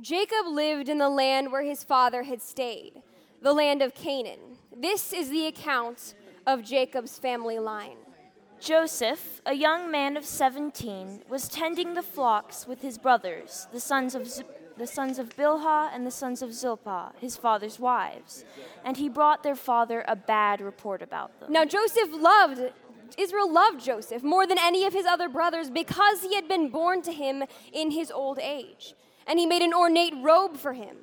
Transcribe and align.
Jacob 0.00 0.46
lived 0.46 0.88
in 0.88 0.98
the 0.98 1.08
land 1.08 1.52
where 1.52 1.62
his 1.62 1.84
father 1.84 2.24
had 2.24 2.42
stayed, 2.42 3.02
the 3.40 3.52
land 3.52 3.80
of 3.80 3.94
Canaan. 3.94 4.58
This 4.76 5.12
is 5.12 5.30
the 5.30 5.46
account 5.46 6.14
of 6.46 6.64
Jacob's 6.64 7.18
family 7.18 7.58
line. 7.58 7.98
Joseph, 8.60 9.40
a 9.46 9.54
young 9.54 9.90
man 9.90 10.16
of 10.16 10.24
17, 10.24 11.24
was 11.28 11.48
tending 11.48 11.94
the 11.94 12.02
flocks 12.02 12.66
with 12.66 12.82
his 12.82 12.98
brothers, 12.98 13.68
the 13.72 13.80
sons 13.80 14.14
of 14.14 14.28
Z- 14.28 14.44
the 14.76 14.86
sons 14.88 15.20
of 15.20 15.36
Bilhah 15.36 15.90
and 15.94 16.04
the 16.04 16.10
sons 16.10 16.42
of 16.42 16.52
Zilpah, 16.52 17.12
his 17.20 17.36
father's 17.36 17.78
wives, 17.78 18.44
and 18.84 18.96
he 18.96 19.08
brought 19.08 19.44
their 19.44 19.54
father 19.54 20.04
a 20.08 20.16
bad 20.16 20.60
report 20.60 21.00
about 21.00 21.38
them. 21.38 21.52
Now 21.52 21.64
Joseph 21.64 22.08
loved 22.10 22.72
Israel 23.16 23.52
loved 23.52 23.84
Joseph 23.84 24.24
more 24.24 24.46
than 24.46 24.58
any 24.58 24.84
of 24.84 24.92
his 24.92 25.06
other 25.06 25.28
brothers 25.28 25.70
because 25.70 26.22
he 26.22 26.34
had 26.34 26.48
been 26.48 26.68
born 26.68 27.02
to 27.02 27.12
him 27.12 27.44
in 27.72 27.92
his 27.92 28.10
old 28.10 28.40
age, 28.40 28.94
and 29.26 29.38
he 29.38 29.46
made 29.46 29.62
an 29.62 29.74
ornate 29.74 30.14
robe 30.20 30.56
for 30.56 30.72
him. 30.72 30.96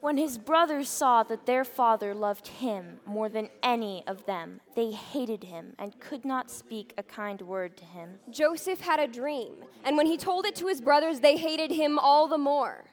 When 0.00 0.16
his 0.16 0.38
brothers 0.38 0.88
saw 0.88 1.22
that 1.24 1.44
their 1.44 1.62
father 1.62 2.14
loved 2.14 2.48
him 2.48 3.00
more 3.04 3.28
than 3.28 3.50
any 3.62 4.02
of 4.06 4.24
them, 4.24 4.62
they 4.74 4.92
hated 4.92 5.44
him 5.44 5.74
and 5.78 6.00
could 6.00 6.24
not 6.24 6.50
speak 6.50 6.94
a 6.96 7.02
kind 7.02 7.42
word 7.42 7.76
to 7.76 7.84
him. 7.84 8.18
Joseph 8.30 8.80
had 8.80 8.98
a 8.98 9.06
dream, 9.06 9.56
and 9.84 9.98
when 9.98 10.06
he 10.06 10.16
told 10.16 10.46
it 10.46 10.54
to 10.56 10.68
his 10.68 10.80
brothers, 10.80 11.20
they 11.20 11.36
hated 11.36 11.70
him 11.70 11.98
all 11.98 12.26
the 12.28 12.38
more. 12.38 12.84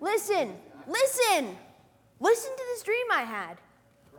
Listen, 0.00 0.54
listen, 0.86 1.56
listen 2.20 2.50
to 2.56 2.64
this 2.74 2.82
dream 2.82 3.06
I 3.10 3.22
had. 3.22 3.56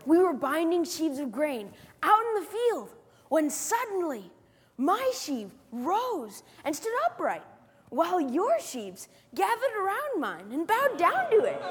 We 0.07 0.17
were 0.17 0.33
binding 0.33 0.85
sheaves 0.85 1.19
of 1.19 1.31
grain 1.31 1.71
out 2.01 2.21
in 2.29 2.43
the 2.43 2.49
field 2.49 2.89
when 3.29 3.49
suddenly 3.51 4.31
my 4.77 5.11
sheaf 5.13 5.47
rose 5.71 6.41
and 6.65 6.75
stood 6.75 6.93
upright, 7.05 7.43
while 7.93 8.19
your 8.19 8.59
sheaves 8.59 9.07
gathered 9.35 9.75
around 9.79 10.19
mine 10.19 10.51
and 10.51 10.65
bowed 10.65 10.97
down 10.97 11.29
to 11.29 11.43
it. 11.43 11.61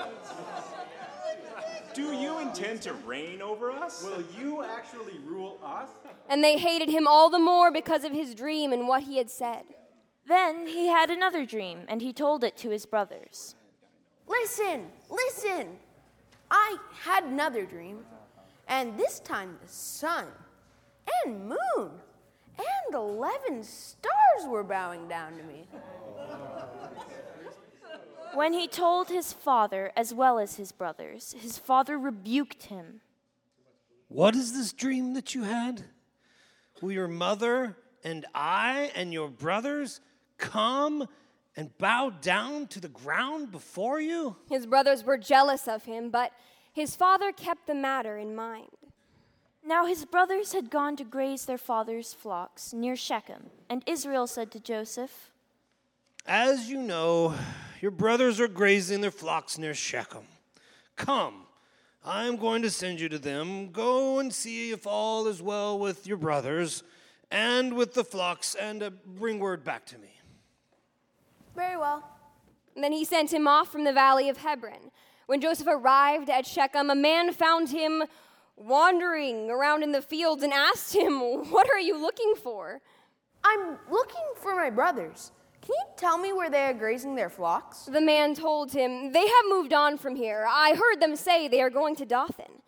Do 1.94 2.12
you 2.12 2.38
intend 2.38 2.80
to 2.82 2.92
reign 2.92 3.42
over 3.42 3.72
us? 3.72 4.04
Will 4.04 4.24
you 4.38 4.62
actually 4.62 5.18
rule 5.26 5.58
us? 5.64 5.88
And 6.28 6.42
they 6.42 6.58
hated 6.58 6.88
him 6.88 7.08
all 7.08 7.28
the 7.28 7.40
more 7.40 7.72
because 7.72 8.04
of 8.04 8.12
his 8.12 8.36
dream 8.36 8.72
and 8.72 8.86
what 8.86 9.02
he 9.02 9.18
had 9.18 9.30
said. 9.30 9.64
Then 10.26 10.68
he 10.68 10.86
had 10.86 11.10
another 11.10 11.44
dream, 11.44 11.80
and 11.88 12.00
he 12.00 12.12
told 12.12 12.44
it 12.44 12.56
to 12.58 12.70
his 12.70 12.86
brothers. 12.86 13.56
Listen, 14.28 14.86
listen. 15.10 15.76
I 16.50 16.76
had 17.00 17.24
another 17.24 17.66
dream, 17.66 17.98
and 18.68 18.96
this 18.96 19.18
time 19.18 19.58
the 19.60 19.68
sun 19.68 20.26
and 21.24 21.48
moon 21.48 21.90
and 22.58 22.94
11 22.94 23.64
stars 23.64 24.46
were 24.46 24.62
bowing 24.62 25.08
down 25.08 25.36
to 25.36 25.42
me. 25.42 25.66
When 28.34 28.54
he 28.54 28.66
told 28.66 29.08
his 29.08 29.32
father 29.32 29.92
as 29.94 30.14
well 30.14 30.38
as 30.38 30.56
his 30.56 30.72
brothers, 30.72 31.34
his 31.38 31.58
father 31.58 31.98
rebuked 31.98 32.64
him. 32.64 33.02
What 34.08 34.34
is 34.34 34.52
this 34.52 34.72
dream 34.72 35.14
that 35.14 35.34
you 35.34 35.42
had? 35.42 35.84
Will 36.80 36.92
your 36.92 37.08
mother 37.08 37.76
and 38.02 38.26
I 38.34 38.90
and 38.94 39.12
your 39.12 39.28
brothers 39.28 40.00
come 40.38 41.08
and 41.56 41.76
bow 41.78 42.10
down 42.10 42.66
to 42.68 42.80
the 42.80 42.88
ground 42.88 43.52
before 43.52 44.00
you? 44.00 44.36
His 44.48 44.66
brothers 44.66 45.04
were 45.04 45.18
jealous 45.18 45.68
of 45.68 45.84
him, 45.84 46.10
but 46.10 46.32
his 46.72 46.96
father 46.96 47.32
kept 47.32 47.66
the 47.66 47.74
matter 47.74 48.16
in 48.16 48.34
mind. 48.34 48.70
Now 49.64 49.86
his 49.86 50.04
brothers 50.04 50.54
had 50.54 50.70
gone 50.70 50.96
to 50.96 51.04
graze 51.04 51.44
their 51.44 51.58
father's 51.58 52.14
flocks 52.14 52.72
near 52.72 52.96
Shechem, 52.96 53.50
and 53.68 53.82
Israel 53.86 54.26
said 54.26 54.50
to 54.52 54.60
Joseph, 54.60 55.30
As 56.24 56.70
you 56.70 56.78
know, 56.78 57.34
your 57.80 57.90
brothers 57.90 58.38
are 58.38 58.48
grazing 58.48 59.00
their 59.00 59.10
flocks 59.10 59.58
near 59.58 59.74
Shechem. 59.74 60.22
Come, 60.94 61.46
I 62.04 62.26
am 62.26 62.36
going 62.36 62.62
to 62.62 62.70
send 62.70 63.00
you 63.00 63.08
to 63.08 63.18
them. 63.18 63.72
Go 63.72 64.20
and 64.20 64.32
see 64.32 64.70
if 64.70 64.86
all 64.86 65.26
is 65.26 65.42
well 65.42 65.78
with 65.78 66.06
your 66.06 66.16
brothers 66.16 66.84
and 67.32 67.74
with 67.74 67.94
the 67.94 68.04
flocks, 68.04 68.54
and 68.54 68.82
uh, 68.82 68.90
bring 69.06 69.38
word 69.38 69.64
back 69.64 69.86
to 69.86 69.98
me. 69.98 70.10
Very 71.56 71.78
well. 71.78 72.06
And 72.74 72.84
then 72.84 72.92
he 72.92 73.06
sent 73.06 73.32
him 73.32 73.48
off 73.48 73.72
from 73.72 73.84
the 73.84 73.92
valley 73.92 74.28
of 74.28 74.36
Hebron. 74.36 74.90
When 75.26 75.40
Joseph 75.40 75.66
arrived 75.66 76.28
at 76.28 76.46
Shechem, 76.46 76.90
a 76.90 76.94
man 76.94 77.32
found 77.32 77.70
him 77.70 78.04
wandering 78.56 79.50
around 79.50 79.82
in 79.82 79.92
the 79.92 80.02
fields 80.02 80.42
and 80.42 80.52
asked 80.52 80.94
him, 80.94 81.20
What 81.50 81.70
are 81.70 81.80
you 81.80 81.98
looking 81.98 82.34
for? 82.36 82.80
I'm 83.42 83.78
looking 83.90 84.22
for 84.36 84.54
my 84.54 84.68
brothers. 84.68 85.32
Can 85.62 85.70
you 85.70 85.84
tell 85.96 86.18
me 86.18 86.32
where 86.32 86.50
they 86.50 86.64
are 86.64 86.74
grazing 86.74 87.14
their 87.14 87.30
flocks? 87.30 87.84
The 87.84 88.00
man 88.00 88.34
told 88.34 88.72
him, 88.72 89.12
They 89.12 89.26
have 89.26 89.44
moved 89.48 89.72
on 89.72 89.96
from 89.96 90.16
here. 90.16 90.44
I 90.48 90.74
heard 90.74 91.00
them 91.00 91.16
say 91.16 91.48
they 91.48 91.62
are 91.62 91.70
going 91.70 91.96
to 91.96 92.04
Dothan. 92.04 92.62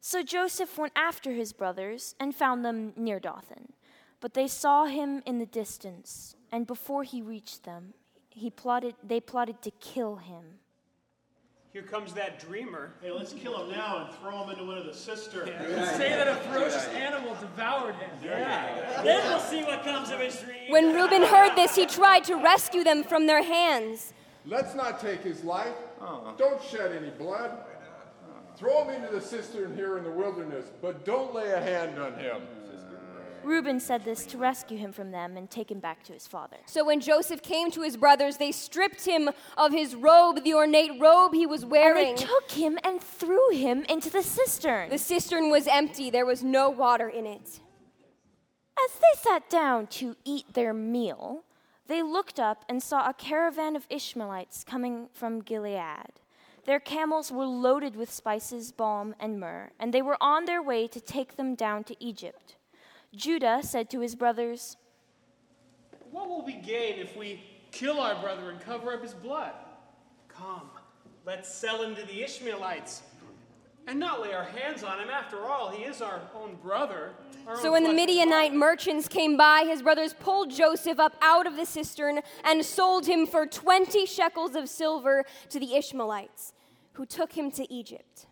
So 0.00 0.22
Joseph 0.22 0.78
went 0.78 0.92
after 0.94 1.32
his 1.32 1.52
brothers 1.52 2.14
and 2.20 2.34
found 2.34 2.64
them 2.64 2.92
near 2.96 3.18
Dothan. 3.18 3.72
But 4.20 4.34
they 4.34 4.48
saw 4.48 4.84
him 4.84 5.22
in 5.26 5.38
the 5.38 5.46
distance, 5.46 6.36
and 6.52 6.66
before 6.66 7.02
he 7.02 7.22
reached 7.22 7.64
them, 7.64 7.94
he 8.28 8.50
plotted, 8.50 8.94
they 9.02 9.20
plotted 9.20 9.62
to 9.62 9.70
kill 9.72 10.16
him. 10.16 10.60
Here 11.76 11.84
comes 11.84 12.14
that 12.14 12.40
dreamer. 12.40 12.92
Hey, 13.02 13.10
let's 13.10 13.34
kill 13.34 13.62
him 13.62 13.70
now 13.70 14.06
and 14.06 14.16
throw 14.16 14.42
him 14.42 14.48
into 14.48 14.64
one 14.64 14.78
of 14.78 14.86
the 14.86 14.94
cisterns. 14.94 15.50
Say 15.98 16.08
that 16.08 16.26
a 16.26 16.36
ferocious 16.48 16.88
animal 16.88 17.36
devoured 17.38 17.96
him. 17.96 18.08
Yeah. 18.24 19.02
Then 19.04 19.22
we'll 19.28 19.38
see 19.40 19.62
what 19.62 19.84
comes 19.84 20.08
of 20.08 20.18
his 20.18 20.40
dream. 20.40 20.70
When 20.70 20.94
Reuben 20.94 21.20
heard 21.20 21.54
this, 21.54 21.76
he 21.76 21.84
tried 21.84 22.24
to 22.24 22.36
rescue 22.36 22.82
them 22.82 23.04
from 23.04 23.26
their 23.26 23.42
hands. 23.42 24.14
Let's 24.46 24.74
not 24.74 25.02
take 25.02 25.20
his 25.20 25.44
life. 25.44 25.74
Uh-uh. 26.00 26.36
Don't 26.38 26.62
shed 26.62 26.92
any 26.92 27.10
blood. 27.10 27.58
Throw 28.56 28.88
him 28.88 28.94
into 28.94 29.14
the 29.14 29.20
cistern 29.20 29.76
here 29.76 29.98
in 29.98 30.04
the 30.04 30.10
wilderness, 30.10 30.64
but 30.80 31.04
don't 31.04 31.34
lay 31.34 31.50
a 31.50 31.60
hand 31.60 31.98
on 31.98 32.14
him. 32.14 32.40
Reuben 33.46 33.80
said 33.80 34.04
this 34.04 34.26
to 34.26 34.38
rescue 34.38 34.76
him 34.76 34.92
from 34.92 35.12
them 35.12 35.36
and 35.36 35.48
take 35.48 35.70
him 35.70 35.78
back 35.78 36.02
to 36.04 36.12
his 36.12 36.26
father. 36.26 36.56
So 36.66 36.84
when 36.84 37.00
Joseph 37.00 37.42
came 37.42 37.70
to 37.70 37.82
his 37.82 37.96
brothers, 37.96 38.36
they 38.36 38.52
stripped 38.52 39.04
him 39.06 39.30
of 39.56 39.72
his 39.72 39.94
robe, 39.94 40.42
the 40.44 40.54
ornate 40.54 41.00
robe 41.00 41.32
he 41.32 41.46
was 41.46 41.62
And 41.62 41.70
wearing. 41.70 42.16
they 42.16 42.22
took 42.22 42.50
him 42.50 42.78
and 42.82 43.00
threw 43.00 43.50
him 43.50 43.84
into 43.88 44.10
the 44.10 44.22
cistern. 44.22 44.90
the 44.90 44.98
cistern 44.98 45.48
was 45.50 45.66
empty, 45.66 46.10
there 46.10 46.26
was 46.26 46.42
no 46.42 46.68
water 46.68 47.08
in 47.08 47.24
it. 47.24 47.60
As 48.84 48.92
they 48.98 49.20
sat 49.22 49.48
down 49.48 49.86
to 49.98 50.16
eat 50.24 50.52
their 50.52 50.74
meal, 50.74 51.44
they 51.86 52.02
looked 52.02 52.38
up 52.40 52.64
and 52.68 52.82
saw 52.82 53.08
a 53.08 53.14
caravan 53.14 53.76
of 53.76 53.86
Ishmaelites 53.88 54.64
coming 54.64 55.08
from 55.12 55.40
Gilead. 55.40 56.20
Their 56.66 56.80
camels 56.80 57.30
were 57.30 57.46
loaded 57.46 57.94
with 57.94 58.12
spices, 58.12 58.72
balm, 58.72 59.14
and 59.20 59.38
myrrh, 59.38 59.70
and 59.78 59.94
they 59.94 60.02
were 60.02 60.18
on 60.20 60.46
their 60.46 60.60
way 60.60 60.88
to 60.88 61.00
take 61.00 61.36
them 61.36 61.54
down 61.54 61.84
to 61.84 62.04
Egypt. 62.04 62.56
Judah 63.14 63.60
said 63.62 63.90
to 63.90 64.00
his 64.00 64.14
brothers, 64.14 64.76
What 66.10 66.28
will 66.28 66.44
we 66.44 66.54
gain 66.54 66.98
if 66.98 67.16
we 67.16 67.40
kill 67.70 68.00
our 68.00 68.20
brother 68.20 68.50
and 68.50 68.60
cover 68.60 68.92
up 68.92 69.02
his 69.02 69.14
blood? 69.14 69.52
Come, 70.28 70.70
let's 71.24 71.52
sell 71.52 71.82
him 71.82 71.94
to 71.96 72.02
the 72.02 72.22
Ishmaelites 72.22 73.02
and 73.86 74.00
not 74.00 74.20
lay 74.20 74.32
our 74.32 74.44
hands 74.44 74.82
on 74.82 74.98
him. 74.98 75.08
After 75.10 75.46
all, 75.46 75.70
he 75.70 75.84
is 75.84 76.02
our 76.02 76.20
own 76.34 76.56
brother. 76.56 77.12
our 77.46 77.56
So 77.56 77.66
own 77.66 77.72
when 77.72 77.84
the 77.84 77.92
Midianite 77.92 78.52
merchants 78.52 79.06
came 79.08 79.36
by, 79.36 79.64
his 79.64 79.82
brothers 79.82 80.12
pulled 80.12 80.50
Joseph 80.50 80.98
up 80.98 81.16
out 81.22 81.46
of 81.46 81.56
the 81.56 81.66
cistern 81.66 82.20
and 82.44 82.64
sold 82.64 83.06
him 83.06 83.26
for 83.26 83.46
20 83.46 84.04
shekels 84.06 84.56
of 84.56 84.68
silver 84.68 85.24
to 85.50 85.60
the 85.60 85.76
Ishmaelites, 85.76 86.52
who 86.94 87.06
took 87.06 87.32
him 87.32 87.50
to 87.52 87.72
Egypt. 87.72 88.26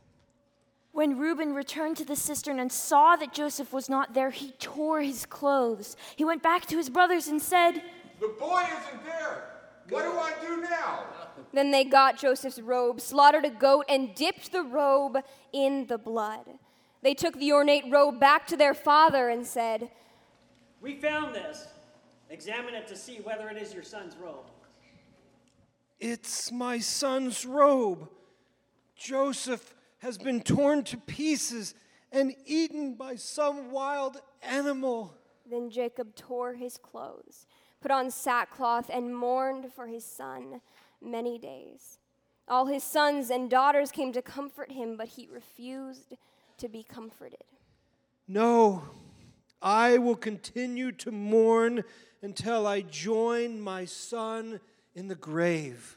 When 0.94 1.18
Reuben 1.18 1.54
returned 1.54 1.96
to 1.96 2.04
the 2.04 2.14
cistern 2.14 2.60
and 2.60 2.70
saw 2.70 3.16
that 3.16 3.34
Joseph 3.34 3.72
was 3.72 3.88
not 3.88 4.14
there, 4.14 4.30
he 4.30 4.52
tore 4.60 5.02
his 5.02 5.26
clothes. 5.26 5.96
He 6.14 6.24
went 6.24 6.40
back 6.40 6.66
to 6.66 6.76
his 6.76 6.88
brothers 6.88 7.26
and 7.26 7.42
said, 7.42 7.82
The 8.20 8.32
boy 8.38 8.62
isn't 8.62 9.04
there. 9.04 9.42
What 9.88 10.04
do 10.04 10.12
I 10.12 10.32
do 10.40 10.62
now? 10.62 11.02
Then 11.52 11.72
they 11.72 11.82
got 11.82 12.16
Joseph's 12.16 12.60
robe, 12.60 13.00
slaughtered 13.00 13.44
a 13.44 13.50
goat, 13.50 13.86
and 13.88 14.14
dipped 14.14 14.52
the 14.52 14.62
robe 14.62 15.18
in 15.52 15.88
the 15.88 15.98
blood. 15.98 16.44
They 17.02 17.12
took 17.12 17.40
the 17.40 17.52
ornate 17.52 17.86
robe 17.90 18.20
back 18.20 18.46
to 18.46 18.56
their 18.56 18.72
father 18.72 19.28
and 19.30 19.44
said, 19.44 19.90
We 20.80 20.94
found 20.94 21.34
this. 21.34 21.66
Examine 22.30 22.74
it 22.74 22.86
to 22.86 22.96
see 22.96 23.16
whether 23.16 23.48
it 23.48 23.56
is 23.56 23.74
your 23.74 23.82
son's 23.82 24.14
robe. 24.16 24.46
It's 25.98 26.52
my 26.52 26.78
son's 26.78 27.44
robe. 27.44 28.08
Joseph 28.96 29.73
has 30.04 30.18
been 30.18 30.42
torn 30.42 30.84
to 30.84 30.98
pieces 30.98 31.74
and 32.12 32.36
eaten 32.44 32.92
by 32.92 33.14
some 33.14 33.70
wild 33.70 34.20
animal. 34.42 35.14
Then 35.50 35.70
Jacob 35.70 36.14
tore 36.14 36.52
his 36.52 36.76
clothes, 36.76 37.46
put 37.80 37.90
on 37.90 38.10
sackcloth, 38.10 38.90
and 38.92 39.16
mourned 39.16 39.72
for 39.72 39.86
his 39.86 40.04
son 40.04 40.60
many 41.00 41.38
days. 41.38 42.00
All 42.46 42.66
his 42.66 42.84
sons 42.84 43.30
and 43.30 43.48
daughters 43.48 43.90
came 43.90 44.12
to 44.12 44.20
comfort 44.20 44.72
him, 44.72 44.98
but 44.98 45.08
he 45.08 45.26
refused 45.26 46.12
to 46.58 46.68
be 46.68 46.82
comforted. 46.82 47.44
No, 48.28 48.82
I 49.62 49.96
will 49.96 50.16
continue 50.16 50.92
to 50.92 51.12
mourn 51.12 51.82
until 52.20 52.66
I 52.66 52.82
join 52.82 53.58
my 53.58 53.86
son 53.86 54.60
in 54.94 55.08
the 55.08 55.14
grave. 55.14 55.96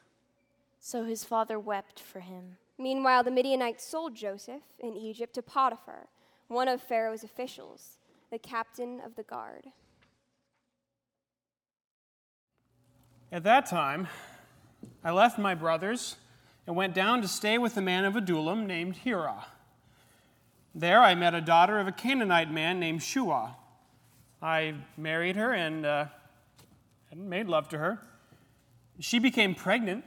So 0.80 1.04
his 1.04 1.26
father 1.26 1.60
wept 1.60 2.00
for 2.00 2.22
him. 2.22 2.56
Meanwhile, 2.78 3.24
the 3.24 3.32
Midianites 3.32 3.84
sold 3.84 4.16
Joseph 4.16 4.62
in 4.80 4.96
Egypt 4.96 5.34
to 5.36 5.42
Potiphar, 5.42 6.08
one 6.48 6.68
of 6.68 6.82
Pharaoh's 6.82 7.24
officials, 7.24 7.98
the 8.32 8.38
captain 8.38 9.02
of 9.04 9.16
the 9.16 9.24
guard. 9.24 9.66
At 13.32 13.44
that 13.44 13.66
time, 13.66 14.08
I 15.04 15.12
left 15.12 15.38
my 15.40 15.56
brothers 15.56 16.18
and 16.66 16.76
went 16.76 16.94
down 16.94 17.22
to 17.22 17.28
stay 17.28 17.58
with 17.58 17.76
a 17.78 17.82
man 17.82 18.06
of 18.06 18.16
Adullam 18.16 18.68
named 18.68 18.98
Hira. 18.98 19.46
There 20.76 21.02
I 21.02 21.16
met 21.16 21.34
a 21.34 21.42
daughter 21.42 21.80
of 21.80 21.88
a 21.88 21.92
Canaanite 21.92 22.52
man 22.52 22.80
named 22.80 23.02
Shua. 23.02 23.56
I 24.42 24.76
married 24.96 25.36
her 25.36 25.52
and 25.54 25.86
uh, 25.86 26.06
made 27.16 27.48
love 27.48 27.68
to 27.70 27.80
her. 27.80 28.00
She 29.00 29.18
became 29.18 29.56
pregnant 29.56 30.06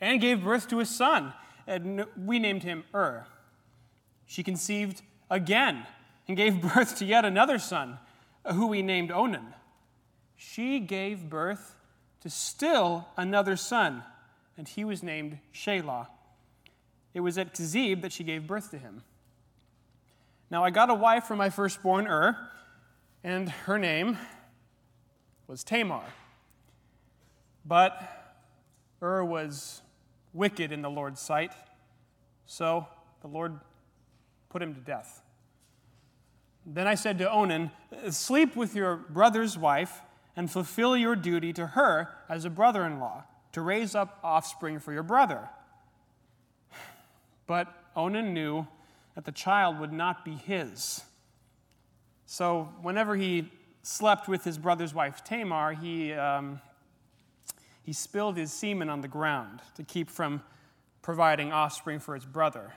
and 0.00 0.20
gave 0.20 0.42
birth 0.42 0.68
to 0.68 0.80
a 0.80 0.86
son, 0.86 1.34
and 1.66 2.04
we 2.16 2.38
named 2.38 2.62
him 2.62 2.84
Ur. 2.94 3.26
She 4.26 4.42
conceived 4.42 5.02
again 5.30 5.86
and 6.28 6.36
gave 6.36 6.60
birth 6.74 6.96
to 6.98 7.04
yet 7.04 7.24
another 7.24 7.58
son, 7.58 7.98
uh, 8.44 8.54
who 8.54 8.66
we 8.66 8.82
named 8.82 9.10
Onan. 9.10 9.54
She 10.36 10.80
gave 10.80 11.28
birth 11.28 11.76
to 12.20 12.30
still 12.30 13.08
another 13.16 13.56
son, 13.56 14.04
and 14.56 14.68
he 14.68 14.84
was 14.84 15.02
named 15.02 15.38
Shelah. 15.52 16.06
It 17.12 17.20
was 17.20 17.38
at 17.38 17.54
Kezib 17.54 18.02
that 18.02 18.12
she 18.12 18.24
gave 18.24 18.46
birth 18.46 18.70
to 18.70 18.78
him. 18.78 19.02
Now 20.50 20.64
I 20.64 20.70
got 20.70 20.90
a 20.90 20.94
wife 20.94 21.24
for 21.24 21.36
my 21.36 21.50
firstborn 21.50 22.06
Ur, 22.06 22.36
and 23.22 23.48
her 23.48 23.78
name 23.78 24.18
was 25.46 25.64
Tamar. 25.64 26.04
But 27.64 28.00
Ur 29.02 29.24
was 29.24 29.82
wicked 30.32 30.72
in 30.72 30.82
the 30.82 30.90
Lord's 30.90 31.20
sight, 31.20 31.52
so 32.46 32.86
the 33.20 33.28
Lord 33.28 33.58
put 34.48 34.62
him 34.62 34.74
to 34.74 34.80
death. 34.80 35.22
Then 36.66 36.86
I 36.86 36.94
said 36.94 37.18
to 37.18 37.30
Onan, 37.30 37.70
Sleep 38.10 38.54
with 38.54 38.74
your 38.74 38.96
brother's 38.96 39.56
wife 39.56 40.02
and 40.36 40.50
fulfill 40.50 40.96
your 40.96 41.16
duty 41.16 41.52
to 41.54 41.68
her 41.68 42.08
as 42.28 42.44
a 42.44 42.50
brother 42.50 42.84
in 42.84 43.00
law, 43.00 43.24
to 43.52 43.60
raise 43.60 43.94
up 43.94 44.18
offspring 44.22 44.78
for 44.78 44.92
your 44.92 45.02
brother. 45.02 45.48
But 47.46 47.66
Onan 47.96 48.32
knew 48.32 48.66
that 49.14 49.24
the 49.24 49.32
child 49.32 49.80
would 49.80 49.92
not 49.92 50.24
be 50.24 50.32
his. 50.32 51.02
So 52.26 52.68
whenever 52.80 53.16
he 53.16 53.50
slept 53.82 54.28
with 54.28 54.44
his 54.44 54.56
brother's 54.56 54.94
wife 54.94 55.24
Tamar, 55.24 55.72
he, 55.72 56.12
um, 56.12 56.60
he 57.82 57.92
spilled 57.92 58.36
his 58.36 58.52
semen 58.52 58.88
on 58.88 59.00
the 59.00 59.08
ground 59.08 59.60
to 59.76 59.82
keep 59.82 60.10
from 60.10 60.42
providing 61.02 61.52
offspring 61.52 61.98
for 61.98 62.14
his 62.14 62.24
brother. 62.24 62.72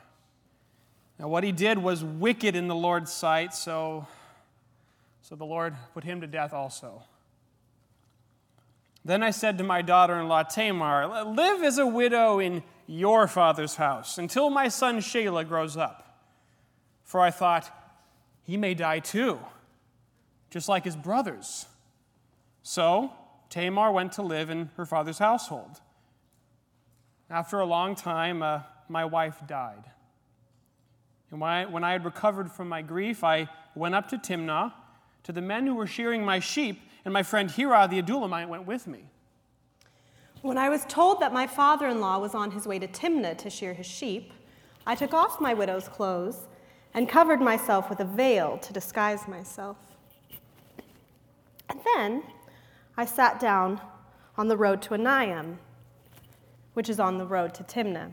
Now, 1.19 1.27
what 1.27 1.43
he 1.43 1.51
did 1.51 1.77
was 1.77 2.03
wicked 2.03 2.55
in 2.55 2.67
the 2.67 2.75
Lord's 2.75 3.11
sight, 3.11 3.53
so, 3.53 4.07
so 5.21 5.35
the 5.35 5.45
Lord 5.45 5.75
put 5.93 6.03
him 6.03 6.21
to 6.21 6.27
death 6.27 6.53
also. 6.53 7.03
Then 9.05 9.21
I 9.21 9.31
said 9.31 9.57
to 9.57 9.63
my 9.63 9.81
daughter 9.81 10.19
in 10.19 10.27
law 10.27 10.43
Tamar, 10.43 11.25
Live 11.25 11.61
as 11.61 11.77
a 11.77 11.85
widow 11.85 12.39
in 12.39 12.63
your 12.87 13.27
father's 13.27 13.75
house 13.75 14.17
until 14.17 14.49
my 14.49 14.67
son 14.69 14.99
Shelah 14.99 15.47
grows 15.47 15.77
up. 15.77 16.21
For 17.03 17.19
I 17.19 17.31
thought, 17.31 17.69
he 18.43 18.57
may 18.57 18.73
die 18.73 18.99
too, 18.99 19.39
just 20.49 20.69
like 20.69 20.85
his 20.85 20.95
brothers. 20.95 21.65
So 22.63 23.11
Tamar 23.53 23.91
went 23.91 24.13
to 24.13 24.23
live 24.23 24.49
in 24.49 24.71
her 24.77 24.85
father's 24.85 25.19
household. 25.19 25.79
After 27.29 27.59
a 27.59 27.65
long 27.65 27.93
time, 27.93 28.41
uh, 28.41 28.61
my 28.89 29.05
wife 29.05 29.37
died. 29.45 29.83
And 31.29 31.39
when 31.39 31.51
I, 31.51 31.65
when 31.65 31.83
I 31.83 31.91
had 31.91 32.03
recovered 32.03 32.51
from 32.51 32.67
my 32.67 32.81
grief, 32.81 33.23
I 33.23 33.47
went 33.75 33.93
up 33.93 34.09
to 34.09 34.17
Timnah 34.17 34.73
to 35.21 35.31
the 35.31 35.41
men 35.41 35.67
who 35.67 35.75
were 35.75 35.85
shearing 35.85 36.25
my 36.25 36.39
sheep 36.39 36.81
and 37.05 37.13
my 37.13 37.21
friend 37.21 37.51
Hira 37.51 37.87
the 37.87 38.01
Adullamite 38.01 38.49
went 38.49 38.65
with 38.65 38.87
me. 38.87 39.03
When 40.41 40.57
I 40.57 40.69
was 40.69 40.83
told 40.85 41.19
that 41.19 41.31
my 41.31 41.45
father 41.45 41.87
in 41.87 42.01
law 42.01 42.17
was 42.17 42.33
on 42.33 42.49
his 42.49 42.65
way 42.65 42.79
to 42.79 42.87
Timnah 42.87 43.37
to 43.37 43.51
shear 43.51 43.75
his 43.75 43.85
sheep, 43.85 44.33
I 44.87 44.95
took 44.95 45.13
off 45.13 45.39
my 45.39 45.53
widow's 45.53 45.87
clothes 45.87 46.47
and 46.95 47.07
covered 47.07 47.39
myself 47.39 47.87
with 47.87 47.99
a 47.99 48.05
veil 48.05 48.57
to 48.57 48.73
disguise 48.73 49.27
myself. 49.27 49.77
And 51.69 51.79
then 51.95 52.23
I 52.95 53.05
sat 53.05 53.39
down 53.39 53.81
on 54.37 54.47
the 54.47 54.57
road 54.57 54.81
to 54.83 54.89
Enayim, 54.89 55.57
which 56.73 56.89
is 56.89 56.99
on 56.99 57.17
the 57.17 57.25
road 57.25 57.53
to 57.55 57.63
Timnah. 57.63 58.11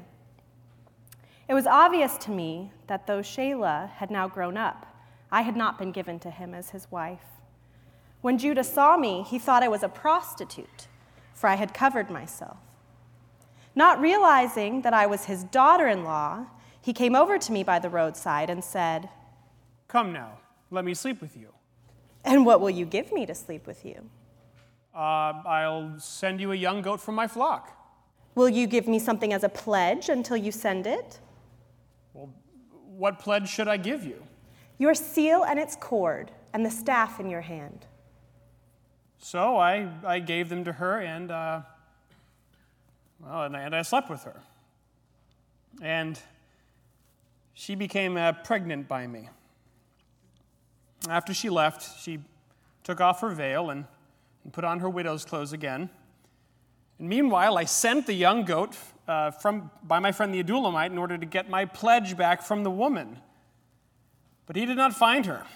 It 1.49 1.55
was 1.55 1.67
obvious 1.67 2.17
to 2.19 2.31
me 2.31 2.73
that 2.87 3.07
though 3.07 3.21
Shelah 3.21 3.91
had 3.91 4.11
now 4.11 4.29
grown 4.29 4.57
up, 4.57 4.87
I 5.31 5.43
had 5.43 5.57
not 5.57 5.79
been 5.79 5.93
given 5.93 6.19
to 6.21 6.31
him 6.31 6.55
as 6.55 6.71
his 6.71 6.91
wife. 6.91 7.27
When 8.21 8.39
Judah 8.39 8.65
saw 8.65 8.97
me, 8.97 9.23
he 9.23 9.39
thought 9.39 9.63
I 9.63 9.69
was 9.69 9.83
a 9.83 9.89
prostitute, 9.89 10.89
for 11.35 11.49
I 11.49 11.55
had 11.55 11.75
covered 11.75 12.11
myself. 12.11 12.59
Not 13.75 14.01
realizing 14.01 14.83
that 14.83 14.95
I 14.95 15.07
was 15.07 15.25
his 15.25 15.45
daughter 15.45 15.87
in 15.87 16.05
law, 16.05 16.47
he 16.81 16.93
came 16.93 17.15
over 17.15 17.39
to 17.39 17.53
me 17.53 17.63
by 17.63 17.79
the 17.79 17.91
roadside 17.91 18.51
and 18.51 18.65
said, 18.65 19.09
Come 19.89 20.13
now, 20.13 20.39
let 20.71 20.85
me 20.85 20.95
sleep 20.95 21.21
with 21.21 21.37
you. 21.37 21.53
And 22.25 22.45
what 22.45 22.61
will 22.61 22.71
you 22.71 22.85
give 22.85 23.13
me 23.13 23.27
to 23.27 23.35
sleep 23.35 23.67
with 23.67 23.85
you? 23.85 24.11
Uh, 24.95 25.43
I'll 25.47 25.99
send 25.99 26.41
you 26.41 26.53
a 26.53 26.57
young 26.57 26.83
goat 26.83 27.01
from 27.01 27.15
my 27.15 27.27
flock. 27.27 27.77
Will 28.35 28.49
you 28.49 28.67
give 28.67 28.89
me 28.89 28.99
something 28.99 29.33
as 29.33 29.45
a 29.45 29.49
pledge 29.49 30.09
until 30.09 30.37
you 30.37 30.53
send 30.53 30.87
it? 30.87 31.21
Well, 32.13 32.31
what 32.97 33.19
pledge 33.19 33.49
should 33.49 33.69
I 33.69 33.77
give 33.77 34.05
you? 34.05 34.23
Your 34.79 34.95
seal 34.95 35.45
and 35.45 35.59
its 35.59 35.77
cord, 35.77 36.31
and 36.53 36.65
the 36.65 36.71
staff 36.71 37.21
in 37.21 37.29
your 37.29 37.43
hand. 37.43 37.87
So 39.19 39.57
I, 39.57 39.89
I 40.05 40.19
gave 40.19 40.49
them 40.49 40.65
to 40.65 40.73
her, 40.73 41.01
and, 41.01 41.31
uh, 41.31 41.61
well, 43.21 43.43
and 43.45 43.57
I, 43.57 43.61
and 43.61 43.77
I 43.77 43.83
slept 43.83 44.11
with 44.11 44.25
her. 44.25 44.41
And 45.83 46.19
she 47.55 47.75
became 47.75 48.17
uh, 48.17 48.33
pregnant 48.33 48.89
by 48.89 49.07
me. 49.07 49.29
After 51.09 51.33
she 51.35 51.51
left, 51.51 52.01
she 52.03 52.21
took 52.83 53.01
off 53.01 53.21
her 53.21 53.31
veil 53.31 53.71
and, 53.71 53.85
and 54.45 54.53
put 54.53 54.65
on 54.65 54.81
her 54.81 54.89
widow's 54.89 55.25
clothes 55.25 55.53
again. 55.53 55.91
And 56.99 57.09
meanwhile, 57.09 57.57
I 57.57 57.65
sent 57.65 58.07
the 58.07 58.13
young 58.13 58.45
goat 58.45 58.77
uh, 59.09 59.31
from, 59.31 59.71
by 59.83 59.99
my 59.99 60.13
friend 60.13 60.33
the 60.33 60.43
Adullamite 60.43 60.91
in 60.91 60.99
order 60.99 61.19
to 61.19 61.27
get 61.27 61.49
my 61.49 61.65
pledge 61.65 62.17
back 62.17 62.43
from 62.43 62.63
the 62.63 62.71
woman. 62.71 63.19
But 64.47 64.57
he 64.57 64.67
did 64.67 64.77
not 64.77 64.95
find 64.95 65.27
her. 65.27 65.47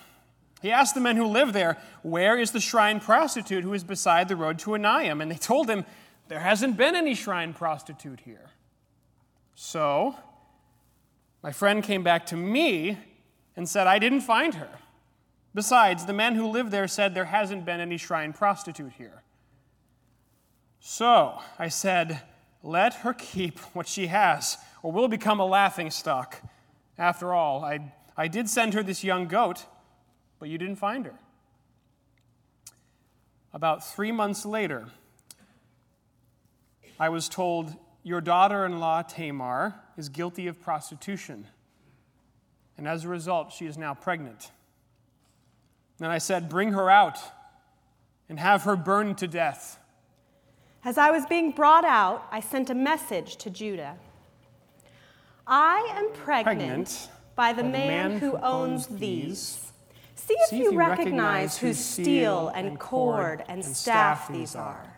He 0.63 0.71
asked 0.71 0.95
the 0.95 1.01
men 1.01 1.17
who 1.17 1.27
lived 1.27 1.53
there, 1.53 1.77
Where 2.03 2.39
is 2.39 2.53
the 2.53 2.61
shrine 2.61 2.99
prostitute 2.99 3.65
who 3.65 3.75
is 3.75 3.85
beside 3.85 4.29
the 4.29 4.37
road 4.37 4.59
to 4.61 4.71
Enayim? 4.71 5.21
And 5.21 5.31
they 5.31 5.37
told 5.37 5.69
him, 5.69 5.85
There 6.29 6.41
hasn't 6.41 6.79
been 6.79 6.97
any 6.97 7.15
shrine 7.15 7.53
prostitute 7.53 8.21
here. 8.21 8.51
So, 9.55 10.17
my 11.43 11.53
friend 11.53 11.83
came 11.83 12.03
back 12.03 12.25
to 12.27 12.37
me 12.37 12.99
and 13.57 13.69
said, 13.69 13.87
I 13.87 13.99
didn't 13.99 14.23
find 14.23 14.55
her. 14.55 14.71
Besides, 15.55 16.07
the 16.07 16.13
men 16.13 16.35
who 16.35 16.47
lived 16.49 16.71
there 16.71 16.89
said 16.89 17.15
there 17.15 17.27
hasn't 17.27 17.65
been 17.65 17.81
any 17.81 17.97
shrine 17.97 18.33
prostitute 18.33 18.93
here. 18.95 19.23
So 20.81 21.39
I 21.59 21.69
said, 21.69 22.23
Let 22.63 22.95
her 22.95 23.13
keep 23.13 23.59
what 23.75 23.87
she 23.87 24.09
has, 24.09 24.59
or 24.83 24.91
we'll 24.91 25.09
become 25.09 25.41
a 25.41 25.47
laughing 25.47 25.91
stock. 25.91 26.43
After 26.99 27.33
all, 27.33 27.65
I, 27.65 27.93
I 28.17 28.29
did 28.29 28.49
send 28.49 28.75
her 28.75 28.83
this 28.83 29.05
young 29.05 29.27
goat 29.29 29.65
but 30.45 30.51
you 30.51 30.59
didn't 30.59 30.77
find 30.77 31.07
her. 31.07 31.19
About 33.55 33.83
three 33.83 34.13
months 34.13 34.45
later, 34.45 34.89
I 37.01 37.09
was 37.09 37.31
told, 37.31 37.75
Your 38.03 38.21
daughter 38.21 38.67
in 38.67 38.79
law, 38.79 39.01
Tamar, 39.01 39.81
is 39.97 40.11
guilty 40.11 40.47
of 40.47 40.61
prostitution. 40.61 41.47
And 42.77 42.87
as 42.87 43.07
a 43.07 43.09
result, 43.09 43.53
she 43.53 43.65
is 43.65 43.79
now 43.79 43.95
pregnant. 43.95 44.51
Then 45.99 46.11
I 46.11 46.19
said, 46.19 46.49
Bring 46.49 46.73
her 46.73 46.91
out 46.91 47.19
and 48.29 48.39
have 48.39 48.63
her 48.63 48.77
burned 48.77 49.19
to 49.19 49.29
death. 49.29 49.79
As 50.85 50.99
I 50.99 51.11
was 51.11 51.25
being 51.27 51.51
brought 51.53 51.85
out, 51.85 52.27
I 52.31 52.41
sent 52.41 52.69
a 52.71 52.75
message 52.75 53.37
to 53.37 53.51
Judah 53.51 53.97
I 55.47 55.93
am 55.97 56.11
pregnant, 56.13 56.57
pregnant 56.57 57.09
by 57.37 57.53
the, 57.53 57.63
by 57.63 57.69
man, 57.69 58.11
man, 58.13 58.19
who 58.19 58.37
owns 58.39 58.87
these. 58.87 59.73
See 60.15 60.35
if, 60.35 60.49
See 60.49 60.59
you, 60.59 60.69
if 60.69 60.73
you 60.73 60.79
recognize, 60.79 60.99
recognize 60.99 61.59
whose 61.59 61.79
steel 61.79 62.49
and 62.55 62.79
cord 62.79 63.45
and 63.49 63.63
staff 63.65 64.29
these 64.33 64.57
are. 64.57 64.91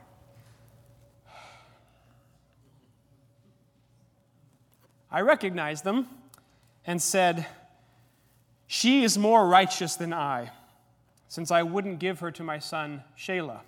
I 5.10 5.20
recognized 5.20 5.82
them 5.82 6.06
and 6.86 7.02
said, 7.02 7.46
She 8.66 9.02
is 9.02 9.18
more 9.18 9.48
righteous 9.48 9.96
than 9.96 10.12
I, 10.12 10.50
since 11.28 11.50
I 11.50 11.62
wouldn't 11.62 11.98
give 11.98 12.20
her 12.20 12.30
to 12.32 12.42
my 12.42 12.58
son 12.58 13.02
Shelah. 13.16 13.60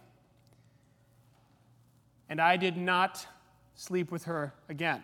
And 2.28 2.40
I 2.40 2.56
did 2.56 2.76
not 2.76 3.26
sleep 3.74 4.10
with 4.10 4.24
her 4.24 4.54
again. 4.68 5.02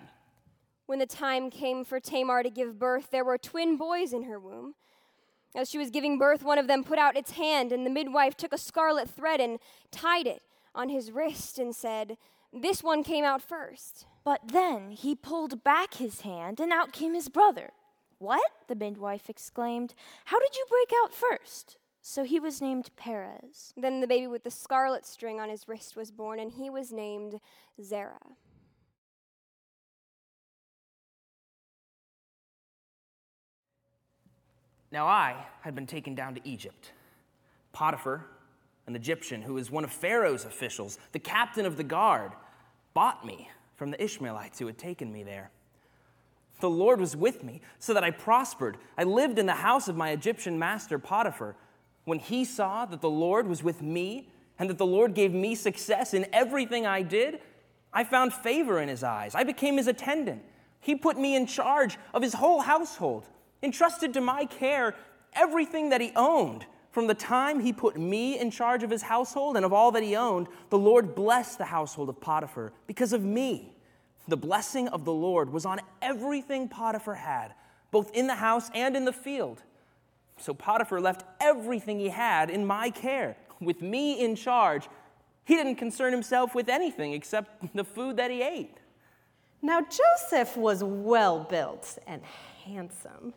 When 0.87 0.99
the 0.99 1.07
time 1.07 1.51
came 1.51 1.85
for 1.85 1.99
Tamar 1.99 2.43
to 2.43 2.51
give 2.51 2.79
birth, 2.79 3.11
there 3.11 3.25
were 3.25 3.39
twin 3.39 3.77
boys 3.77 4.13
in 4.13 4.25
her 4.25 4.39
womb. 4.39 4.75
As 5.55 5.71
she 5.71 5.79
was 5.79 5.91
giving 5.91 6.19
birth, 6.19 6.43
one 6.43 6.59
of 6.59 6.67
them 6.67 6.85
put 6.85 6.99
out 6.99 7.17
its 7.17 7.33
hand, 7.33 7.73
and 7.73 7.87
the 7.87 7.91
midwife 7.91 8.37
took 8.37 8.53
a 8.53 8.59
scarlet 8.59 9.09
thread 9.09 9.41
and 9.41 9.59
tied 9.91 10.27
it 10.27 10.43
on 10.75 10.89
his 10.89 11.13
wrist 11.13 11.59
and 11.59 11.75
said, 11.75 12.19
This 12.53 12.83
one 12.83 13.03
came 13.05 13.25
out 13.25 13.41
first. 13.41 14.07
But 14.25 14.49
then 14.49 14.91
he 14.91 15.15
pulled 15.15 15.63
back 15.63 15.95
his 15.95 16.23
hand, 16.23 16.61
and 16.61 16.73
out 16.73 16.93
came 16.93 17.15
his 17.15 17.29
brother. 17.29 17.71
What? 18.19 18.51
the 18.69 18.75
midwife 18.75 19.29
exclaimed. 19.29 19.95
How 20.27 20.41
did 20.41 20.57
you 20.57 20.65
break 20.69 20.91
out 21.03 21.15
first? 21.15 21.79
So 22.07 22.23
he 22.23 22.39
was 22.39 22.61
named 22.61 22.91
Perez. 22.97 23.73
Then 23.79 24.03
the 24.03 24.07
baby 24.07 24.27
with 24.27 24.45
the 24.45 24.51
scarlet 24.51 25.07
string 25.07 25.41
on 25.41 25.49
his 25.49 25.67
wrist 25.67 25.97
was 25.97 26.11
born, 26.11 26.39
and 26.39 26.53
he 26.53 26.69
was 26.69 26.93
named 26.93 27.41
Zerah. 27.83 28.19
Now 34.93 35.07
I 35.07 35.47
had 35.63 35.75
been 35.75 35.87
taken 35.87 36.15
down 36.15 36.35
to 36.35 36.47
Egypt. 36.47 36.93
Potiphar, 37.73 38.27
an 38.87 38.95
Egyptian 38.95 39.41
who 39.41 39.55
was 39.55 39.71
one 39.71 39.83
of 39.83 39.91
Pharaoh's 39.91 40.45
officials, 40.45 40.99
the 41.13 41.19
captain 41.19 41.65
of 41.65 41.79
the 41.79 41.85
guard, 41.85 42.33
bought 42.93 43.25
me 43.25 43.49
from 43.77 43.91
the 43.91 44.05
Ishmaelites 44.05 44.59
who 44.59 44.67
had 44.67 44.77
taken 44.77 45.11
me 45.11 45.23
there. 45.23 45.51
The 46.61 46.69
Lord 46.69 47.01
was 47.01 47.17
with 47.17 47.43
me 47.43 47.63
so 47.79 47.95
that 47.95 48.05
I 48.05 48.11
prospered. 48.11 48.77
I 48.99 49.05
lived 49.05 49.39
in 49.39 49.47
the 49.47 49.55
house 49.55 49.89
of 49.89 49.97
my 49.97 50.11
Egyptian 50.11 50.59
master 50.59 50.99
Potiphar. 50.99 51.57
When 52.05 52.19
he 52.19 52.45
saw 52.45 52.85
that 52.87 53.01
the 53.01 53.11
Lord 53.11 53.47
was 53.47 53.63
with 53.63 53.83
me 53.83 54.29
and 54.59 54.69
that 54.71 54.79
the 54.79 54.87
Lord 54.87 55.15
gave 55.15 55.33
me 55.33 55.55
success 55.55 56.15
in 56.15 56.27
everything 56.33 56.87
I 56.87 57.03
did, 57.03 57.41
I 57.93 58.05
found 58.05 58.33
favor 58.33 58.81
in 58.81 58.89
his 58.89 59.03
eyes. 59.03 59.35
I 59.35 59.45
became 59.45 59.77
his 59.77 59.87
attendant. 59.87 60.43
He 60.81 60.95
put 60.95 61.19
me 61.19 61.35
in 61.35 61.47
charge 61.47 61.99
of 62.13 62.23
his 62.23 62.35
whole 62.35 62.61
household 62.61 63.29
entrusted 63.63 64.13
to 64.15 64.21
my 64.21 64.45
care 64.45 64.95
everything 65.33 65.89
that 65.89 66.01
he 66.01 66.13
owned. 66.15 66.67
From 66.91 67.07
the 67.07 67.15
time 67.15 67.59
he 67.59 67.73
put 67.73 67.97
me 67.97 68.39
in 68.39 68.51
charge 68.51 68.83
of 68.83 68.91
his 68.91 69.03
household 69.03 69.57
and 69.57 69.65
of 69.65 69.73
all 69.73 69.91
that 69.93 70.03
he 70.03 70.15
owned, 70.15 70.47
the 70.71 70.79
Lord 70.79 71.15
blessed 71.15 71.59
the 71.59 71.65
household 71.65 72.09
of 72.09 72.21
Potiphar 72.21 72.73
because 72.87 73.13
of 73.13 73.25
me. 73.25 73.75
The 74.29 74.37
blessing 74.37 74.89
of 74.89 75.05
the 75.05 75.13
Lord 75.13 75.51
was 75.51 75.67
on 75.67 75.81
everything 76.01 76.69
Potiphar 76.69 77.15
had, 77.15 77.55
both 77.91 78.13
in 78.13 78.27
the 78.27 78.37
house 78.37 78.71
and 78.75 78.97
in 78.97 79.05
the 79.05 79.13
field. 79.13 79.63
So 80.39 80.53
Potiphar 80.55 81.01
left 81.01 81.25
everything 81.41 81.99
he 81.99 82.09
had 82.09 82.51
in 82.51 82.67
my 82.67 82.91
care, 82.91 83.37
with 83.61 83.81
me 83.81 84.21
in 84.21 84.37
charge. 84.37 84.89
He 85.45 85.55
didn't 85.55 85.77
concern 85.77 86.13
himself 86.13 86.55
with 86.55 86.69
anything 86.69 87.13
except 87.13 87.75
the 87.75 87.85
food 87.85 88.17
that 88.17 88.31
he 88.31 88.43
ate. 88.43 88.79
Now, 89.63 89.81
Joseph 89.81 90.57
was 90.57 90.85
well 90.85 91.41
built 91.45 91.99
and 92.07 92.23
handsome. 92.65 93.33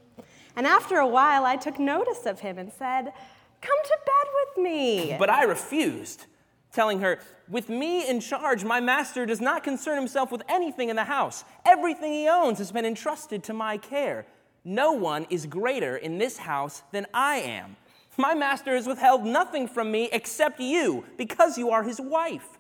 And 0.56 0.68
after 0.68 0.98
a 0.98 1.08
while, 1.08 1.46
I 1.46 1.56
took 1.56 1.80
notice 1.80 2.25
of 2.25 2.39
him 2.42 2.58
and 2.58 2.72
said, 2.72 3.13
Come 3.62 3.77
to 3.84 3.98
bed 4.06 4.34
with 4.34 4.63
me. 4.63 5.16
But 5.18 5.30
I 5.30 5.44
refused, 5.44 6.25
telling 6.74 7.00
her, 7.00 7.20
With 7.48 7.70
me 7.70 8.08
in 8.10 8.20
charge, 8.20 8.63
my 8.63 8.80
master 8.80 9.25
does 9.25 9.39
not 9.39 9.63
concern 9.63 9.98
himself 9.98 10.32
with 10.32 10.42
anything 10.50 10.89
in 10.89 10.96
the 10.96 11.06
house. 11.06 11.44
Everything 11.66 12.12
he 12.12 12.27
owns 12.27 12.58
has 12.58 12.72
been 12.72 12.86
entrusted 12.86 13.44
to 13.46 13.54
my 13.54 13.77
care. 13.77 14.25
No 14.69 14.91
one 14.91 15.25
is 15.29 15.45
greater 15.45 15.95
in 15.95 16.17
this 16.17 16.39
house 16.39 16.83
than 16.91 17.07
I 17.13 17.38
am. 17.38 17.77
My 18.17 18.36
master 18.36 18.75
has 18.75 18.86
withheld 18.86 19.24
nothing 19.24 19.65
from 19.65 19.89
me 19.89 20.09
except 20.12 20.59
you, 20.59 21.05
because 21.15 21.57
you 21.57 21.69
are 21.69 21.83
his 21.83 22.01
wife. 22.01 22.59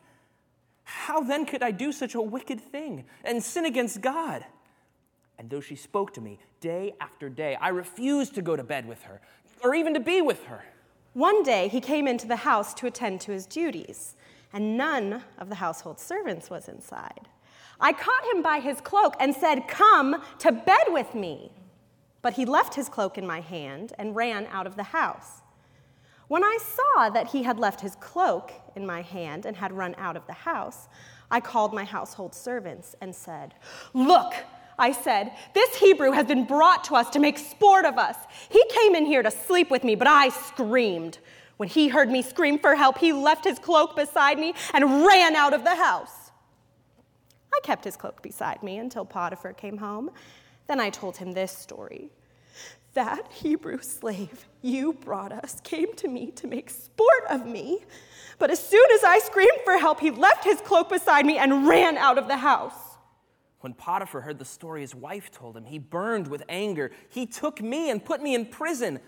How 0.85 1.19
then 1.19 1.45
could 1.45 1.61
I 1.61 1.71
do 1.71 1.91
such 1.91 2.15
a 2.15 2.21
wicked 2.21 2.61
thing 2.61 3.03
and 3.25 3.43
sin 3.43 3.65
against 3.65 3.99
God? 3.99 4.45
And 5.37 5.49
though 5.49 5.59
she 5.59 5.75
spoke 5.75 6.13
to 6.13 6.21
me 6.21 6.39
day 6.61 6.93
after 7.01 7.27
day, 7.27 7.57
I 7.59 7.69
refused 7.69 8.35
to 8.35 8.41
go 8.41 8.55
to 8.55 8.63
bed 8.63 8.87
with 8.87 9.03
her 9.03 9.19
or 9.61 9.75
even 9.75 9.93
to 9.93 9.99
be 9.99 10.21
with 10.21 10.45
her. 10.45 10.63
One 11.11 11.43
day 11.43 11.67
he 11.67 11.81
came 11.81 12.07
into 12.07 12.25
the 12.25 12.37
house 12.37 12.73
to 12.75 12.87
attend 12.87 13.19
to 13.21 13.33
his 13.33 13.45
duties, 13.45 14.15
and 14.53 14.77
none 14.77 15.23
of 15.37 15.49
the 15.49 15.55
household 15.55 15.99
servants 15.99 16.49
was 16.49 16.69
inside. 16.69 17.27
I 17.81 17.91
caught 17.91 18.33
him 18.33 18.41
by 18.41 18.61
his 18.61 18.79
cloak 18.79 19.17
and 19.19 19.35
said, 19.35 19.67
Come 19.67 20.23
to 20.39 20.53
bed 20.53 20.87
with 20.87 21.13
me. 21.13 21.51
But 22.27 22.33
he 22.33 22.43
left 22.43 22.75
his 22.75 22.89
cloak 22.89 23.17
in 23.17 23.25
my 23.25 23.39
hand 23.39 23.93
and 23.97 24.13
ran 24.13 24.47
out 24.47 24.67
of 24.67 24.75
the 24.75 24.83
house. 24.83 25.43
When 26.27 26.43
I 26.43 26.57
saw 26.61 27.09
that 27.11 27.27
he 27.27 27.43
had 27.43 27.57
left 27.57 27.79
his 27.79 27.95
cloak 27.95 28.51
in 28.75 28.85
my 28.85 29.01
hand 29.01 29.45
and 29.45 29.55
had 29.55 29.71
run 29.71 29.95
out 29.97 30.17
of 30.17 30.27
the 30.27 30.33
house, 30.33 30.89
I 31.31 31.39
called 31.39 31.73
my 31.73 31.85
household 31.85 32.35
servants 32.35 32.97
and 32.99 33.15
said, 33.15 33.53
Look, 33.93 34.33
I 34.77 34.91
said, 34.91 35.31
This 35.53 35.77
Hebrew 35.77 36.11
has 36.11 36.27
been 36.27 36.43
brought 36.43 36.83
to 36.83 36.95
us 36.95 37.09
to 37.11 37.19
make 37.19 37.37
sport 37.37 37.85
of 37.85 37.97
us. 37.97 38.17
He 38.49 38.61
came 38.71 38.93
in 38.93 39.05
here 39.05 39.23
to 39.23 39.31
sleep 39.31 39.71
with 39.71 39.85
me, 39.85 39.95
but 39.95 40.09
I 40.09 40.27
screamed. 40.27 41.19
When 41.55 41.69
he 41.69 41.87
heard 41.87 42.09
me 42.09 42.21
scream 42.21 42.59
for 42.59 42.75
help, 42.75 42.97
he 42.97 43.13
left 43.13 43.45
his 43.45 43.57
cloak 43.57 43.95
beside 43.95 44.37
me 44.37 44.53
and 44.73 45.05
ran 45.05 45.33
out 45.33 45.53
of 45.53 45.63
the 45.63 45.75
house. 45.75 46.31
I 47.53 47.61
kept 47.63 47.85
his 47.85 47.95
cloak 47.95 48.21
beside 48.21 48.63
me 48.63 48.79
until 48.79 49.05
Potiphar 49.05 49.53
came 49.53 49.77
home. 49.77 50.11
Then 50.67 50.81
I 50.81 50.89
told 50.89 51.15
him 51.15 51.31
this 51.31 51.53
story. 51.53 52.11
That 52.97 53.31
Hebrew 53.31 53.77
slave 53.81 54.47
you 54.63 54.93
brought 54.93 55.31
us 55.31 55.61
came 55.63 55.93
to 55.97 56.07
me 56.07 56.31
to 56.31 56.47
make 56.47 56.71
sport 56.71 57.25
of 57.29 57.45
me. 57.45 57.83
But 58.39 58.49
as 58.49 58.57
soon 58.57 58.87
as 58.91 59.03
I 59.03 59.19
screamed 59.19 59.59
for 59.63 59.77
help, 59.77 59.99
he 59.99 60.09
left 60.09 60.43
his 60.43 60.59
cloak 60.61 60.89
beside 60.89 61.23
me 61.23 61.37
and 61.37 61.67
ran 61.67 61.95
out 61.99 62.17
of 62.17 62.27
the 62.27 62.37
house. 62.37 62.97
When 63.59 63.75
Potiphar 63.75 64.21
heard 64.21 64.39
the 64.39 64.45
story 64.45 64.81
his 64.81 64.95
wife 64.95 65.29
told 65.29 65.55
him, 65.55 65.65
he 65.65 65.77
burned 65.77 66.27
with 66.27 66.41
anger. 66.49 66.89
He 67.07 67.27
took 67.27 67.61
me 67.61 67.91
and 67.91 68.03
put 68.03 68.19
me 68.19 68.33
in 68.33 68.47
prison, 68.47 68.99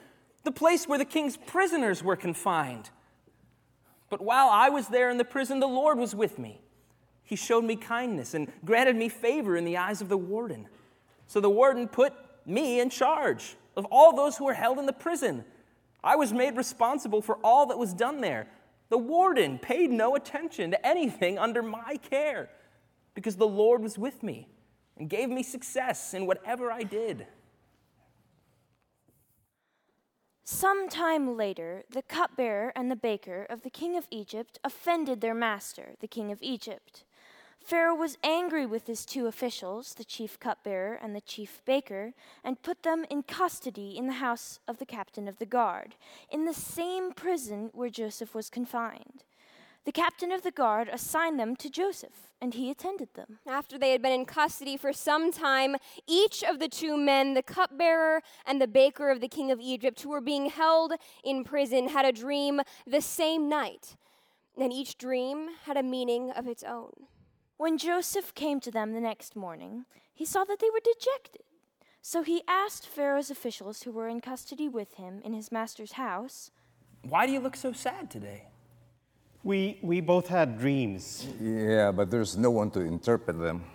the 0.43 0.51
place 0.51 0.87
where 0.87 0.99
the 0.99 1.03
king's 1.03 1.35
prisoners 1.35 2.03
were 2.03 2.15
confined. 2.15 2.91
But 4.11 4.21
while 4.21 4.49
I 4.51 4.69
was 4.69 4.89
there 4.89 5.09
in 5.09 5.17
the 5.17 5.25
prison, 5.25 5.59
the 5.59 5.67
Lord 5.67 5.97
was 5.97 6.13
with 6.13 6.37
me. 6.37 6.61
He 7.23 7.35
showed 7.35 7.63
me 7.63 7.75
kindness 7.75 8.35
and 8.35 8.51
granted 8.63 8.95
me 8.95 9.09
favor 9.09 9.57
in 9.57 9.65
the 9.65 9.77
eyes 9.77 9.99
of 9.99 10.09
the 10.09 10.17
warden. 10.17 10.67
So 11.25 11.41
the 11.41 11.49
warden 11.49 11.87
put 11.87 12.13
me 12.45 12.79
in 12.79 12.91
charge 12.91 13.55
of 13.75 13.85
all 13.85 14.15
those 14.15 14.37
who 14.37 14.45
were 14.45 14.53
held 14.53 14.79
in 14.79 14.85
the 14.85 14.93
prison. 14.93 15.45
I 16.03 16.15
was 16.15 16.33
made 16.33 16.55
responsible 16.55 17.21
for 17.21 17.37
all 17.43 17.65
that 17.67 17.77
was 17.77 17.93
done 17.93 18.21
there. 18.21 18.47
The 18.89 18.97
warden 18.97 19.59
paid 19.59 19.91
no 19.91 20.15
attention 20.15 20.71
to 20.71 20.85
anything 20.85 21.37
under 21.37 21.61
my 21.61 21.97
care 22.09 22.49
because 23.13 23.35
the 23.35 23.47
Lord 23.47 23.81
was 23.81 23.97
with 23.97 24.23
me 24.23 24.47
and 24.97 25.09
gave 25.09 25.29
me 25.29 25.43
success 25.43 26.13
in 26.13 26.25
whatever 26.25 26.71
I 26.71 26.83
did. 26.83 27.27
Some 30.43 30.89
time 30.89 31.37
later, 31.37 31.83
the 31.91 32.01
cupbearer 32.01 32.73
and 32.75 32.89
the 32.89 32.95
baker 32.95 33.45
of 33.49 33.61
the 33.61 33.69
king 33.69 33.95
of 33.95 34.07
Egypt 34.09 34.57
offended 34.63 35.21
their 35.21 35.35
master, 35.35 35.93
the 35.99 36.07
king 36.07 36.31
of 36.31 36.39
Egypt. 36.41 37.03
Pharaoh 37.63 37.95
was 37.95 38.17
angry 38.23 38.65
with 38.65 38.87
his 38.87 39.05
two 39.05 39.27
officials, 39.27 39.93
the 39.93 40.03
chief 40.03 40.39
cupbearer 40.39 40.95
and 40.95 41.15
the 41.15 41.21
chief 41.21 41.61
baker, 41.65 42.13
and 42.43 42.61
put 42.61 42.83
them 42.83 43.05
in 43.09 43.21
custody 43.21 43.95
in 43.97 44.07
the 44.07 44.13
house 44.13 44.59
of 44.67 44.79
the 44.79 44.85
captain 44.85 45.27
of 45.27 45.37
the 45.37 45.45
guard, 45.45 45.95
in 46.31 46.45
the 46.45 46.53
same 46.53 47.11
prison 47.13 47.69
where 47.73 47.89
Joseph 47.89 48.33
was 48.33 48.49
confined. 48.49 49.23
The 49.85 49.91
captain 49.91 50.31
of 50.31 50.43
the 50.43 50.51
guard 50.51 50.89
assigned 50.89 51.39
them 51.39 51.55
to 51.57 51.69
Joseph, 51.69 52.31
and 52.41 52.53
he 52.53 52.69
attended 52.69 53.13
them. 53.13 53.39
After 53.47 53.77
they 53.77 53.91
had 53.91 54.01
been 54.01 54.11
in 54.11 54.25
custody 54.25 54.75
for 54.75 54.91
some 54.91 55.31
time, 55.31 55.77
each 56.05 56.43
of 56.43 56.59
the 56.59 56.67
two 56.67 56.97
men, 56.97 57.33
the 57.33 57.43
cupbearer 57.43 58.21
and 58.45 58.61
the 58.61 58.67
baker 58.67 59.09
of 59.09 59.21
the 59.21 59.27
king 59.27 59.51
of 59.51 59.59
Egypt, 59.59 60.01
who 60.01 60.09
were 60.09 60.21
being 60.21 60.49
held 60.49 60.93
in 61.23 61.43
prison, 61.43 61.87
had 61.89 62.05
a 62.05 62.11
dream 62.11 62.61
the 62.85 63.01
same 63.01 63.47
night. 63.47 63.95
And 64.59 64.73
each 64.73 64.97
dream 64.97 65.49
had 65.63 65.77
a 65.77 65.83
meaning 65.83 66.31
of 66.31 66.47
its 66.47 66.63
own. 66.63 66.91
When 67.59 67.77
Joseph 67.77 68.33
came 68.35 68.61
to 68.61 68.71
them 68.71 68.93
the 68.93 69.01
next 69.01 69.35
morning, 69.35 69.83
he 70.13 70.23
saw 70.23 70.45
that 70.45 70.59
they 70.59 70.69
were 70.69 70.79
dejected. 70.79 71.41
So 72.01 72.23
he 72.23 72.41
asked 72.47 72.87
Pharaoh's 72.87 73.29
officials 73.29 73.83
who 73.83 73.91
were 73.91 74.07
in 74.07 74.21
custody 74.21 74.69
with 74.69 74.93
him 74.93 75.19
in 75.25 75.33
his 75.33 75.51
master's 75.51 75.91
house, 75.91 76.51
Why 77.01 77.25
do 77.25 77.33
you 77.33 77.41
look 77.41 77.57
so 77.57 77.73
sad 77.73 78.09
today? 78.09 78.45
We, 79.43 79.77
we 79.81 79.99
both 79.99 80.29
had 80.29 80.57
dreams. 80.57 81.27
Yeah, 81.41 81.91
but 81.91 82.09
there's 82.09 82.37
no 82.37 82.49
one 82.49 82.71
to 82.71 82.79
interpret 82.79 83.37
them. 83.37 83.65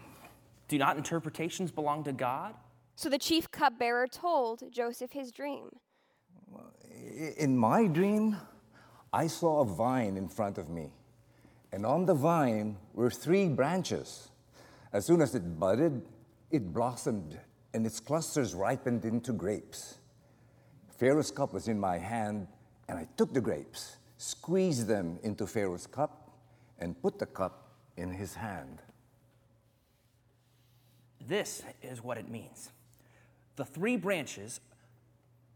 Do 0.68 0.78
not 0.78 0.96
interpretations 0.96 1.70
belong 1.70 2.04
to 2.04 2.12
God? 2.12 2.54
So 2.96 3.10
the 3.10 3.18
chief 3.18 3.50
cupbearer 3.50 4.06
told 4.06 4.62
Joseph 4.72 5.12
his 5.12 5.30
dream. 5.30 5.68
In 7.36 7.54
my 7.54 7.86
dream, 7.86 8.38
I 9.12 9.26
saw 9.26 9.60
a 9.60 9.66
vine 9.66 10.16
in 10.16 10.26
front 10.26 10.56
of 10.56 10.70
me, 10.70 10.90
and 11.74 11.84
on 11.84 12.06
the 12.06 12.14
vine 12.14 12.76
were 12.94 13.10
three 13.10 13.48
branches. 13.48 14.28
As 14.92 15.04
soon 15.04 15.20
as 15.20 15.34
it 15.34 15.58
budded, 15.58 16.00
it 16.50 16.72
blossomed, 16.72 17.38
and 17.74 17.84
its 17.84 17.98
clusters 17.98 18.54
ripened 18.54 19.04
into 19.04 19.32
grapes. 19.32 19.98
Pharaoh's 20.96 21.32
cup 21.32 21.52
was 21.52 21.66
in 21.66 21.78
my 21.78 21.98
hand, 21.98 22.46
and 22.88 22.96
I 22.96 23.08
took 23.16 23.34
the 23.34 23.40
grapes 23.40 23.96
squeezed 24.24 24.86
them 24.86 25.18
into 25.22 25.46
Pharaoh's 25.46 25.86
cup, 25.86 26.30
and 26.78 27.00
put 27.02 27.18
the 27.18 27.26
cup 27.26 27.68
in 27.96 28.10
his 28.10 28.34
hand. 28.34 28.80
This 31.26 31.62
is 31.82 32.02
what 32.02 32.16
it 32.16 32.28
means. 32.28 32.70
The 33.56 33.64
three 33.64 33.96
branches 33.96 34.60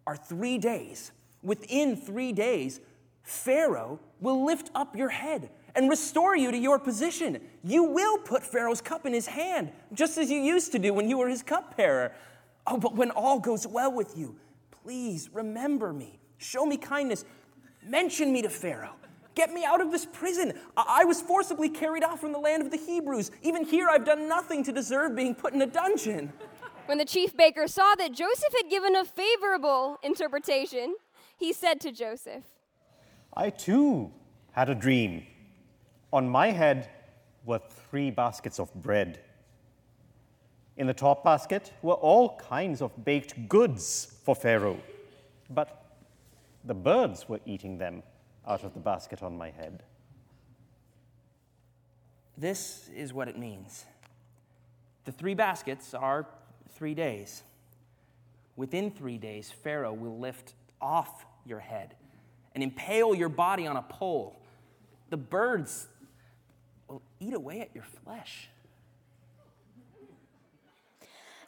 are 0.06 0.16
three 0.16 0.58
days. 0.58 1.12
Within 1.42 1.96
three 1.96 2.32
days, 2.32 2.80
Pharaoh 3.22 4.00
will 4.20 4.44
lift 4.44 4.70
up 4.75 4.96
your 4.96 5.10
head 5.10 5.50
and 5.75 5.88
restore 5.88 6.37
you 6.37 6.50
to 6.50 6.58
your 6.58 6.78
position. 6.78 7.40
You 7.62 7.84
will 7.84 8.18
put 8.18 8.42
Pharaoh's 8.42 8.80
cup 8.80 9.06
in 9.06 9.12
his 9.12 9.26
hand, 9.26 9.72
just 9.92 10.18
as 10.18 10.30
you 10.30 10.40
used 10.40 10.72
to 10.72 10.78
do 10.78 10.92
when 10.92 11.08
you 11.08 11.18
were 11.18 11.28
his 11.28 11.42
cupbearer. 11.42 12.12
Oh, 12.66 12.76
but 12.76 12.94
when 12.94 13.10
all 13.10 13.40
goes 13.40 13.66
well 13.66 13.92
with 13.92 14.16
you, 14.16 14.37
please 14.82 15.30
remember 15.32 15.92
me. 15.92 16.18
Show 16.38 16.66
me 16.66 16.76
kindness. 16.76 17.25
Mention 17.82 18.32
me 18.32 18.42
to 18.42 18.50
Pharaoh. 18.50 18.94
Get 19.34 19.52
me 19.52 19.64
out 19.64 19.80
of 19.80 19.92
this 19.92 20.04
prison. 20.04 20.52
I-, 20.76 21.00
I 21.00 21.04
was 21.04 21.20
forcibly 21.20 21.68
carried 21.68 22.02
off 22.02 22.20
from 22.20 22.32
the 22.32 22.38
land 22.38 22.62
of 22.62 22.70
the 22.70 22.76
Hebrews. 22.76 23.30
Even 23.42 23.64
here, 23.64 23.88
I've 23.88 24.04
done 24.04 24.28
nothing 24.28 24.64
to 24.64 24.72
deserve 24.72 25.14
being 25.14 25.34
put 25.34 25.54
in 25.54 25.62
a 25.62 25.66
dungeon. 25.66 26.32
When 26.87 26.98
the 26.98 27.04
chief 27.04 27.37
baker 27.37 27.68
saw 27.68 27.94
that 27.96 28.12
Joseph 28.12 28.52
had 28.60 28.70
given 28.70 28.96
a 28.96 29.04
favorable 29.04 29.98
interpretation, 30.02 30.96
he 31.37 31.52
said 31.52 31.80
to 31.82 31.92
Joseph, 31.92 32.44
I 33.34 33.50
too 33.50 34.10
had 34.52 34.70
a 34.70 34.75
dream. 34.75 35.25
On 36.12 36.29
my 36.29 36.50
head 36.50 36.88
were 37.45 37.59
three 37.59 38.11
baskets 38.11 38.59
of 38.59 38.73
bread. 38.75 39.21
In 40.77 40.87
the 40.87 40.95
top 40.95 41.25
basket 41.25 41.73
were 41.83 41.95
all 41.95 42.37
kinds 42.37 42.81
of 42.81 43.05
baked 43.05 43.49
goods 43.49 44.17
for 44.25 44.35
Pharaoh, 44.35 44.81
but 45.50 45.85
the 46.65 46.75
birds 46.75 47.29
were 47.29 47.41
eating 47.45 47.79
them 47.79 48.03
out 48.47 48.65
of 48.65 48.75
the 48.75 48.81
basket 48.81 49.23
on 49.23 49.37
my 49.37 49.50
head. 49.50 49.83
This 52.37 52.88
is 52.95 53.12
what 53.12 53.29
it 53.29 53.37
means. 53.37 53.85
The 55.05 55.12
three 55.12 55.35
baskets 55.35 55.95
are 55.95 56.27
three 56.71 56.95
days. 56.95 57.43
Within 58.57 58.91
three 58.91 59.19
days, 59.19 59.50
Pharaoh 59.50 59.93
will 59.93 60.19
lift 60.19 60.55
off 60.81 61.27
your 61.45 61.59
head 61.59 61.95
and 62.55 62.62
impale 62.62 63.15
your 63.15 63.29
body 63.29 63.67
on 63.67 63.77
a 63.77 63.83
pole. 63.83 64.41
The 65.11 65.17
birds 65.17 65.88
will 66.88 67.02
eat 67.21 67.35
away 67.35 67.61
at 67.61 67.75
your 67.75 67.85
flesh. 68.04 68.49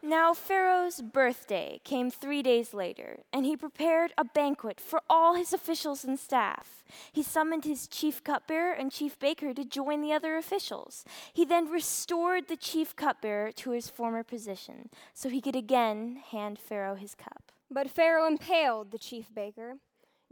Now 0.02 0.32
Pharaoh's 0.32 1.02
birthday 1.02 1.78
came 1.84 2.10
three 2.10 2.42
days 2.42 2.72
later, 2.72 3.18
and 3.34 3.44
he 3.44 3.54
prepared 3.54 4.14
a 4.16 4.24
banquet 4.24 4.80
for 4.80 5.02
all 5.10 5.34
his 5.34 5.52
officials 5.52 6.04
and 6.04 6.18
staff. 6.18 6.82
He 7.12 7.22
summoned 7.22 7.66
his 7.66 7.86
chief 7.86 8.24
cupbearer 8.24 8.72
and 8.72 8.90
chief 8.90 9.18
baker 9.18 9.52
to 9.52 9.62
join 9.62 10.00
the 10.00 10.14
other 10.14 10.38
officials. 10.38 11.04
He 11.34 11.44
then 11.44 11.70
restored 11.70 12.48
the 12.48 12.56
chief 12.56 12.96
cupbearer 12.96 13.52
to 13.52 13.72
his 13.72 13.90
former 13.90 14.24
position, 14.24 14.88
so 15.12 15.28
he 15.28 15.42
could 15.42 15.56
again 15.56 16.22
hand 16.30 16.58
Pharaoh 16.58 16.94
his 16.94 17.14
cup. 17.14 17.52
But 17.70 17.90
Pharaoh 17.90 18.26
impaled 18.26 18.92
the 18.92 18.98
chief 18.98 19.26
baker, 19.34 19.74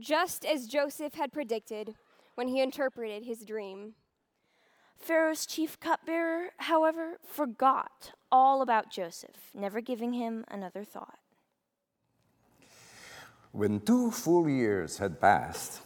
just 0.01 0.47
as 0.47 0.67
Joseph 0.67 1.13
had 1.13 1.31
predicted 1.31 1.95
when 2.37 2.49
he 2.49 2.63
interpreted 2.63 3.25
his 3.25 3.45
dream. 3.45 3.97
Pharaoh's 4.99 5.47
chief 5.47 5.81
cupbearer, 5.81 6.51
however, 6.59 7.19
forgot 7.25 8.13
all 8.31 8.61
about 8.61 8.91
Joseph, 8.91 9.51
never 9.55 9.81
giving 9.81 10.13
him 10.13 10.45
another 10.49 10.85
thought. 10.85 11.19
When 13.53 13.81
two 13.81 14.11
full 14.11 14.49
years 14.49 14.99
had 14.99 15.21
passed, 15.21 15.81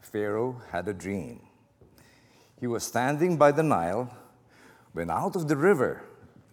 Pharaoh 0.00 0.60
had 0.70 0.86
a 0.88 0.92
dream. 0.92 1.40
He 2.60 2.66
was 2.66 2.84
standing 2.84 3.36
by 3.36 3.52
the 3.52 3.62
Nile 3.62 4.14
when 4.92 5.10
out 5.10 5.36
of 5.36 5.48
the 5.48 5.56
river 5.56 6.02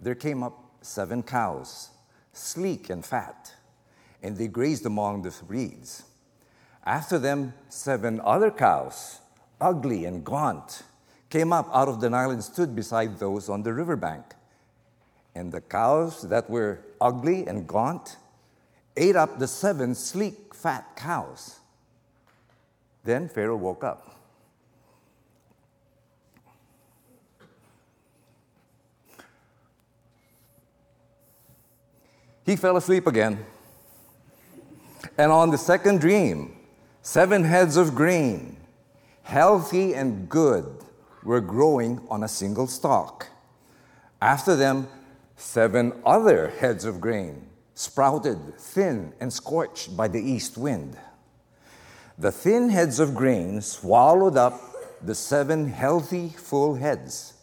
there 0.02 0.16
came 0.16 0.42
up 0.44 0.58
seven 0.82 1.22
cows, 1.24 1.90
sleek 2.34 2.90
and 2.90 3.06
fat, 3.06 3.54
and 4.24 4.38
they 4.38 4.48
grazed 4.48 4.86
among 4.86 5.22
the 5.22 5.34
reeds. 5.48 6.04
After 6.86 7.20
them, 7.20 7.54
seven 7.70 8.22
other 8.24 8.50
cows, 8.50 9.20
ugly 9.60 10.06
and 10.06 10.24
gaunt 10.24 10.84
came 11.32 11.54
up 11.54 11.70
out 11.74 11.88
of 11.88 12.02
the 12.02 12.10
Nile 12.10 12.32
and 12.32 12.44
stood 12.44 12.76
beside 12.76 13.18
those 13.18 13.50
on 13.50 13.64
the 13.64 13.74
riverbank. 13.74 14.24
And 15.34 15.52
the 15.52 15.62
cows 15.62 16.22
that 16.24 16.50
were 16.50 16.82
ugly 17.00 17.48
and 17.48 17.66
gaunt 17.66 18.18
ate 18.98 19.16
up 19.16 19.40
the 19.40 19.48
seven 19.48 19.96
sleek, 19.96 20.54
fat 20.54 20.96
cows. 20.98 21.62
Then 23.06 23.30
Pharaoh 23.30 23.56
woke 23.56 23.84
up. 23.84 24.20
He 32.46 32.58
fell 32.58 32.76
asleep 32.76 33.08
again. 33.08 33.46
And 35.18 35.32
on 35.32 35.52
the 35.52 35.58
second 35.58 36.02
dream, 36.02 36.58
seven 37.02 37.46
heads 37.46 37.78
of 37.78 37.96
grain, 37.96 38.58
healthy 39.24 39.94
and 39.94 40.28
good, 40.28 40.84
were 41.24 41.42
growing 41.42 42.02
on 42.10 42.24
a 42.24 42.28
single 42.28 42.68
stalk. 42.68 43.28
After 44.22 44.56
them, 44.56 44.88
seven 45.36 45.94
other 46.06 46.50
heads 46.50 46.86
of 46.86 47.02
grain 47.02 47.48
sprouted, 47.74 48.38
thin 48.58 49.14
and 49.20 49.32
scorched 49.34 49.96
by 49.98 50.08
the 50.08 50.22
east 50.22 50.58
wind. 50.58 50.98
The 52.18 52.32
thin 52.32 52.70
heads 52.70 53.00
of 53.00 53.16
grain 53.16 53.62
swallowed 53.62 54.38
up 54.38 54.62
the 55.04 55.16
seven 55.16 55.68
healthy, 55.68 56.30
full 56.30 56.76
heads. 56.76 57.34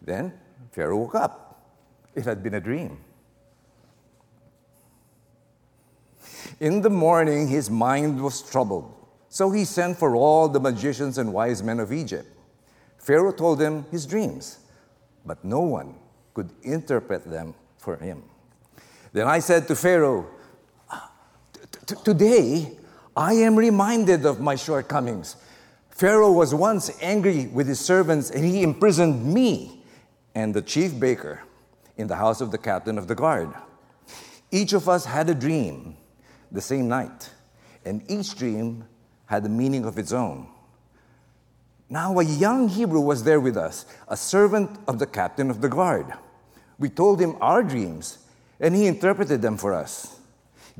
Then 0.00 0.32
Pharaoh 0.70 0.98
woke 0.98 1.16
up. 1.16 1.60
It 2.14 2.24
had 2.24 2.42
been 2.42 2.54
a 2.54 2.60
dream. 2.60 2.98
In 6.60 6.80
the 6.80 6.90
morning, 6.90 7.48
his 7.48 7.68
mind 7.68 8.22
was 8.22 8.42
troubled. 8.42 8.94
So 9.28 9.50
he 9.50 9.64
sent 9.64 9.98
for 9.98 10.14
all 10.14 10.48
the 10.48 10.60
magicians 10.60 11.18
and 11.18 11.32
wise 11.32 11.62
men 11.62 11.80
of 11.80 11.92
Egypt. 11.92 12.28
Pharaoh 13.06 13.30
told 13.30 13.60
him 13.60 13.84
his 13.92 14.04
dreams, 14.04 14.58
but 15.24 15.44
no 15.44 15.60
one 15.60 15.94
could 16.34 16.50
interpret 16.64 17.24
them 17.24 17.54
for 17.78 17.96
him. 17.96 18.24
Then 19.12 19.28
I 19.28 19.38
said 19.38 19.68
to 19.68 19.76
Pharaoh, 19.76 20.26
Today 22.02 22.76
I 23.16 23.34
am 23.34 23.54
reminded 23.54 24.26
of 24.26 24.40
my 24.40 24.56
shortcomings. 24.56 25.36
Pharaoh 25.88 26.32
was 26.32 26.52
once 26.52 26.90
angry 27.00 27.46
with 27.46 27.68
his 27.68 27.78
servants 27.78 28.30
and 28.30 28.44
he 28.44 28.64
imprisoned 28.64 29.24
me 29.24 29.84
and 30.34 30.52
the 30.52 30.60
chief 30.60 30.98
baker 30.98 31.42
in 31.96 32.08
the 32.08 32.16
house 32.16 32.40
of 32.40 32.50
the 32.50 32.58
captain 32.58 32.98
of 32.98 33.06
the 33.06 33.14
guard. 33.14 33.54
Each 34.50 34.72
of 34.72 34.88
us 34.88 35.04
had 35.04 35.30
a 35.30 35.34
dream 35.34 35.96
the 36.50 36.60
same 36.60 36.88
night, 36.88 37.30
and 37.84 38.02
each 38.10 38.36
dream 38.36 38.84
had 39.26 39.46
a 39.46 39.48
meaning 39.48 39.84
of 39.84 39.96
its 39.96 40.10
own. 40.10 40.48
Now, 41.88 42.18
a 42.18 42.24
young 42.24 42.68
Hebrew 42.68 43.00
was 43.00 43.22
there 43.22 43.38
with 43.38 43.56
us, 43.56 43.86
a 44.08 44.16
servant 44.16 44.78
of 44.88 44.98
the 44.98 45.06
captain 45.06 45.50
of 45.50 45.60
the 45.60 45.68
guard. 45.68 46.12
We 46.78 46.88
told 46.88 47.20
him 47.20 47.36
our 47.40 47.62
dreams, 47.62 48.18
and 48.58 48.74
he 48.74 48.86
interpreted 48.86 49.40
them 49.40 49.56
for 49.56 49.72
us, 49.72 50.18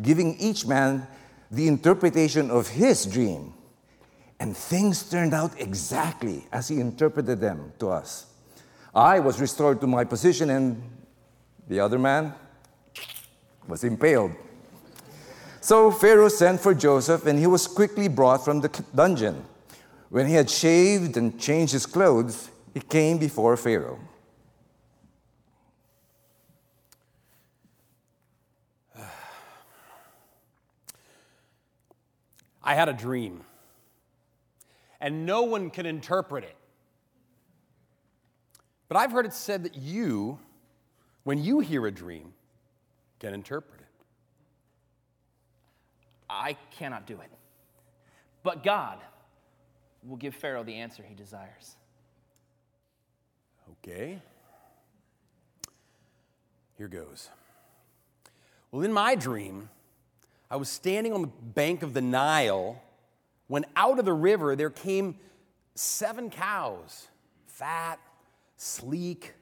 giving 0.03 0.37
each 0.39 0.67
man 0.67 1.07
the 1.51 1.69
interpretation 1.69 2.51
of 2.51 2.69
his 2.69 3.07
dream. 3.07 3.55
And 4.41 4.57
things 4.57 5.09
turned 5.09 5.33
out 5.33 5.53
exactly 5.61 6.47
as 6.53 6.69
he 6.69 6.81
interpreted 6.81 7.41
them 7.41 7.73
to 7.79 7.89
us. 7.89 8.27
I 8.95 9.21
was 9.21 9.41
restored 9.41 9.81
to 9.83 9.87
my 9.87 10.05
position, 10.05 10.51
and 10.51 10.83
the 11.69 11.81
other 11.81 11.99
man 11.99 12.35
was 13.69 13.85
impaled. 13.85 14.33
So 15.61 15.91
Pharaoh 15.91 16.29
sent 16.29 16.61
for 16.61 16.75
Joseph, 16.75 17.27
and 17.27 17.39
he 17.39 17.47
was 17.47 17.67
quickly 17.67 18.09
brought 18.09 18.45
from 18.45 18.61
the 18.61 18.69
dungeon. 18.95 19.45
When 20.09 20.27
he 20.27 20.35
had 20.35 20.49
shaved 20.49 21.17
and 21.17 21.39
changed 21.39 21.73
his 21.73 21.87
clothes, 21.87 22.51
he 22.73 22.81
came 22.81 23.19
before 23.19 23.57
Pharaoh. 23.57 23.99
I 32.63 32.75
had 32.75 32.89
a 32.89 32.93
dream, 32.93 33.43
and 35.01 35.25
no 35.25 35.43
one 35.43 35.71
can 35.71 35.87
interpret 35.87 36.43
it. 36.43 36.57
But 38.89 38.97
I've 38.97 39.13
heard 39.13 39.25
it 39.25 39.33
said 39.33 39.63
that 39.63 39.77
you, 39.77 40.39
when 41.23 41.43
you 41.43 41.61
hear 41.61 41.87
a 41.87 41.93
dream, 41.93 42.33
can 43.21 43.35
interpret 43.35 43.81
it. 43.81 43.87
I 46.29 46.57
cannot 46.73 47.07
do 47.07 47.15
it. 47.15 47.31
But 48.43 48.65
God, 48.65 48.99
will 50.07 50.17
give 50.17 50.35
Pharaoh 50.35 50.65
the 50.65 50.75
answer 50.75 51.03
he 51.07 51.15
desires. 51.15 51.77
Okay. 53.73 54.21
Here 56.77 56.89
goes. 56.89 57.31
Well, 58.71 58.83
in 58.83 58.93
my 58.93 59.15
dream, 59.15 59.69
I 60.51 60.57
was 60.57 60.69
standing 60.69 61.13
on 61.13 61.23
the 61.23 61.29
bank 61.29 61.83
of 61.83 61.95
the 61.95 62.03
Nile 62.03 62.83
when 63.49 63.65
out 63.75 63.99
of 63.99 64.05
the 64.05 64.13
river 64.13 64.57
there 64.57 64.71
came 64.71 65.17
seven 65.75 66.31
cows, 66.31 67.09
fat, 67.47 67.99
sleek, 68.57 69.35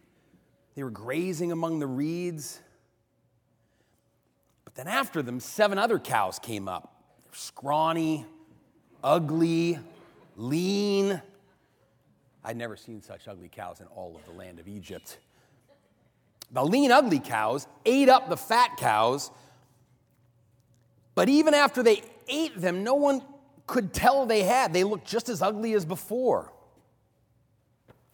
They 0.74 0.83
were 0.83 0.90
grazing 0.90 1.53
among 1.53 1.79
the 1.79 1.87
reeds. 1.87 2.61
But 4.64 4.74
then 4.74 4.88
after 4.88 5.22
them, 5.22 5.40
seven 5.40 5.79
other 5.79 5.98
cows 5.98 6.38
came 6.38 6.68
up. 6.68 7.03
They 7.22 7.31
were 7.31 7.37
scrawny, 7.37 8.27
ugly, 9.03 9.79
lean. 10.37 11.20
I'd 12.44 12.57
never 12.57 12.77
seen 12.77 13.03
such 13.03 13.27
ugly 13.27 13.49
cows 13.49 13.81
in 13.81 13.87
all 13.88 14.14
of 14.16 14.25
the 14.27 14.38
land 14.38 14.59
of 14.59 14.68
Egypt. 14.68 15.18
The 16.53 16.64
lean, 16.64 16.92
ugly 16.92 17.20
cows 17.20 17.66
ate 17.87 18.09
up 18.09 18.29
the 18.29 18.37
fat 18.37 18.77
cows, 18.77 19.31
but 21.14 21.29
even 21.29 21.55
after 21.55 21.83
they 21.83 22.03
ate 22.29 22.61
them, 22.61 22.85
no 22.85 22.94
one 22.94 23.23
could 23.66 23.92
tell 23.92 24.27
they 24.27 24.42
had. 24.42 24.73
They 24.73 24.85
looked 24.85 25.07
just 25.07 25.29
as 25.29 25.40
ugly 25.40 25.73
as 25.73 25.85
before. 25.85 26.53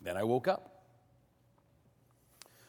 Then 0.01 0.17
I 0.17 0.25
woke 0.25 0.49
up. 0.49 0.85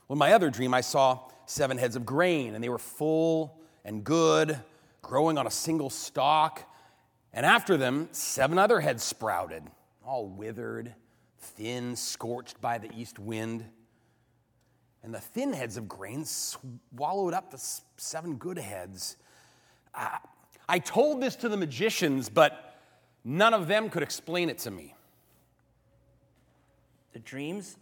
Well, 0.07 0.15
in 0.15 0.19
my 0.19 0.33
other 0.33 0.49
dream, 0.49 0.73
I 0.73 0.81
saw 0.81 1.19
seven 1.45 1.77
heads 1.77 1.95
of 1.95 2.05
grain, 2.05 2.55
and 2.55 2.63
they 2.63 2.69
were 2.69 2.77
full 2.77 3.57
and 3.85 4.03
good, 4.03 4.59
growing 5.01 5.37
on 5.37 5.47
a 5.47 5.51
single 5.51 5.89
stalk. 5.89 6.63
And 7.33 7.45
after 7.45 7.77
them, 7.77 8.09
seven 8.11 8.57
other 8.57 8.81
heads 8.81 9.03
sprouted, 9.03 9.63
all 10.05 10.27
withered, 10.27 10.93
thin, 11.39 11.95
scorched 11.95 12.59
by 12.59 12.77
the 12.77 12.89
east 12.95 13.19
wind. 13.19 13.65
And 15.03 15.13
the 15.13 15.19
thin 15.19 15.53
heads 15.53 15.77
of 15.77 15.87
grain 15.87 16.25
swallowed 16.25 17.33
up 17.33 17.51
the 17.51 17.63
seven 17.97 18.35
good 18.35 18.57
heads. 18.57 19.17
Uh, 19.95 20.17
I 20.67 20.79
told 20.79 21.21
this 21.21 21.35
to 21.37 21.49
the 21.49 21.57
magicians, 21.57 22.29
but 22.29 22.75
none 23.23 23.53
of 23.53 23.67
them 23.67 23.89
could 23.89 24.03
explain 24.03 24.49
it 24.49 24.59
to 24.59 24.71
me. 24.71 24.93
The 27.13 27.19
dreams, 27.19 27.77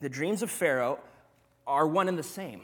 the 0.00 0.08
dreams 0.08 0.42
of 0.42 0.50
Pharaoh 0.50 0.98
are 1.66 1.86
one 1.86 2.08
and 2.08 2.18
the 2.18 2.22
same. 2.22 2.62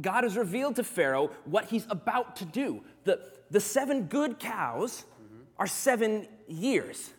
God 0.00 0.24
has 0.24 0.36
revealed 0.36 0.76
to 0.76 0.84
Pharaoh 0.84 1.30
what 1.44 1.66
he's 1.66 1.86
about 1.90 2.36
to 2.36 2.44
do. 2.44 2.82
The, 3.04 3.20
the 3.50 3.60
seven 3.60 4.04
good 4.04 4.38
cows 4.38 5.04
are 5.58 5.66
seven 5.66 6.28
years. 6.46 7.10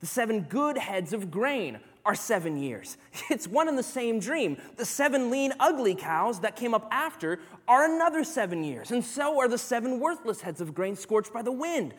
The 0.00 0.06
seven 0.06 0.42
good 0.42 0.76
heads 0.76 1.12
of 1.12 1.30
grain 1.30 1.78
are 2.04 2.14
seven 2.14 2.56
years. 2.56 2.96
It's 3.30 3.46
one 3.46 3.68
and 3.68 3.78
the 3.78 3.82
same 3.82 4.18
dream. 4.18 4.56
The 4.76 4.84
seven 4.84 5.30
lean, 5.30 5.52
ugly 5.60 5.94
cows 5.94 6.40
that 6.40 6.56
came 6.56 6.74
up 6.74 6.88
after 6.90 7.38
are 7.68 7.84
another 7.94 8.24
seven 8.24 8.64
years. 8.64 8.90
And 8.90 9.04
so 9.04 9.38
are 9.38 9.48
the 9.48 9.58
seven 9.58 10.00
worthless 10.00 10.40
heads 10.40 10.60
of 10.60 10.74
grain 10.74 10.96
scorched 10.96 11.32
by 11.32 11.42
the 11.42 11.52
wind. 11.52 11.94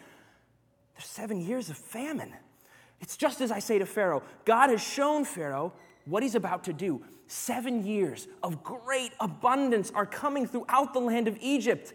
There's 0.96 1.06
seven 1.06 1.42
years 1.42 1.70
of 1.70 1.78
famine. 1.78 2.34
It's 3.00 3.18
just 3.18 3.42
as 3.42 3.52
I 3.52 3.60
say 3.60 3.80
to 3.80 3.86
Pharaoh 3.86 4.24
God 4.46 4.70
has 4.70 4.82
shown 4.82 5.26
Pharaoh 5.26 5.74
what 6.06 6.24
he's 6.24 6.36
about 6.36 6.66
to 6.66 6.74
do. 6.74 7.02
Seven 7.28 7.86
years 7.86 8.28
of 8.44 8.64
great 8.64 9.12
abundance 9.20 9.92
are 9.96 10.06
coming 10.06 10.46
throughout 10.46 10.94
the 10.94 11.00
land 11.00 11.28
of 11.28 11.38
Egypt. 11.42 11.94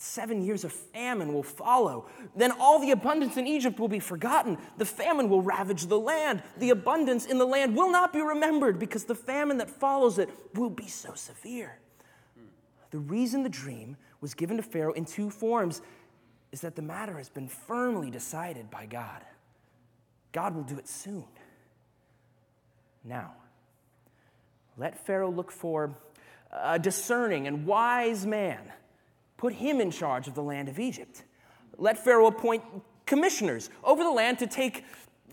But 0.00 0.06
seven 0.06 0.42
years 0.42 0.64
of 0.64 0.72
famine 0.72 1.34
will 1.34 1.42
follow. 1.42 2.06
Then 2.34 2.52
all 2.52 2.78
the 2.78 2.90
abundance 2.90 3.36
in 3.36 3.46
Egypt 3.46 3.78
will 3.78 3.88
be 3.88 4.00
forgotten. 4.00 4.56
The 4.78 4.86
famine 4.86 5.28
will 5.28 5.42
ravage 5.42 5.86
the 5.88 6.00
land. 6.00 6.42
The 6.56 6.70
abundance 6.70 7.26
in 7.26 7.36
the 7.36 7.44
land 7.44 7.76
will 7.76 7.92
not 7.92 8.10
be 8.10 8.22
remembered 8.22 8.78
because 8.78 9.04
the 9.04 9.14
famine 9.14 9.58
that 9.58 9.68
follows 9.68 10.18
it 10.18 10.30
will 10.54 10.70
be 10.70 10.86
so 10.86 11.12
severe. 11.12 11.78
The 12.92 12.98
reason 12.98 13.42
the 13.42 13.50
dream 13.50 13.98
was 14.22 14.32
given 14.32 14.56
to 14.56 14.62
Pharaoh 14.62 14.94
in 14.94 15.04
two 15.04 15.28
forms 15.28 15.82
is 16.50 16.62
that 16.62 16.76
the 16.76 16.82
matter 16.82 17.18
has 17.18 17.28
been 17.28 17.46
firmly 17.48 18.10
decided 18.10 18.70
by 18.70 18.86
God. 18.86 19.22
God 20.32 20.54
will 20.54 20.62
do 20.62 20.78
it 20.78 20.88
soon. 20.88 21.26
Now, 23.04 23.34
let 24.78 25.06
Pharaoh 25.06 25.30
look 25.30 25.52
for 25.52 25.94
a 26.50 26.78
discerning 26.78 27.46
and 27.46 27.66
wise 27.66 28.26
man. 28.26 28.72
Put 29.40 29.54
him 29.54 29.80
in 29.80 29.90
charge 29.90 30.28
of 30.28 30.34
the 30.34 30.42
land 30.42 30.68
of 30.68 30.78
Egypt. 30.78 31.24
Let 31.78 31.96
Pharaoh 31.96 32.26
appoint 32.26 32.62
commissioners 33.06 33.70
over 33.82 34.04
the 34.04 34.10
land 34.10 34.38
to 34.40 34.46
take 34.46 34.84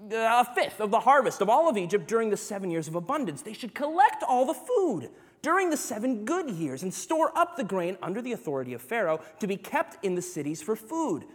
uh, 0.01 0.15
a 0.15 0.47
fifth 0.55 0.79
of 0.79 0.91
the 0.91 1.01
harvest 1.01 1.41
of 1.41 1.49
all 1.49 1.67
of 1.67 1.75
Egypt 1.75 2.07
during 2.07 2.29
the 2.29 2.37
seven 2.37 2.71
years 2.71 2.87
of 2.87 2.95
abundance. 2.95 3.41
They 3.41 3.51
should 3.51 3.75
collect 3.75 4.23
all 4.25 4.45
the 4.45 4.53
food 4.53 5.09
during 5.41 5.69
the 5.69 5.75
seven 5.75 6.23
good 6.23 6.49
years 6.49 6.83
and 6.83 6.93
store 6.93 7.37
up 7.37 7.57
the 7.57 7.65
grain 7.65 7.97
under 8.01 8.21
the 8.21 8.31
authority 8.31 8.73
of 8.73 8.81
Pharaoh 8.81 9.19
to 9.41 9.45
be 9.45 9.57
kept 9.57 10.01
in 10.05 10.15
the 10.15 10.21
cities 10.21 10.61
for 10.61 10.77
food. 10.77 11.25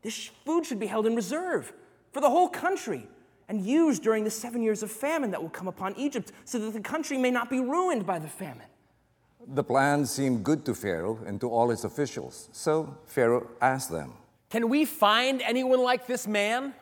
This 0.00 0.30
food 0.46 0.64
should 0.64 0.80
be 0.80 0.86
held 0.86 1.04
in 1.04 1.14
reserve 1.14 1.70
for 2.14 2.22
the 2.22 2.30
whole 2.30 2.48
country 2.48 3.06
and 3.50 3.60
used 3.60 4.02
during 4.02 4.24
the 4.24 4.30
seven 4.30 4.62
years 4.62 4.82
of 4.82 4.90
famine 4.90 5.32
that 5.32 5.42
will 5.42 5.50
come 5.50 5.68
upon 5.68 5.94
Egypt, 5.98 6.32
so 6.46 6.58
that 6.58 6.72
the 6.72 6.80
country 6.80 7.18
may 7.18 7.30
not 7.30 7.50
be 7.50 7.60
ruined 7.60 8.06
by 8.06 8.18
the 8.18 8.26
famine. 8.26 8.66
The 9.48 9.62
plan 9.62 10.06
seemed 10.06 10.44
good 10.44 10.64
to 10.64 10.74
Pharaoh 10.74 11.20
and 11.24 11.40
to 11.40 11.48
all 11.48 11.70
his 11.70 11.84
officials, 11.84 12.48
so 12.52 12.96
Pharaoh 13.06 13.48
asked 13.60 13.90
them 13.90 14.12
Can 14.50 14.68
we 14.68 14.84
find 14.84 15.40
anyone 15.42 15.80
like 15.80 16.06
this 16.06 16.26
man? 16.26 16.74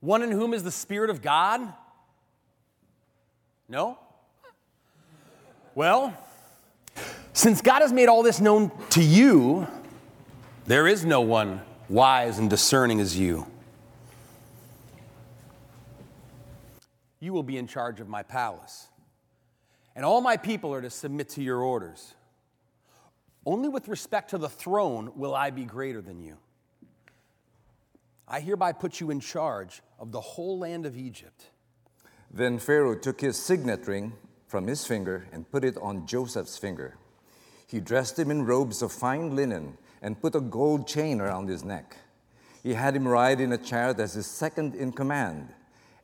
One 0.00 0.22
in 0.22 0.30
whom 0.30 0.52
is 0.52 0.62
the 0.62 0.70
Spirit 0.70 1.08
of 1.10 1.22
God? 1.22 1.72
No? 3.68 3.98
Well, 5.74 6.14
since 7.32 7.60
God 7.60 7.82
has 7.82 7.92
made 7.92 8.08
all 8.08 8.22
this 8.22 8.40
known 8.40 8.70
to 8.90 9.02
you, 9.02 9.66
there 10.66 10.86
is 10.86 11.04
no 11.04 11.20
one 11.20 11.60
wise 11.88 12.38
and 12.38 12.48
discerning 12.48 13.00
as 13.00 13.18
you. 13.18 13.46
You 17.20 17.32
will 17.32 17.42
be 17.42 17.58
in 17.58 17.66
charge 17.66 18.00
of 18.00 18.08
my 18.08 18.22
palace, 18.22 18.88
and 19.96 20.04
all 20.04 20.20
my 20.20 20.36
people 20.36 20.72
are 20.72 20.82
to 20.82 20.90
submit 20.90 21.30
to 21.30 21.42
your 21.42 21.60
orders. 21.60 22.14
Only 23.44 23.68
with 23.68 23.88
respect 23.88 24.30
to 24.30 24.38
the 24.38 24.48
throne 24.48 25.10
will 25.16 25.34
I 25.34 25.50
be 25.50 25.64
greater 25.64 26.00
than 26.00 26.20
you. 26.20 26.36
I 28.28 28.40
hereby 28.40 28.72
put 28.72 29.00
you 29.00 29.10
in 29.10 29.18
charge 29.18 29.82
of 29.98 30.12
the 30.12 30.20
whole 30.20 30.58
land 30.58 30.86
of 30.86 30.96
Egypt. 30.96 31.50
Then 32.30 32.58
Pharaoh 32.58 32.96
took 32.96 33.20
his 33.20 33.36
signet 33.36 33.88
ring 33.88 34.12
from 34.46 34.66
his 34.66 34.86
finger 34.86 35.26
and 35.32 35.50
put 35.50 35.64
it 35.64 35.76
on 35.78 36.06
Joseph's 36.06 36.58
finger. 36.58 36.96
He 37.66 37.80
dressed 37.80 38.18
him 38.18 38.30
in 38.30 38.44
robes 38.44 38.82
of 38.82 38.92
fine 38.92 39.34
linen 39.34 39.78
and 40.02 40.20
put 40.20 40.36
a 40.36 40.40
gold 40.40 40.86
chain 40.86 41.20
around 41.20 41.48
his 41.48 41.64
neck. 41.64 41.96
He 42.62 42.74
had 42.74 42.94
him 42.94 43.08
ride 43.08 43.40
in 43.40 43.52
a 43.52 43.58
chariot 43.58 43.98
as 43.98 44.14
his 44.14 44.26
second 44.26 44.74
in 44.74 44.92
command 44.92 45.48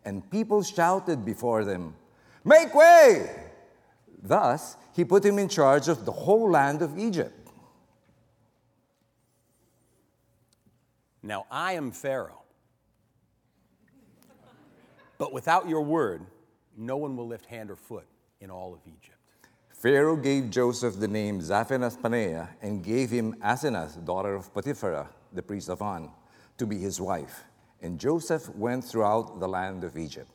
and 0.04 0.28
people 0.30 0.62
shouted 0.62 1.24
before 1.24 1.64
them, 1.64 1.94
Make 2.44 2.74
way! 2.74 3.51
Thus, 4.22 4.76
he 4.94 5.04
put 5.04 5.24
him 5.24 5.38
in 5.38 5.48
charge 5.48 5.88
of 5.88 6.04
the 6.04 6.12
whole 6.12 6.50
land 6.50 6.80
of 6.80 6.96
Egypt. 6.96 7.50
Now 11.22 11.46
I 11.50 11.72
am 11.72 11.90
Pharaoh. 11.90 12.42
But 15.18 15.32
without 15.32 15.68
your 15.68 15.82
word, 15.82 16.22
no 16.76 16.96
one 16.96 17.16
will 17.16 17.26
lift 17.26 17.46
hand 17.46 17.70
or 17.70 17.76
foot 17.76 18.06
in 18.40 18.50
all 18.50 18.74
of 18.74 18.80
Egypt. 18.86 19.18
Pharaoh 19.70 20.16
gave 20.16 20.50
Joseph 20.50 20.98
the 20.98 21.08
name 21.08 21.40
Zaphenath 21.40 22.00
Paneah 22.00 22.48
and 22.60 22.84
gave 22.84 23.10
him 23.10 23.34
Asenath, 23.42 24.04
daughter 24.04 24.34
of 24.34 24.52
Potiphera, 24.54 25.08
the 25.32 25.42
priest 25.42 25.68
of 25.68 25.82
On, 25.82 26.10
to 26.58 26.66
be 26.66 26.78
his 26.78 27.00
wife. 27.00 27.44
And 27.80 27.98
Joseph 27.98 28.48
went 28.50 28.84
throughout 28.84 29.40
the 29.40 29.48
land 29.48 29.82
of 29.82 29.96
Egypt. 29.96 30.30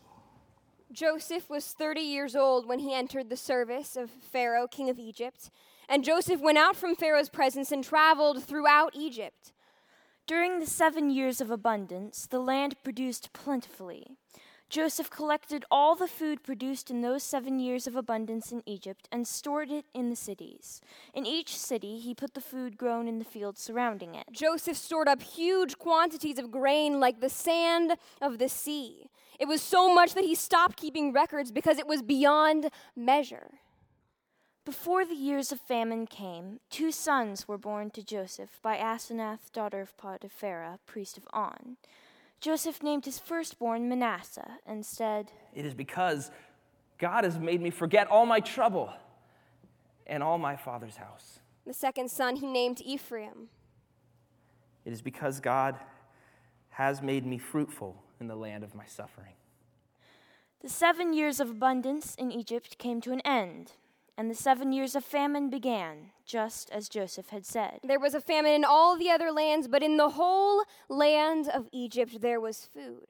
Joseph 0.92 1.50
was 1.50 1.68
30 1.68 2.02
years 2.02 2.36
old 2.36 2.66
when 2.66 2.80
he 2.80 2.94
entered 2.94 3.30
the 3.30 3.38
service 3.38 3.96
of 3.98 4.10
Pharaoh, 4.10 4.68
king 4.68 4.90
of 4.90 4.98
Egypt. 4.98 5.50
And 5.90 6.04
Joseph 6.04 6.42
went 6.42 6.58
out 6.58 6.76
from 6.76 6.96
Pharaoh's 6.96 7.30
presence 7.30 7.72
and 7.72 7.84
traveled 7.84 8.44
throughout 8.44 8.92
Egypt. 8.96 9.54
During 10.26 10.60
the 10.60 10.66
seven 10.66 11.10
years 11.10 11.40
of 11.40 11.50
abundance, 11.50 12.28
the 12.30 12.40
land 12.40 12.76
produced 12.84 13.32
plentifully. 13.32 14.18
Joseph 14.70 15.10
collected 15.10 15.64
all 15.72 15.96
the 15.96 16.10
food 16.10 16.44
produced 16.44 16.92
in 16.92 17.02
those 17.02 17.24
seven 17.24 17.58
years 17.58 17.88
of 17.88 17.96
abundance 17.96 18.52
in 18.52 18.62
Egypt 18.66 19.08
and 19.14 19.26
stored 19.26 19.72
it 19.72 19.86
in 19.94 20.10
the 20.10 20.16
cities. 20.16 20.82
In 21.14 21.26
each 21.26 21.56
city, 21.56 22.00
he 22.00 22.14
put 22.14 22.34
the 22.34 22.42
food 22.42 22.78
grown 22.78 23.08
in 23.08 23.18
the 23.18 23.26
fields 23.26 23.62
surrounding 23.62 24.14
it. 24.14 24.26
Joseph 24.34 24.76
stored 24.76 25.08
up 25.08 25.22
huge 25.22 25.78
quantities 25.78 26.38
of 26.38 26.52
grain 26.52 27.00
like 27.00 27.22
the 27.22 27.30
sand 27.30 27.94
of 28.22 28.40
the 28.40 28.50
sea. 28.50 29.10
It 29.40 29.48
was 29.48 29.62
so 29.62 29.94
much 29.94 30.14
that 30.14 30.24
he 30.24 30.36
stopped 30.36 30.78
keeping 30.78 31.14
records 31.14 31.52
because 31.52 31.78
it 31.78 31.88
was 31.88 32.02
beyond 32.02 32.70
measure. 32.96 33.60
Before 34.66 35.06
the 35.06 35.16
years 35.16 35.52
of 35.52 35.62
famine 35.62 36.08
came, 36.08 36.60
two 36.70 36.92
sons 36.92 37.48
were 37.48 37.58
born 37.58 37.90
to 37.92 38.04
Joseph 38.04 38.60
by 38.62 38.78
Asenath, 38.78 39.52
daughter 39.54 39.80
of 39.80 39.96
Potiphera, 39.96 40.80
priest 40.86 41.18
of 41.18 41.28
On. 41.32 41.78
Joseph 42.42 42.84
named 42.84 43.06
his 43.06 43.18
firstborn 43.18 43.88
Manasseh 43.88 44.60
and 44.66 44.86
said, 44.86 45.32
It 45.54 45.66
is 45.66 45.74
because 45.74 46.32
God 46.98 47.24
has 47.24 47.40
made 47.40 47.62
me 47.62 47.70
forget 47.70 48.08
all 48.08 48.26
my 48.26 48.40
trouble 48.40 48.92
and 50.06 50.22
all 50.22 50.38
my 50.38 50.56
father's 50.56 50.98
house. 50.98 51.40
The 51.66 51.74
second 51.74 52.10
son 52.10 52.36
he 52.36 52.48
named 52.48 52.82
Ephraim. 52.82 53.50
It 54.84 54.94
is 54.94 55.02
because 55.02 55.40
God 55.40 55.76
has 56.70 57.02
made 57.02 57.26
me 57.26 57.38
fruitful 57.38 58.04
in 58.20 58.28
the 58.28 58.36
land 58.36 58.64
of 58.64 58.76
my 58.76 58.86
suffering. 58.86 59.34
The 60.62 60.70
seven 60.70 61.14
years 61.14 61.40
of 61.40 61.50
abundance 61.50 62.16
in 62.16 62.32
Egypt 62.32 62.78
came 62.78 63.00
to 63.02 63.12
an 63.12 63.22
end, 63.22 63.74
and 64.18 64.30
the 64.30 64.36
seven 64.36 64.74
years 64.74 64.96
of 64.96 65.06
famine 65.06 65.50
began, 65.50 66.12
just 66.26 66.72
as 66.72 66.90
Joseph 66.90 67.30
had 67.30 67.46
said. 67.46 67.80
There 67.84 68.00
was 68.00 68.16
a 68.16 68.22
famine 68.22 68.54
in 68.54 68.66
all 68.66 68.98
the 68.98 69.12
other 69.12 69.32
lands, 69.32 69.68
but 69.68 69.84
in 69.84 69.98
the 69.98 70.10
whole 70.10 70.64
land 70.90 71.48
of 71.48 71.70
Egypt 71.72 72.22
there 72.22 72.42
was 72.42 72.66
food. 72.66 73.06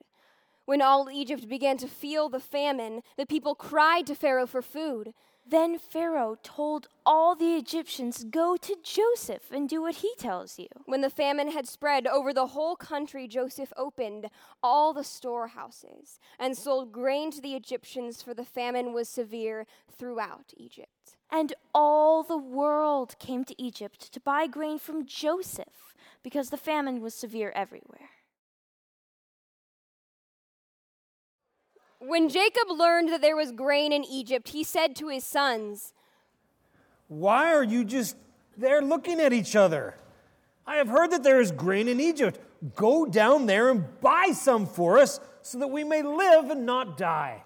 When 0.66 0.82
all 0.82 1.10
Egypt 1.10 1.48
began 1.48 1.78
to 1.78 1.88
feel 1.88 2.28
the 2.28 2.42
famine, 2.42 3.02
the 3.16 3.26
people 3.26 3.56
cried 3.56 4.06
to 4.08 4.16
Pharaoh 4.16 4.46
for 4.46 4.62
food. 4.62 5.14
Then 5.50 5.80
Pharaoh 5.80 6.36
told 6.44 6.88
all 7.06 7.34
the 7.34 7.56
Egyptians, 7.56 8.26
Go 8.26 8.58
to 8.58 8.76
Joseph 8.84 9.50
and 9.50 9.70
do 9.70 9.82
what 9.82 9.96
he 9.96 10.14
tells 10.18 10.60
you. 10.60 10.68
When 10.86 11.00
the 11.00 11.10
famine 11.10 11.52
had 11.52 11.68
spread 11.68 12.06
over 12.06 12.34
the 12.34 12.48
whole 12.48 12.76
country, 12.76 13.28
Joseph 13.30 13.72
opened 13.78 14.30
all 14.62 14.92
the 14.92 15.06
storehouses 15.06 16.20
and 16.38 16.58
sold 16.58 16.92
grain 16.92 17.32
to 17.32 17.42
the 17.42 17.56
Egyptians, 17.56 18.22
for 18.22 18.34
the 18.34 18.44
famine 18.44 18.92
was 18.92 19.08
severe 19.08 19.66
throughout 19.90 20.54
Egypt. 20.58 21.16
And 21.32 21.54
all 21.74 22.24
the 22.24 22.38
world 22.38 23.18
came 23.18 23.46
to 23.46 23.62
Egypt 23.62 24.12
to 24.12 24.20
buy 24.20 24.48
grain 24.48 24.80
from 24.80 25.06
Joseph, 25.06 25.96
because 26.24 26.50
the 26.50 26.58
famine 26.58 27.02
was 27.02 27.14
severe 27.14 27.54
everywhere. 27.56 28.10
When 32.08 32.30
Jacob 32.30 32.70
learned 32.70 33.10
that 33.10 33.20
there 33.20 33.36
was 33.36 33.52
grain 33.52 33.92
in 33.92 34.06
Egypt, 34.06 34.48
he 34.50 34.64
said 34.64 34.96
to 34.96 35.10
his 35.10 35.26
sons, 35.26 35.92
Why 37.10 37.54
are 37.54 37.66
you 37.66 37.84
just 37.84 38.16
there 38.56 38.82
looking 38.82 39.20
at 39.20 39.34
each 39.34 39.58
other? 39.58 39.94
I 40.66 40.78
have 40.78 40.88
heard 40.88 41.12
that 41.12 41.24
there 41.24 41.42
is 41.42 41.52
grain 41.52 41.90
in 41.90 42.00
Egypt. 42.00 42.40
Go 42.78 43.06
down 43.06 43.46
there 43.46 43.70
and 43.70 44.00
buy 44.00 44.32
some 44.34 44.66
for 44.66 44.98
us 44.98 45.20
so 45.42 45.60
that 45.60 45.68
we 45.68 45.84
may 45.84 46.02
live 46.02 46.50
and 46.50 46.66
not 46.66 46.98
die. 46.98 47.44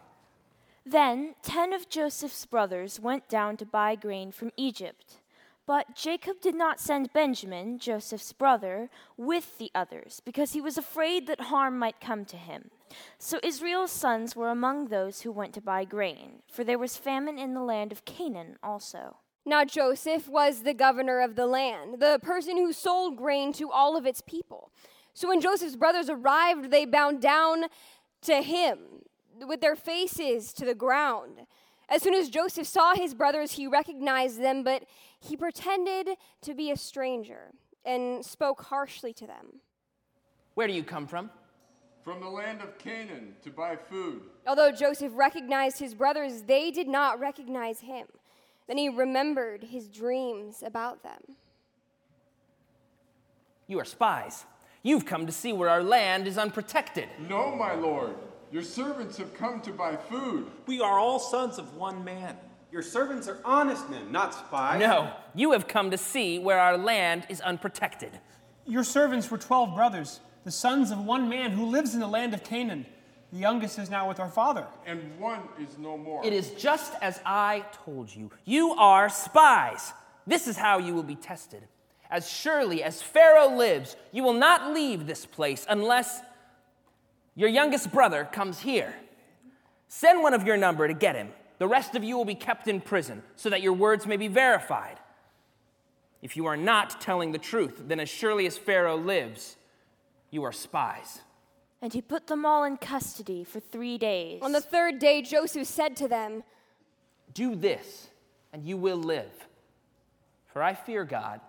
Then 0.85 1.33
ten 1.41 1.73
of 1.73 1.89
Joseph's 1.89 2.45
brothers 2.45 2.99
went 2.99 3.27
down 3.27 3.57
to 3.57 3.65
buy 3.65 3.95
grain 3.95 4.31
from 4.31 4.51
Egypt. 4.57 5.20
But 5.67 5.95
Jacob 5.95 6.41
did 6.41 6.55
not 6.55 6.79
send 6.79 7.13
Benjamin, 7.13 7.77
Joseph's 7.77 8.33
brother, 8.33 8.89
with 9.15 9.57
the 9.57 9.71
others, 9.75 10.21
because 10.25 10.53
he 10.53 10.61
was 10.61 10.77
afraid 10.77 11.27
that 11.27 11.41
harm 11.41 11.77
might 11.77 12.01
come 12.01 12.25
to 12.25 12.37
him. 12.37 12.71
So 13.19 13.39
Israel's 13.43 13.91
sons 13.91 14.35
were 14.35 14.49
among 14.49 14.87
those 14.87 15.21
who 15.21 15.31
went 15.31 15.53
to 15.53 15.61
buy 15.61 15.85
grain, 15.85 16.41
for 16.51 16.63
there 16.63 16.79
was 16.79 16.97
famine 16.97 17.37
in 17.37 17.53
the 17.53 17.61
land 17.61 17.91
of 17.91 18.05
Canaan 18.05 18.57
also. 18.63 19.17
Now 19.45 19.63
Joseph 19.63 20.27
was 20.27 20.63
the 20.63 20.73
governor 20.73 21.21
of 21.21 21.35
the 21.35 21.47
land, 21.47 21.99
the 21.99 22.19
person 22.21 22.57
who 22.57 22.73
sold 22.73 23.15
grain 23.15 23.53
to 23.53 23.71
all 23.71 23.95
of 23.95 24.05
its 24.05 24.21
people. 24.21 24.71
So 25.13 25.27
when 25.27 25.41
Joseph's 25.41 25.75
brothers 25.75 26.09
arrived, 26.09 26.71
they 26.71 26.85
bowed 26.85 27.21
down 27.21 27.65
to 28.23 28.41
him 28.41 28.77
with 29.47 29.61
their 29.61 29.75
faces 29.75 30.53
to 30.53 30.65
the 30.65 30.75
ground. 30.75 31.47
As 31.91 32.01
soon 32.01 32.13
as 32.13 32.29
Joseph 32.29 32.65
saw 32.65 32.95
his 32.95 33.13
brothers, 33.13 33.51
he 33.51 33.67
recognized 33.67 34.41
them, 34.41 34.63
but 34.63 34.83
he 35.19 35.35
pretended 35.35 36.11
to 36.41 36.53
be 36.53 36.71
a 36.71 36.77
stranger 36.77 37.51
and 37.83 38.25
spoke 38.25 38.61
harshly 38.63 39.11
to 39.11 39.27
them. 39.27 39.59
Where 40.53 40.67
do 40.67 40.73
you 40.73 40.83
come 40.83 41.05
from? 41.05 41.29
From 42.05 42.21
the 42.21 42.29
land 42.29 42.61
of 42.61 42.77
Canaan 42.77 43.35
to 43.43 43.49
buy 43.49 43.75
food. 43.75 44.21
Although 44.47 44.71
Joseph 44.71 45.11
recognized 45.15 45.79
his 45.79 45.93
brothers, 45.93 46.43
they 46.43 46.71
did 46.71 46.87
not 46.87 47.19
recognize 47.19 47.81
him. 47.81 48.07
Then 48.67 48.77
he 48.77 48.87
remembered 48.87 49.65
his 49.65 49.89
dreams 49.89 50.63
about 50.65 51.03
them. 51.03 51.35
You 53.67 53.79
are 53.79 53.85
spies. 53.85 54.45
You've 54.81 55.05
come 55.05 55.25
to 55.25 55.31
see 55.31 55.51
where 55.51 55.69
our 55.69 55.83
land 55.83 56.25
is 56.25 56.37
unprotected. 56.37 57.09
No, 57.27 57.53
my 57.53 57.75
lord. 57.75 58.15
Your 58.51 58.63
servants 58.63 59.17
have 59.17 59.33
come 59.33 59.61
to 59.61 59.71
buy 59.71 59.95
food. 59.95 60.51
We 60.67 60.81
are 60.81 60.99
all 60.99 61.19
sons 61.19 61.57
of 61.57 61.75
one 61.75 62.03
man. 62.03 62.35
Your 62.69 62.81
servants 62.81 63.27
are 63.29 63.39
honest 63.45 63.89
men, 63.89 64.11
not 64.11 64.33
spies. 64.33 64.79
No, 64.79 65.13
you 65.33 65.53
have 65.53 65.67
come 65.67 65.91
to 65.91 65.97
see 65.97 66.37
where 66.37 66.59
our 66.59 66.77
land 66.77 67.25
is 67.29 67.39
unprotected. 67.41 68.11
Your 68.65 68.83
servants 68.83 69.31
were 69.31 69.37
twelve 69.37 69.73
brothers, 69.73 70.19
the 70.43 70.51
sons 70.51 70.91
of 70.91 70.99
one 70.99 71.29
man 71.29 71.51
who 71.51 71.65
lives 71.65 71.93
in 71.93 72.01
the 72.01 72.07
land 72.07 72.33
of 72.33 72.43
Canaan. 72.43 72.85
The 73.31 73.39
youngest 73.39 73.79
is 73.79 73.89
now 73.89 74.09
with 74.09 74.19
our 74.19 74.29
father. 74.29 74.67
And 74.85 75.17
one 75.17 75.41
is 75.57 75.77
no 75.77 75.97
more. 75.97 76.25
It 76.25 76.33
is 76.33 76.51
just 76.51 76.93
as 77.01 77.21
I 77.25 77.63
told 77.85 78.13
you. 78.13 78.31
You 78.43 78.71
are 78.71 79.07
spies. 79.07 79.93
This 80.27 80.47
is 80.47 80.57
how 80.57 80.77
you 80.79 80.93
will 80.93 81.03
be 81.03 81.15
tested. 81.15 81.63
As 82.09 82.29
surely 82.29 82.83
as 82.83 83.01
Pharaoh 83.01 83.55
lives, 83.55 83.95
you 84.11 84.23
will 84.23 84.33
not 84.33 84.73
leave 84.73 85.07
this 85.07 85.25
place 85.25 85.65
unless 85.69 86.21
your 87.35 87.49
youngest 87.49 87.91
brother 87.91 88.27
comes 88.31 88.59
here. 88.59 88.95
Send 89.87 90.23
one 90.23 90.33
of 90.33 90.45
your 90.45 90.57
number 90.57 90.87
to 90.87 90.93
get 90.93 91.15
him. 91.15 91.29
The 91.57 91.67
rest 91.67 91.95
of 91.95 92.03
you 92.03 92.17
will 92.17 92.25
be 92.25 92.35
kept 92.35 92.67
in 92.67 92.81
prison 92.81 93.23
so 93.35 93.49
that 93.49 93.61
your 93.61 93.73
words 93.73 94.05
may 94.07 94.17
be 94.17 94.27
verified. 94.27 94.99
If 96.21 96.37
you 96.37 96.45
are 96.45 96.57
not 96.57 97.01
telling 97.01 97.31
the 97.31 97.37
truth, 97.37 97.83
then 97.87 97.99
as 97.99 98.09
surely 98.09 98.45
as 98.45 98.57
Pharaoh 98.57 98.97
lives, 98.97 99.57
you 100.29 100.43
are 100.43 100.51
spies. 100.51 101.21
And 101.81 101.93
he 101.93 102.01
put 102.01 102.27
them 102.27 102.45
all 102.45 102.63
in 102.63 102.77
custody 102.77 103.43
for 103.43 103.59
three 103.59 103.97
days. 103.97 104.39
On 104.41 104.51
the 104.51 104.61
third 104.61 104.99
day, 104.99 105.21
Joseph 105.21 105.67
said 105.67 105.95
to 105.97 106.07
them, 106.07 106.43
Do 107.33 107.55
this, 107.55 108.09
and 108.53 108.63
you 108.63 108.77
will 108.77 108.97
live. 108.97 109.31
For 110.53 110.61
I 110.61 110.73
fear 110.73 111.03
God. 111.05 111.41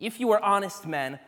If 0.00 0.18
you 0.18 0.30
are 0.32 0.42
honest 0.42 0.86
men, 0.86 1.20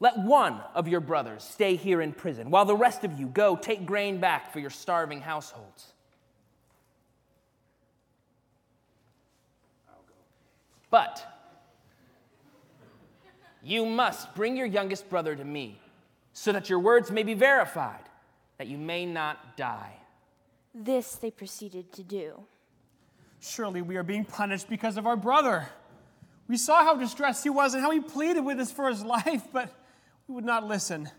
let 0.00 0.18
one 0.18 0.60
of 0.74 0.86
your 0.86 1.00
brothers 1.00 1.42
stay 1.42 1.74
here 1.74 2.00
in 2.00 2.12
prison, 2.12 2.50
while 2.50 2.64
the 2.64 2.76
rest 2.76 3.02
of 3.04 3.18
you 3.18 3.26
go 3.26 3.56
take 3.56 3.84
grain 3.84 4.18
back 4.18 4.52
for 4.52 4.60
your 4.60 4.70
starving 4.70 5.20
households. 5.20 5.92
But 10.90 11.26
you 13.62 13.84
must 13.84 14.34
bring 14.34 14.56
your 14.56 14.66
youngest 14.66 15.10
brother 15.10 15.34
to 15.34 15.44
me, 15.44 15.80
so 16.32 16.52
that 16.52 16.70
your 16.70 16.78
words 16.78 17.10
may 17.10 17.24
be 17.24 17.34
verified, 17.34 18.04
that 18.58 18.68
you 18.68 18.78
may 18.78 19.04
not 19.04 19.56
die. 19.56 19.94
This 20.74 21.16
they 21.16 21.32
proceeded 21.32 21.92
to 21.94 22.04
do. 22.04 22.44
Surely 23.40 23.82
we 23.82 23.96
are 23.96 24.02
being 24.04 24.24
punished 24.24 24.68
because 24.68 24.96
of 24.96 25.06
our 25.06 25.16
brother. 25.16 25.68
We 26.46 26.56
saw 26.56 26.84
how 26.84 26.96
distressed 26.96 27.42
he 27.42 27.50
was 27.50 27.74
and 27.74 27.82
how 27.82 27.90
he 27.90 28.00
pleaded 28.00 28.44
with 28.44 28.58
us 28.58 28.70
for 28.70 28.88
his 28.88 29.02
life, 29.16 29.42
but 29.52 29.74
we 30.28 30.34
would 30.34 30.44
not 30.44 30.66
listen. 30.66 31.10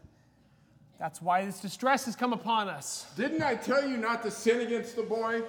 That's 1.00 1.22
why 1.22 1.44
this 1.46 1.60
distress 1.60 2.06
has 2.06 2.16
come 2.16 2.32
upon 2.32 2.70
us. 2.70 3.08
Didn't 3.18 3.42
I 3.42 3.56
tell 3.56 3.88
you 3.88 3.98
not 3.98 4.22
to 4.24 4.32
sin 4.32 4.62
against 4.62 4.96
the 4.96 5.04
boy? 5.04 5.42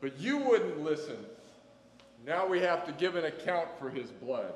But 0.00 0.18
you 0.20 0.38
wouldn't 0.38 0.82
listen. 0.82 1.16
Now 2.26 2.46
we 2.46 2.60
have 2.60 2.84
to 2.86 2.92
give 2.92 3.16
an 3.16 3.24
account 3.24 3.68
for 3.78 3.88
his 3.88 4.10
blood. 4.10 4.52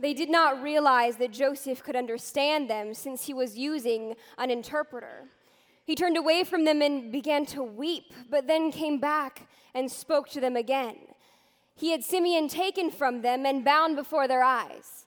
They 0.00 0.14
did 0.14 0.30
not 0.30 0.62
realize 0.62 1.16
that 1.16 1.32
Joseph 1.32 1.82
could 1.82 1.96
understand 1.96 2.70
them 2.70 2.94
since 2.94 3.26
he 3.26 3.34
was 3.34 3.58
using 3.58 4.14
an 4.38 4.50
interpreter. 4.50 5.24
He 5.84 5.94
turned 5.94 6.16
away 6.16 6.44
from 6.44 6.64
them 6.64 6.80
and 6.80 7.10
began 7.10 7.44
to 7.46 7.62
weep, 7.62 8.12
but 8.30 8.46
then 8.46 8.70
came 8.70 9.00
back 9.00 9.48
and 9.74 9.90
spoke 9.90 10.28
to 10.30 10.40
them 10.40 10.54
again. 10.54 10.96
He 11.74 11.90
had 11.90 12.04
Simeon 12.04 12.48
taken 12.48 12.90
from 12.90 13.22
them 13.22 13.44
and 13.44 13.64
bound 13.64 13.96
before 13.96 14.28
their 14.28 14.42
eyes. 14.42 15.06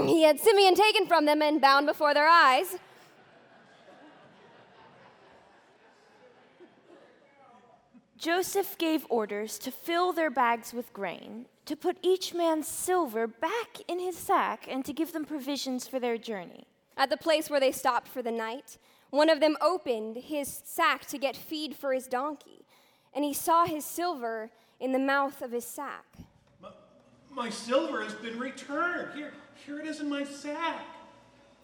He 0.00 0.22
had 0.22 0.40
Simeon 0.40 0.74
taken 0.74 1.06
from 1.06 1.26
them 1.26 1.42
and 1.42 1.60
bound 1.60 1.86
before 1.86 2.14
their 2.14 2.28
eyes. 2.28 2.76
Joseph 8.16 8.78
gave 8.78 9.04
orders 9.08 9.58
to 9.58 9.72
fill 9.72 10.12
their 10.12 10.30
bags 10.30 10.72
with 10.72 10.92
grain, 10.92 11.46
to 11.66 11.74
put 11.74 11.98
each 12.02 12.32
man's 12.32 12.68
silver 12.68 13.26
back 13.26 13.78
in 13.88 13.98
his 13.98 14.16
sack, 14.16 14.66
and 14.70 14.84
to 14.84 14.92
give 14.92 15.12
them 15.12 15.24
provisions 15.24 15.88
for 15.88 15.98
their 15.98 16.16
journey. 16.16 16.64
At 16.96 17.10
the 17.10 17.16
place 17.16 17.50
where 17.50 17.58
they 17.58 17.72
stopped 17.72 18.06
for 18.06 18.22
the 18.22 18.30
night, 18.30 18.78
one 19.10 19.28
of 19.28 19.40
them 19.40 19.56
opened 19.60 20.16
his 20.16 20.62
sack 20.64 21.04
to 21.06 21.18
get 21.18 21.36
feed 21.36 21.74
for 21.74 21.92
his 21.92 22.06
donkey, 22.06 22.64
and 23.12 23.24
he 23.24 23.34
saw 23.34 23.66
his 23.66 23.84
silver 23.84 24.50
in 24.78 24.92
the 24.92 25.00
mouth 25.00 25.42
of 25.42 25.50
his 25.50 25.64
sack. 25.64 26.06
My, 26.62 26.70
my 27.34 27.50
silver 27.50 28.04
has 28.04 28.14
been 28.14 28.38
returned. 28.38 29.14
Here, 29.16 29.32
here 29.64 29.78
it 29.78 29.86
is 29.86 30.00
in 30.00 30.08
my 30.08 30.24
sack. 30.24 30.84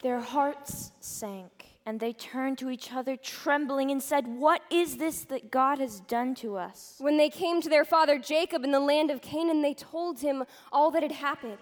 Their 0.03 0.21
hearts 0.21 0.93
sank, 1.01 1.67
and 1.85 1.99
they 1.99 2.13
turned 2.13 2.59
to 2.59 2.71
each 2.71 2.93
other, 2.93 3.17
trembling, 3.17 3.91
and 3.91 4.01
said, 4.03 4.27
What 4.27 4.63
is 4.71 4.99
this 4.99 5.25
that 5.25 5.51
God 5.51 5.79
has 5.81 6.01
done 6.01 6.35
to 6.37 6.57
us? 6.57 6.95
When 6.99 7.17
they 7.17 7.29
came 7.29 7.61
to 7.63 7.69
their 7.69 7.85
father 7.85 8.19
Jacob 8.19 8.63
in 8.63 8.71
the 8.71 8.81
land 8.81 9.11
of 9.11 9.21
Canaan, 9.21 9.63
they 9.63 9.75
told 9.75 10.21
him 10.21 10.45
all 10.71 10.91
that 10.93 11.03
had 11.03 11.13
happened. 11.13 11.59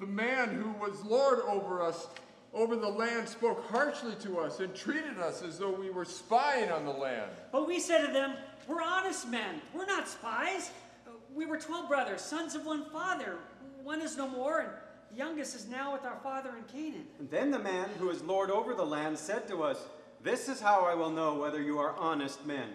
The 0.00 0.06
man 0.06 0.54
who 0.54 0.70
was 0.84 1.02
Lord 1.04 1.40
over 1.40 1.82
us, 1.82 2.08
over 2.52 2.76
the 2.76 2.88
land, 2.88 3.28
spoke 3.28 3.64
harshly 3.70 4.14
to 4.20 4.38
us 4.40 4.60
and 4.60 4.74
treated 4.74 5.18
us 5.18 5.42
as 5.42 5.58
though 5.58 5.72
we 5.72 5.88
were 5.88 6.04
spying 6.04 6.70
on 6.70 6.84
the 6.84 6.92
land. 6.92 7.30
But 7.50 7.66
we 7.66 7.80
said 7.80 8.06
to 8.06 8.12
them, 8.12 8.34
We're 8.66 8.82
honest 8.82 9.28
men. 9.28 9.62
We're 9.74 9.86
not 9.86 10.06
spies. 10.06 10.70
We 11.34 11.46
were 11.46 11.56
12 11.56 11.88
brothers, 11.88 12.20
sons 12.20 12.54
of 12.54 12.66
one 12.66 12.90
father. 12.90 13.36
One 13.82 14.02
is 14.02 14.16
no 14.16 14.28
more, 14.28 14.60
and 14.60 14.70
the 14.70 14.87
youngest 15.16 15.54
is 15.54 15.68
now 15.68 15.92
with 15.92 16.04
our 16.04 16.18
father 16.22 16.50
in 16.56 16.64
Canaan. 16.64 17.06
And 17.18 17.30
then 17.30 17.50
the 17.50 17.58
man 17.58 17.88
who 17.98 18.10
is 18.10 18.22
lord 18.22 18.50
over 18.50 18.74
the 18.74 18.84
land 18.84 19.18
said 19.18 19.48
to 19.48 19.62
us, 19.62 19.78
This 20.22 20.48
is 20.48 20.60
how 20.60 20.84
I 20.84 20.94
will 20.94 21.10
know 21.10 21.34
whether 21.34 21.62
you 21.62 21.78
are 21.78 21.96
honest 21.96 22.46
men. 22.46 22.68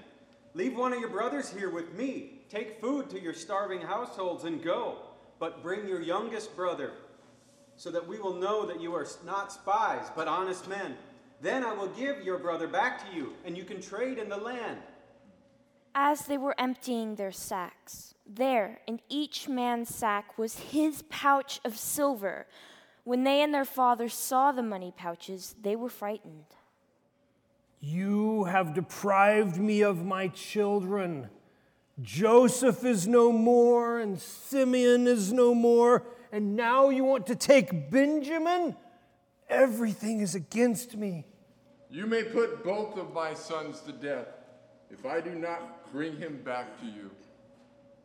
Leave 0.53 0.77
one 0.77 0.93
of 0.93 0.99
your 0.99 1.09
brothers 1.09 1.51
here 1.51 1.69
with 1.69 1.93
me. 1.93 2.41
Take 2.49 2.79
food 2.79 3.09
to 3.09 3.21
your 3.21 3.33
starving 3.33 3.81
households 3.81 4.43
and 4.43 4.63
go. 4.63 4.97
But 5.39 5.63
bring 5.63 5.87
your 5.87 6.01
youngest 6.01 6.55
brother, 6.55 6.91
so 7.75 7.89
that 7.91 8.07
we 8.07 8.19
will 8.19 8.35
know 8.35 8.65
that 8.65 8.79
you 8.79 8.93
are 8.95 9.07
not 9.25 9.51
spies, 9.51 10.05
but 10.15 10.27
honest 10.27 10.69
men. 10.69 10.95
Then 11.41 11.63
I 11.63 11.73
will 11.73 11.87
give 11.87 12.23
your 12.23 12.37
brother 12.37 12.67
back 12.67 13.05
to 13.05 13.15
you, 13.17 13.33
and 13.43 13.57
you 13.57 13.65
can 13.65 13.81
trade 13.81 14.17
in 14.17 14.29
the 14.29 14.37
land. 14.37 14.79
As 15.95 16.25
they 16.25 16.37
were 16.37 16.55
emptying 16.59 17.15
their 17.15 17.31
sacks, 17.31 18.15
there 18.25 18.79
in 18.87 18.99
each 19.09 19.47
man's 19.47 19.93
sack 19.93 20.37
was 20.37 20.57
his 20.57 21.03
pouch 21.03 21.59
of 21.63 21.77
silver. 21.77 22.47
When 23.03 23.23
they 23.23 23.41
and 23.43 23.53
their 23.53 23.65
father 23.65 24.09
saw 24.09 24.51
the 24.51 24.63
money 24.63 24.93
pouches, 24.95 25.55
they 25.61 25.75
were 25.75 25.89
frightened. 25.89 26.45
You 27.79 28.45
have 28.45 28.73
deprived 28.73 29.57
me 29.57 29.81
of 29.81 30.05
my 30.05 30.29
children. 30.29 31.29
Joseph 32.01 32.83
is 32.83 33.07
no 33.07 33.31
more, 33.31 33.99
and 33.99 34.19
Simeon 34.19 35.05
is 35.05 35.31
no 35.31 35.53
more, 35.53 36.03
and 36.31 36.55
now 36.55 36.89
you 36.89 37.03
want 37.03 37.27
to 37.27 37.35
take 37.35 37.91
Benjamin? 37.91 38.75
Everything 39.47 40.21
is 40.21 40.33
against 40.33 40.95
me. 40.95 41.27
You 41.89 42.07
may 42.07 42.23
put 42.23 42.63
both 42.63 42.97
of 42.97 43.13
my 43.13 43.35
sons 43.35 43.81
to 43.81 43.91
death 43.91 44.27
if 44.89 45.05
I 45.05 45.21
do 45.21 45.35
not 45.35 45.82
bring 45.93 46.17
him 46.17 46.41
back 46.43 46.79
to 46.79 46.87
you. 46.87 47.11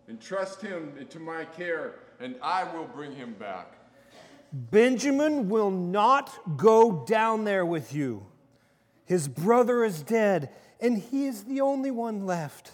Entrust 0.08 0.60
him 0.60 0.92
into 1.00 1.18
my 1.18 1.46
care, 1.46 1.94
and 2.20 2.36
I 2.42 2.64
will 2.72 2.84
bring 2.84 3.16
him 3.16 3.32
back. 3.32 3.72
Benjamin 4.52 5.48
will 5.48 5.70
not 5.70 6.56
go 6.58 7.04
down 7.06 7.44
there 7.44 7.64
with 7.64 7.94
you. 7.94 8.26
His 9.06 9.26
brother 9.26 9.84
is 9.84 10.02
dead, 10.02 10.50
and 10.80 10.98
he 10.98 11.24
is 11.24 11.44
the 11.44 11.62
only 11.62 11.90
one 11.90 12.26
left. 12.26 12.72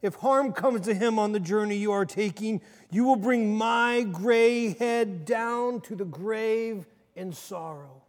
If 0.00 0.14
harm 0.16 0.52
comes 0.52 0.82
to 0.82 0.94
him 0.94 1.18
on 1.18 1.32
the 1.32 1.40
journey 1.40 1.76
you 1.76 1.92
are 1.92 2.06
taking, 2.06 2.62
you 2.90 3.04
will 3.04 3.16
bring 3.16 3.54
my 3.54 4.02
gray 4.02 4.72
head 4.74 5.26
down 5.26 5.82
to 5.82 5.94
the 5.94 6.06
grave 6.06 6.86
in 7.14 7.34
sorrow. 7.34 8.02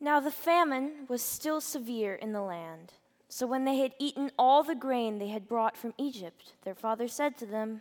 Now 0.00 0.20
the 0.20 0.30
famine 0.30 1.06
was 1.08 1.20
still 1.22 1.60
severe 1.60 2.14
in 2.14 2.32
the 2.32 2.42
land. 2.42 2.92
So 3.34 3.46
when 3.46 3.64
they 3.64 3.78
had 3.78 3.94
eaten 3.98 4.30
all 4.38 4.62
the 4.62 4.74
grain 4.74 5.18
they 5.18 5.28
had 5.28 5.48
brought 5.48 5.74
from 5.74 5.94
Egypt, 5.96 6.52
their 6.64 6.74
father 6.74 7.08
said 7.08 7.38
to 7.38 7.46
them, 7.46 7.80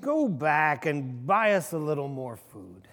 Go 0.00 0.28
back 0.28 0.86
and 0.86 1.26
buy 1.26 1.54
us 1.54 1.72
a 1.72 1.78
little 1.78 2.06
more 2.06 2.36
food. 2.36 2.86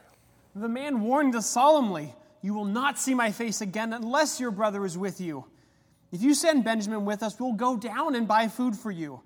The 0.56 0.68
man 0.68 1.02
warned 1.02 1.36
us 1.36 1.46
solemnly 1.46 2.16
You 2.42 2.56
will 2.56 2.66
not 2.66 2.98
see 2.98 3.14
my 3.14 3.32
face 3.32 3.62
again 3.62 3.94
unless 3.94 4.40
your 4.40 4.50
brother 4.50 4.84
is 4.84 4.98
with 4.98 5.22
you. 5.22 5.46
If 6.12 6.24
you 6.24 6.34
send 6.34 6.64
Benjamin 6.64 7.06
with 7.06 7.22
us, 7.22 7.40
we'll 7.40 7.54
go 7.54 7.78
down 7.78 8.16
and 8.16 8.28
buy 8.28 8.48
food 8.48 8.76
for 8.76 8.90
you. 8.90 9.22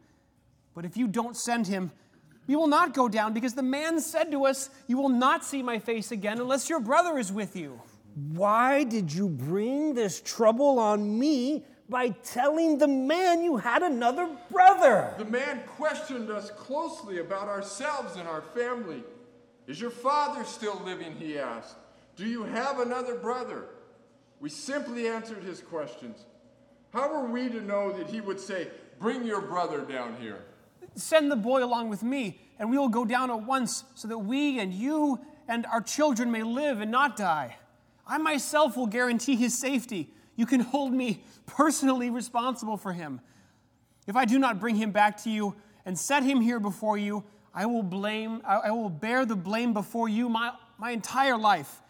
But 0.74 0.84
if 0.84 0.98
you 0.98 1.08
don't 1.08 1.38
send 1.38 1.66
him, 1.66 1.94
we 2.46 2.58
will 2.58 2.68
not 2.68 2.94
go 2.94 3.08
down 3.08 3.32
because 3.32 3.54
the 3.54 3.64
man 3.64 4.02
said 4.02 4.32
to 4.32 4.46
us, 4.48 4.70
You 4.88 4.98
will 4.98 5.08
not 5.08 5.46
see 5.46 5.64
my 5.64 5.80
face 5.80 6.12
again 6.12 6.42
unless 6.42 6.70
your 6.70 6.82
brother 6.82 7.18
is 7.18 7.32
with 7.32 7.56
you. 7.56 7.80
Why 8.34 8.84
did 8.84 9.14
you 9.14 9.30
bring 9.30 9.94
this 9.94 10.20
trouble 10.20 10.78
on 10.78 11.18
me 11.18 11.64
by 11.90 12.10
telling 12.10 12.78
the 12.78 12.88
man 12.88 13.44
you 13.44 13.58
had 13.58 13.84
another 13.84 14.30
brother? 14.52 15.14
The 15.18 15.26
man 15.26 15.62
questioned 15.68 16.30
us 16.30 16.50
closely 16.52 17.20
about 17.20 17.48
ourselves 17.48 18.16
and 18.16 18.28
our 18.28 18.42
family. 18.42 19.04
Is 19.68 19.80
your 19.80 19.92
father 19.92 20.44
still 20.44 20.82
living? 20.84 21.16
He 21.16 21.38
asked. 21.38 21.76
Do 22.16 22.26
you 22.26 22.44
have 22.44 22.80
another 22.80 23.16
brother? 23.16 23.66
We 24.40 24.50
simply 24.50 25.08
answered 25.08 25.44
his 25.44 25.62
questions. 25.62 26.26
How 26.94 27.12
were 27.12 27.28
we 27.28 27.50
to 27.50 27.62
know 27.62 27.92
that 27.92 28.08
he 28.08 28.22
would 28.22 28.40
say, 28.40 28.68
Bring 29.00 29.26
your 29.26 29.42
brother 29.42 29.82
down 29.82 30.16
here? 30.20 30.44
Send 30.96 31.30
the 31.30 31.36
boy 31.36 31.64
along 31.64 31.90
with 31.90 32.04
me, 32.04 32.40
and 32.58 32.70
we 32.70 32.78
will 32.78 32.88
go 32.88 33.04
down 33.04 33.30
at 33.30 33.42
once 33.44 33.84
so 33.96 34.08
that 34.08 34.18
we 34.18 34.60
and 34.60 34.74
you 34.74 35.20
and 35.48 35.66
our 35.66 35.82
children 35.82 36.32
may 36.32 36.44
live 36.44 36.80
and 36.80 36.90
not 36.90 37.18
die. 37.18 37.58
I 38.08 38.18
myself 38.18 38.78
will 38.78 38.88
guarantee 38.88 39.36
his 39.36 39.58
safety. 39.58 40.10
You 40.36 40.46
can 40.46 40.60
hold 40.60 40.94
me 40.94 41.24
personally 41.46 42.10
responsible 42.10 42.78
for 42.78 42.94
him. 42.94 43.22
If 44.08 44.16
I 44.16 44.26
do 44.26 44.38
not 44.38 44.60
bring 44.60 44.76
him 44.76 44.92
back 44.92 45.18
to 45.24 45.30
you 45.30 45.56
and 45.86 45.98
set 45.98 46.24
him 46.24 46.42
here 46.42 46.60
before 46.60 46.98
you, 46.98 47.24
I 47.54 47.66
will 47.66 47.84
blame 47.84 48.42
I 48.46 48.72
will 48.72 48.90
bear 48.90 49.26
the 49.26 49.36
blame 49.36 49.74
before 49.74 50.10
you 50.10 50.28
my, 50.28 50.52
my 50.78 50.92
entire 50.92 51.38
life. 51.38 51.82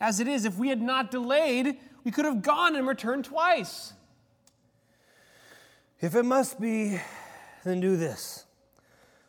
As 0.00 0.18
it 0.18 0.28
is, 0.28 0.46
if 0.46 0.56
we 0.56 0.68
had 0.68 0.80
not 0.80 1.10
delayed, 1.10 1.76
we 2.04 2.10
could 2.10 2.24
have 2.24 2.42
gone 2.42 2.74
and 2.74 2.86
returned 2.86 3.26
twice. 3.26 3.92
If 6.00 6.14
it 6.14 6.24
must 6.24 6.58
be, 6.58 6.98
then 7.64 7.80
do 7.80 7.96
this. 7.96 8.46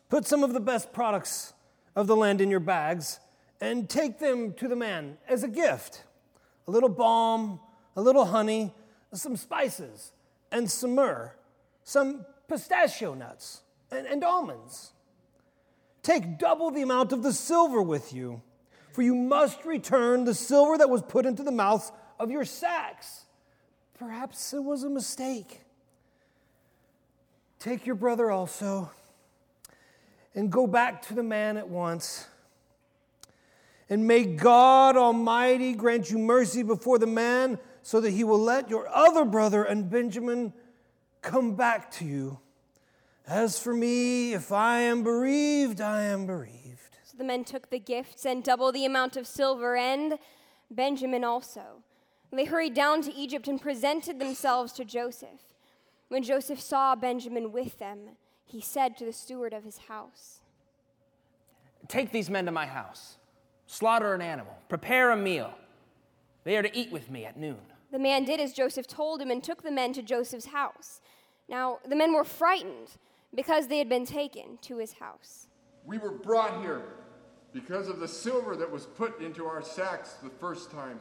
Put 0.08 0.26
some 0.26 0.42
of 0.42 0.54
the 0.54 0.60
best 0.60 0.94
products 0.94 1.52
of 1.94 2.06
the 2.06 2.16
land 2.16 2.40
in 2.40 2.50
your 2.50 2.60
bags 2.60 3.20
and 3.60 3.88
take 3.88 4.18
them 4.18 4.54
to 4.54 4.66
the 4.66 4.76
man 4.76 5.18
as 5.28 5.44
a 5.44 5.48
gift 5.48 6.04
a 6.68 6.70
little 6.70 6.88
balm, 6.88 7.60
a 7.96 8.00
little 8.00 8.26
honey, 8.26 8.72
some 9.12 9.36
spices, 9.36 10.12
and 10.50 10.70
some 10.70 10.94
myrrh, 10.94 11.34
some 11.84 12.24
pistachio 12.48 13.14
nuts, 13.14 13.62
and, 13.90 14.06
and 14.06 14.24
almonds. 14.24 14.92
Take 16.02 16.38
double 16.38 16.70
the 16.70 16.82
amount 16.82 17.12
of 17.12 17.22
the 17.22 17.32
silver 17.32 17.82
with 17.82 18.12
you, 18.12 18.42
for 18.92 19.02
you 19.02 19.14
must 19.14 19.64
return 19.64 20.24
the 20.24 20.34
silver 20.34 20.76
that 20.78 20.90
was 20.90 21.02
put 21.02 21.26
into 21.26 21.42
the 21.42 21.52
mouths 21.52 21.92
of 22.18 22.30
your 22.30 22.44
sacks. 22.44 23.24
Perhaps 23.98 24.52
it 24.52 24.62
was 24.62 24.82
a 24.82 24.90
mistake. 24.90 25.60
Take 27.58 27.86
your 27.86 27.94
brother 27.94 28.30
also 28.30 28.90
and 30.34 30.50
go 30.50 30.66
back 30.66 31.02
to 31.02 31.14
the 31.14 31.22
man 31.22 31.56
at 31.56 31.68
once 31.68 32.26
and 33.92 34.06
may 34.06 34.24
God 34.24 34.96
Almighty 34.96 35.74
grant 35.74 36.10
you 36.10 36.16
mercy 36.16 36.62
before 36.62 36.98
the 36.98 37.06
man, 37.06 37.58
so 37.82 38.00
that 38.00 38.12
he 38.12 38.24
will 38.24 38.38
let 38.38 38.70
your 38.70 38.88
other 38.88 39.26
brother 39.26 39.64
and 39.64 39.90
Benjamin 39.90 40.54
come 41.20 41.56
back 41.56 41.90
to 41.90 42.06
you. 42.06 42.38
As 43.26 43.58
for 43.58 43.74
me, 43.74 44.32
if 44.32 44.50
I 44.50 44.78
am 44.78 45.02
bereaved, 45.02 45.82
I 45.82 46.04
am 46.04 46.24
bereaved. 46.24 46.96
So 47.04 47.18
the 47.18 47.24
men 47.24 47.44
took 47.44 47.68
the 47.68 47.78
gifts 47.78 48.24
and 48.24 48.42
double 48.42 48.72
the 48.72 48.86
amount 48.86 49.18
of 49.18 49.26
silver, 49.26 49.76
and 49.76 50.18
Benjamin 50.70 51.22
also. 51.22 51.82
They 52.32 52.46
hurried 52.46 52.72
down 52.72 53.02
to 53.02 53.12
Egypt 53.12 53.46
and 53.46 53.60
presented 53.60 54.18
themselves 54.18 54.72
to 54.72 54.86
Joseph. 54.86 55.52
When 56.08 56.22
Joseph 56.22 56.62
saw 56.62 56.96
Benjamin 56.96 57.52
with 57.52 57.78
them, 57.78 58.16
he 58.46 58.62
said 58.62 58.96
to 58.96 59.04
the 59.04 59.12
steward 59.12 59.52
of 59.52 59.64
his 59.64 59.76
house, 59.76 60.40
Take 61.88 62.10
these 62.10 62.30
men 62.30 62.46
to 62.46 62.52
my 62.52 62.64
house 62.64 63.18
slaughter 63.66 64.14
an 64.14 64.22
animal, 64.22 64.56
prepare 64.68 65.10
a 65.10 65.16
meal. 65.16 65.54
They 66.44 66.56
are 66.56 66.62
to 66.62 66.76
eat 66.76 66.90
with 66.90 67.10
me 67.10 67.24
at 67.24 67.36
noon. 67.36 67.60
The 67.90 67.98
man 67.98 68.24
did 68.24 68.40
as 68.40 68.52
Joseph 68.52 68.86
told 68.86 69.20
him 69.20 69.30
and 69.30 69.42
took 69.42 69.62
the 69.62 69.70
men 69.70 69.92
to 69.92 70.02
Joseph's 70.02 70.46
house. 70.46 71.00
Now, 71.48 71.78
the 71.86 71.96
men 71.96 72.14
were 72.14 72.24
frightened 72.24 72.92
because 73.34 73.68
they 73.68 73.78
had 73.78 73.88
been 73.88 74.06
taken 74.06 74.58
to 74.62 74.78
his 74.78 74.94
house. 74.94 75.48
We 75.84 75.98
were 75.98 76.12
brought 76.12 76.62
here 76.62 76.82
because 77.52 77.88
of 77.88 78.00
the 78.00 78.08
silver 78.08 78.56
that 78.56 78.70
was 78.70 78.86
put 78.86 79.20
into 79.20 79.44
our 79.46 79.62
sacks 79.62 80.14
the 80.22 80.30
first 80.30 80.70
time. 80.70 81.00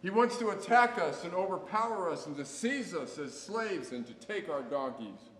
He 0.00 0.10
wants 0.10 0.36
to 0.38 0.50
attack 0.50 0.98
us 0.98 1.24
and 1.24 1.32
overpower 1.32 2.10
us 2.10 2.26
and 2.26 2.36
to 2.36 2.44
seize 2.44 2.94
us 2.94 3.18
as 3.18 3.38
slaves 3.38 3.92
and 3.92 4.06
to 4.06 4.14
take 4.14 4.48
our 4.48 4.62
donkeys. 4.62 5.30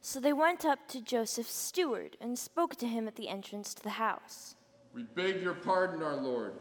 So 0.00 0.20
they 0.20 0.32
went 0.32 0.64
up 0.64 0.86
to 0.88 1.00
Joseph's 1.00 1.54
steward 1.54 2.16
and 2.20 2.38
spoke 2.38 2.76
to 2.76 2.86
him 2.86 3.08
at 3.08 3.16
the 3.16 3.28
entrance 3.28 3.72
to 3.74 3.82
the 3.82 3.90
house. 3.90 4.53
We 4.94 5.02
beg 5.02 5.42
your 5.42 5.54
pardon, 5.54 6.02
our 6.02 6.16
Lord. 6.16 6.52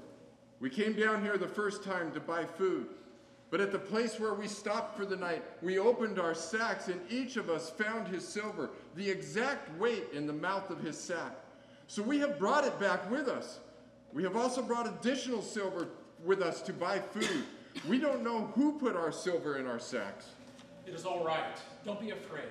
We 0.60 0.70
came 0.70 0.94
down 0.94 1.22
here 1.24 1.38
the 1.38 1.48
first 1.48 1.84
time 1.84 2.12
to 2.14 2.20
buy 2.20 2.46
food. 2.46 2.88
But 3.52 3.62
at 3.62 3.72
the 3.72 3.78
place 3.78 4.20
where 4.20 4.34
we 4.34 4.48
stopped 4.48 4.98
for 4.98 5.06
the 5.06 5.16
night, 5.16 5.44
we 5.62 5.78
opened 5.78 6.18
our 6.18 6.34
sacks, 6.34 6.88
and 6.88 7.00
each 7.12 7.38
of 7.38 7.52
us 7.52 7.70
found 7.70 8.08
his 8.08 8.28
silver, 8.28 8.72
the 8.96 9.08
exact 9.08 9.78
weight 9.78 10.06
in 10.12 10.26
the 10.26 10.34
mouth 10.34 10.72
of 10.72 10.80
his 10.80 10.98
sack. 10.98 11.34
So 11.86 12.02
we 12.02 12.18
have 12.20 12.40
brought 12.40 12.66
it 12.66 12.80
back 12.80 13.12
with 13.12 13.28
us. 13.28 13.60
We 14.12 14.24
have 14.24 14.36
also 14.36 14.64
brought 14.64 14.88
additional 14.88 15.44
silver 15.44 15.90
with 16.26 16.42
us 16.42 16.64
to 16.64 16.74
buy 16.74 16.98
food. 16.98 17.44
We 17.88 18.00
don't 18.00 18.24
know 18.24 18.52
who 18.56 18.80
put 18.80 18.96
our 18.96 19.12
silver 19.12 19.58
in 19.58 19.68
our 19.68 19.80
sacks. 19.80 20.30
It 20.88 20.96
is 20.96 21.06
all 21.06 21.24
right. 21.24 21.58
Don't 21.86 22.00
be 22.02 22.10
afraid. 22.10 22.50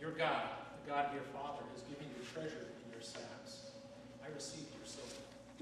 Your 0.00 0.12
God, 0.12 0.44
the 0.84 0.90
God 0.90 1.06
of 1.06 1.14
your 1.14 1.24
father, 1.24 1.62
has 1.74 1.82
given 1.82 2.06
you 2.16 2.24
treasure 2.32 2.68
in 2.86 2.92
your 2.92 3.02
sacks. 3.02 3.72
I 4.24 4.28
silver. 4.38 4.71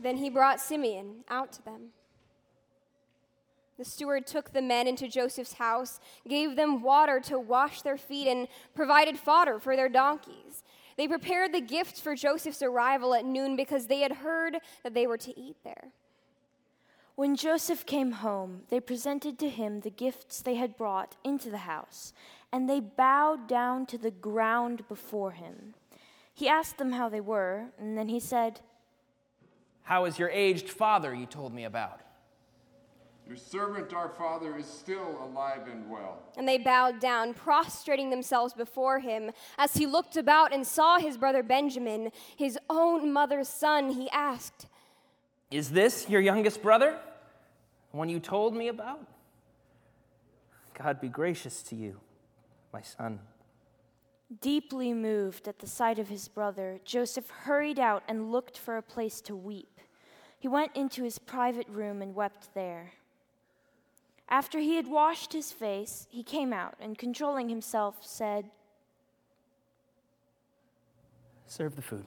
Then 0.02 0.16
he 0.16 0.30
brought 0.30 0.60
Simeon 0.60 1.24
out 1.28 1.52
to 1.52 1.64
them. 1.64 1.90
The 3.78 3.84
steward 3.84 4.26
took 4.26 4.52
the 4.52 4.60
men 4.60 4.86
into 4.86 5.08
Joseph's 5.08 5.54
house, 5.54 6.00
gave 6.28 6.54
them 6.54 6.82
water 6.82 7.18
to 7.20 7.38
wash 7.38 7.82
their 7.82 7.96
feet, 7.96 8.28
and 8.28 8.46
provided 8.74 9.18
fodder 9.18 9.58
for 9.58 9.74
their 9.74 9.88
donkeys. 9.88 10.62
They 10.96 11.08
prepared 11.08 11.54
the 11.54 11.62
gifts 11.62 11.98
for 11.98 12.14
Joseph's 12.14 12.62
arrival 12.62 13.14
at 13.14 13.24
noon 13.24 13.56
because 13.56 13.86
they 13.86 14.00
had 14.00 14.12
heard 14.12 14.58
that 14.82 14.92
they 14.92 15.06
were 15.06 15.16
to 15.16 15.38
eat 15.38 15.56
there. 15.64 15.92
When 17.14 17.36
Joseph 17.36 17.86
came 17.86 18.12
home, 18.12 18.62
they 18.68 18.80
presented 18.80 19.38
to 19.38 19.48
him 19.48 19.80
the 19.80 19.90
gifts 19.90 20.42
they 20.42 20.56
had 20.56 20.76
brought 20.76 21.16
into 21.24 21.50
the 21.50 21.58
house, 21.58 22.12
and 22.52 22.68
they 22.68 22.80
bowed 22.80 23.48
down 23.48 23.86
to 23.86 23.98
the 23.98 24.10
ground 24.10 24.86
before 24.88 25.32
him. 25.32 25.74
He 26.34 26.48
asked 26.48 26.78
them 26.78 26.92
how 26.92 27.08
they 27.08 27.20
were, 27.20 27.66
and 27.78 27.96
then 27.96 28.08
he 28.08 28.20
said, 28.20 28.60
How 29.90 30.04
is 30.04 30.20
your 30.20 30.30
aged 30.30 30.70
father 30.70 31.12
you 31.12 31.26
told 31.26 31.52
me 31.52 31.64
about? 31.64 32.02
Your 33.26 33.36
servant, 33.36 33.92
our 33.92 34.08
father, 34.08 34.56
is 34.56 34.64
still 34.64 35.18
alive 35.20 35.66
and 35.66 35.90
well. 35.90 36.22
And 36.36 36.46
they 36.46 36.58
bowed 36.58 37.00
down, 37.00 37.34
prostrating 37.34 38.08
themselves 38.08 38.54
before 38.54 39.00
him. 39.00 39.32
As 39.58 39.74
he 39.74 39.86
looked 39.86 40.16
about 40.16 40.52
and 40.54 40.64
saw 40.64 41.00
his 41.00 41.18
brother 41.18 41.42
Benjamin, 41.42 42.12
his 42.36 42.56
own 42.70 43.12
mother's 43.12 43.48
son, 43.48 43.90
he 43.90 44.08
asked, 44.10 44.68
Is 45.50 45.70
this 45.70 46.08
your 46.08 46.20
youngest 46.20 46.62
brother? 46.62 46.96
The 47.90 47.96
one 47.96 48.08
you 48.08 48.20
told 48.20 48.54
me 48.54 48.68
about? 48.68 49.04
God 50.78 51.00
be 51.00 51.08
gracious 51.08 51.64
to 51.64 51.74
you, 51.74 51.98
my 52.72 52.82
son. 52.82 53.18
Deeply 54.40 54.92
moved 54.92 55.48
at 55.48 55.58
the 55.58 55.66
sight 55.66 55.98
of 55.98 56.08
his 56.08 56.28
brother, 56.28 56.78
Joseph 56.84 57.28
hurried 57.28 57.80
out 57.80 58.04
and 58.06 58.30
looked 58.30 58.56
for 58.56 58.76
a 58.76 58.82
place 58.82 59.20
to 59.22 59.34
weep. 59.34 59.79
He 60.40 60.48
went 60.48 60.74
into 60.74 61.04
his 61.04 61.18
private 61.18 61.68
room 61.68 62.00
and 62.00 62.14
wept 62.14 62.54
there. 62.54 62.92
After 64.26 64.58
he 64.58 64.76
had 64.76 64.88
washed 64.88 65.34
his 65.34 65.52
face, 65.52 66.06
he 66.10 66.22
came 66.22 66.54
out 66.54 66.76
and, 66.80 66.96
controlling 66.96 67.50
himself, 67.50 67.98
said, 68.00 68.46
Serve 71.46 71.76
the 71.76 71.82
food. 71.82 72.06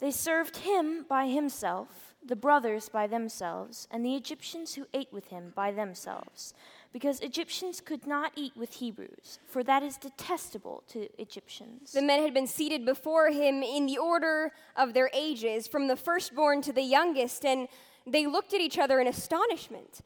They 0.00 0.10
served 0.10 0.58
him 0.58 1.04
by 1.08 1.28
himself, 1.28 2.14
the 2.24 2.36
brothers 2.36 2.88
by 2.88 3.06
themselves, 3.06 3.86
and 3.90 4.04
the 4.04 4.16
Egyptians 4.16 4.74
who 4.74 4.88
ate 4.92 5.12
with 5.12 5.28
him 5.28 5.52
by 5.54 5.70
themselves, 5.70 6.52
because 6.98 7.20
Egyptians 7.20 7.80
could 7.80 8.08
not 8.08 8.32
eat 8.34 8.56
with 8.56 8.72
Hebrews, 8.72 9.38
for 9.46 9.62
that 9.62 9.84
is 9.84 9.96
detestable 9.96 10.82
to 10.88 11.08
Egyptians. 11.22 11.92
The 11.92 12.02
men 12.02 12.22
had 12.22 12.34
been 12.34 12.48
seated 12.48 12.84
before 12.84 13.28
him 13.28 13.62
in 13.62 13.86
the 13.86 13.98
order 13.98 14.50
of 14.74 14.94
their 14.94 15.08
ages, 15.14 15.68
from 15.68 15.86
the 15.86 15.94
firstborn 15.94 16.60
to 16.62 16.72
the 16.72 16.82
youngest, 16.82 17.44
and 17.44 17.68
they 18.04 18.26
looked 18.26 18.52
at 18.52 18.60
each 18.60 18.80
other 18.80 18.98
in 18.98 19.06
astonishment. 19.06 20.00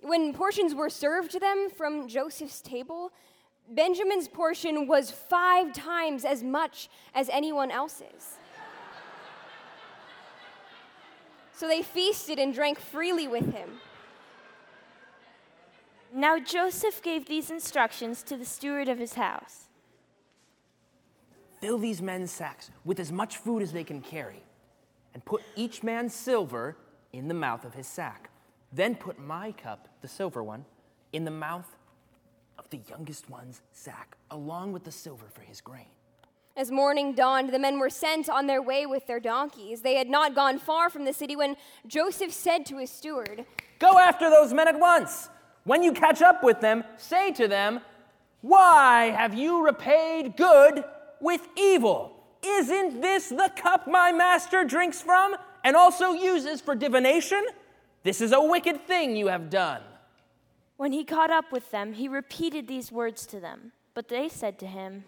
When 0.00 0.32
portions 0.32 0.74
were 0.74 0.90
served 0.90 1.30
to 1.30 1.38
them 1.38 1.68
from 1.70 2.08
Joseph's 2.08 2.60
table, 2.60 3.12
Benjamin's 3.68 4.26
portion 4.26 4.88
was 4.88 5.12
five 5.12 5.72
times 5.72 6.24
as 6.24 6.42
much 6.42 6.88
as 7.14 7.28
anyone 7.28 7.70
else's. 7.70 8.38
So 11.52 11.68
they 11.68 11.82
feasted 11.82 12.40
and 12.40 12.52
drank 12.52 12.80
freely 12.80 13.28
with 13.28 13.52
him. 13.52 13.78
Now 16.14 16.38
Joseph 16.38 17.02
gave 17.02 17.26
these 17.26 17.50
instructions 17.50 18.22
to 18.22 18.36
the 18.36 18.44
steward 18.44 18.88
of 18.88 18.98
his 18.98 19.14
house 19.14 19.64
Fill 21.60 21.78
these 21.78 22.00
men's 22.00 22.30
sacks 22.30 22.70
with 22.84 23.00
as 23.00 23.10
much 23.10 23.38
food 23.38 23.62
as 23.62 23.72
they 23.72 23.84
can 23.84 24.02
carry, 24.02 24.42
and 25.14 25.24
put 25.24 25.42
each 25.56 25.82
man's 25.82 26.12
silver 26.12 26.76
in 27.12 27.26
the 27.26 27.34
mouth 27.34 27.64
of 27.64 27.72
his 27.72 27.86
sack. 27.86 28.28
Then 28.70 28.94
put 28.94 29.18
my 29.18 29.52
cup, 29.52 29.88
the 30.02 30.08
silver 30.08 30.42
one, 30.42 30.66
in 31.14 31.24
the 31.24 31.30
mouth 31.30 31.74
of 32.58 32.68
the 32.68 32.80
youngest 32.90 33.30
one's 33.30 33.62
sack, 33.72 34.16
along 34.30 34.72
with 34.72 34.84
the 34.84 34.92
silver 34.92 35.24
for 35.32 35.40
his 35.40 35.62
grain. 35.62 35.86
As 36.54 36.70
morning 36.70 37.14
dawned, 37.14 37.50
the 37.50 37.58
men 37.58 37.78
were 37.78 37.90
sent 37.90 38.28
on 38.28 38.46
their 38.46 38.60
way 38.60 38.84
with 38.84 39.06
their 39.06 39.20
donkeys. 39.20 39.80
They 39.80 39.94
had 39.94 40.10
not 40.10 40.34
gone 40.34 40.58
far 40.58 40.90
from 40.90 41.06
the 41.06 41.14
city 41.14 41.34
when 41.34 41.56
Joseph 41.86 42.32
said 42.32 42.66
to 42.66 42.76
his 42.76 42.90
steward, 42.90 43.46
Go 43.78 43.98
after 43.98 44.28
those 44.28 44.52
men 44.52 44.68
at 44.68 44.78
once. 44.78 45.30
When 45.64 45.82
you 45.82 45.92
catch 45.92 46.22
up 46.22 46.44
with 46.44 46.60
them, 46.60 46.84
say 46.96 47.32
to 47.32 47.48
them, 47.48 47.80
Why 48.42 49.14
have 49.16 49.34
you 49.34 49.64
repaid 49.64 50.36
good 50.36 50.84
with 51.20 51.48
evil? 51.56 52.12
Isn't 52.44 53.00
this 53.00 53.30
the 53.30 53.50
cup 53.56 53.88
my 53.88 54.12
master 54.12 54.64
drinks 54.64 55.00
from 55.00 55.34
and 55.64 55.74
also 55.74 56.12
uses 56.12 56.60
for 56.60 56.74
divination? 56.74 57.44
This 58.02 58.20
is 58.20 58.32
a 58.32 58.42
wicked 58.42 58.86
thing 58.86 59.16
you 59.16 59.28
have 59.28 59.48
done. 59.48 59.80
When 60.76 60.92
he 60.92 61.04
caught 61.04 61.30
up 61.30 61.50
with 61.50 61.70
them, 61.70 61.94
he 61.94 62.08
repeated 62.08 62.68
these 62.68 62.92
words 62.92 63.24
to 63.26 63.40
them. 63.40 63.72
But 63.94 64.08
they 64.08 64.28
said 64.28 64.58
to 64.58 64.66
him, 64.66 65.04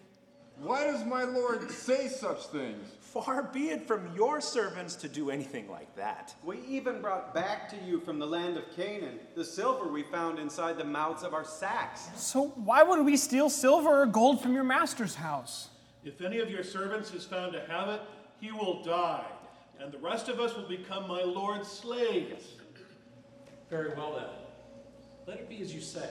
Why 0.59 0.85
does 0.85 1.05
my 1.05 1.23
Lord 1.23 1.69
say 1.69 2.07
such 2.07 2.47
things? 2.47 2.96
Far 3.07 3.43
be 3.43 3.69
it 3.69 3.87
from 3.87 4.13
your 4.15 4.41
servants 4.41 4.95
to 4.97 5.07
do 5.07 5.29
anything 5.29 5.69
like 5.69 5.95
that. 5.95 6.35
We 6.43 6.59
even 6.67 7.01
brought 7.01 7.33
back 7.33 7.69
to 7.69 7.75
you 7.87 7.99
from 8.01 8.19
the 8.19 8.27
land 8.27 8.57
of 8.57 8.63
Canaan 8.75 9.19
the 9.35 9.45
silver 9.45 9.87
we 9.87 10.03
found 10.03 10.39
inside 10.39 10.77
the 10.77 10.83
mouths 10.83 11.23
of 11.23 11.33
our 11.33 11.45
sacks. 11.45 12.09
So 12.15 12.47
why 12.55 12.83
would 12.83 13.05
we 13.05 13.15
steal 13.15 13.49
silver 13.49 14.01
or 14.01 14.05
gold 14.05 14.41
from 14.41 14.53
your 14.53 14.65
master's 14.65 15.15
house? 15.15 15.69
If 16.03 16.21
any 16.21 16.39
of 16.39 16.51
your 16.51 16.63
servants 16.63 17.13
is 17.13 17.25
found 17.25 17.53
to 17.53 17.61
have 17.61 17.89
it, 17.89 18.01
he 18.39 18.51
will 18.51 18.83
die, 18.83 19.25
and 19.79 19.91
the 19.91 19.97
rest 19.97 20.29
of 20.29 20.39
us 20.39 20.55
will 20.55 20.67
become 20.67 21.07
my 21.07 21.23
lord's 21.23 21.69
slaves. 21.69 22.53
Very 23.69 23.93
well 23.95 24.15
then. 24.15 24.29
Let 25.25 25.39
it 25.39 25.49
be 25.49 25.61
as 25.61 25.73
you 25.73 25.81
say. 25.81 26.09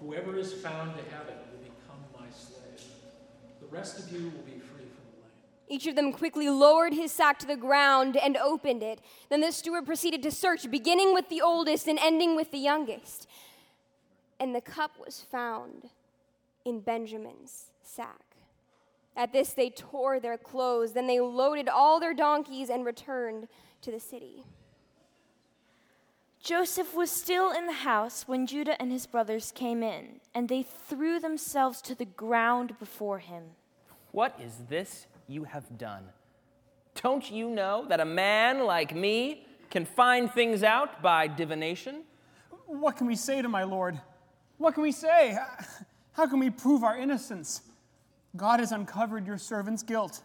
Whoever 0.00 0.38
is 0.38 0.52
found 0.52 0.92
to 0.96 1.02
have 1.14 1.28
it 1.28 1.36
will 1.50 1.58
become 1.64 2.00
my 2.14 2.26
slave. 2.30 2.86
The 3.60 3.66
rest 3.66 3.98
of 3.98 4.12
you 4.12 4.24
will 4.24 4.44
be 4.44 4.52
free 4.52 4.86
from 4.86 5.04
the 5.10 5.20
land. 5.20 5.32
Each 5.68 5.86
of 5.86 5.96
them 5.96 6.12
quickly 6.12 6.48
lowered 6.48 6.94
his 6.94 7.10
sack 7.10 7.38
to 7.40 7.46
the 7.46 7.56
ground 7.56 8.16
and 8.16 8.36
opened 8.36 8.82
it. 8.82 9.00
Then 9.28 9.40
the 9.40 9.50
steward 9.50 9.86
proceeded 9.86 10.22
to 10.22 10.30
search, 10.30 10.70
beginning 10.70 11.12
with 11.12 11.28
the 11.28 11.40
oldest 11.40 11.88
and 11.88 11.98
ending 12.00 12.36
with 12.36 12.52
the 12.52 12.58
youngest. 12.58 13.26
And 14.38 14.54
the 14.54 14.60
cup 14.60 14.92
was 15.04 15.20
found 15.20 15.88
in 16.64 16.80
Benjamin's 16.80 17.72
sack. 17.82 18.20
At 19.16 19.32
this, 19.32 19.54
they 19.54 19.70
tore 19.70 20.20
their 20.20 20.36
clothes. 20.36 20.92
Then 20.92 21.06
they 21.06 21.20
loaded 21.20 21.68
all 21.68 21.98
their 21.98 22.14
donkeys 22.14 22.68
and 22.68 22.84
returned 22.84 23.48
to 23.82 23.90
the 23.90 24.00
city. 24.00 24.44
Joseph 26.38 26.94
was 26.94 27.10
still 27.10 27.50
in 27.50 27.66
the 27.66 27.72
house 27.72 28.28
when 28.28 28.46
Judah 28.46 28.80
and 28.80 28.92
his 28.92 29.06
brothers 29.06 29.50
came 29.52 29.82
in, 29.82 30.20
and 30.32 30.48
they 30.48 30.62
threw 30.62 31.18
themselves 31.18 31.82
to 31.82 31.94
the 31.94 32.04
ground 32.04 32.78
before 32.78 33.18
him. 33.18 33.44
What 34.12 34.38
is 34.40 34.66
this 34.68 35.06
you 35.28 35.44
have 35.44 35.78
done? 35.78 36.04
Don't 37.02 37.30
you 37.30 37.50
know 37.50 37.84
that 37.88 38.00
a 38.00 38.04
man 38.04 38.64
like 38.64 38.94
me 38.94 39.46
can 39.70 39.84
find 39.84 40.30
things 40.30 40.62
out 40.62 41.02
by 41.02 41.26
divination? 41.26 42.04
What 42.66 42.96
can 42.96 43.06
we 43.06 43.16
say 43.16 43.42
to 43.42 43.48
my 43.48 43.64
Lord? 43.64 44.00
What 44.58 44.74
can 44.74 44.82
we 44.82 44.92
say? 44.92 45.36
How 46.12 46.26
can 46.26 46.38
we 46.38 46.50
prove 46.50 46.82
our 46.82 46.96
innocence? 46.96 47.62
God 48.36 48.60
has 48.60 48.72
uncovered 48.72 49.26
your 49.26 49.38
servant's 49.38 49.82
guilt. 49.82 50.22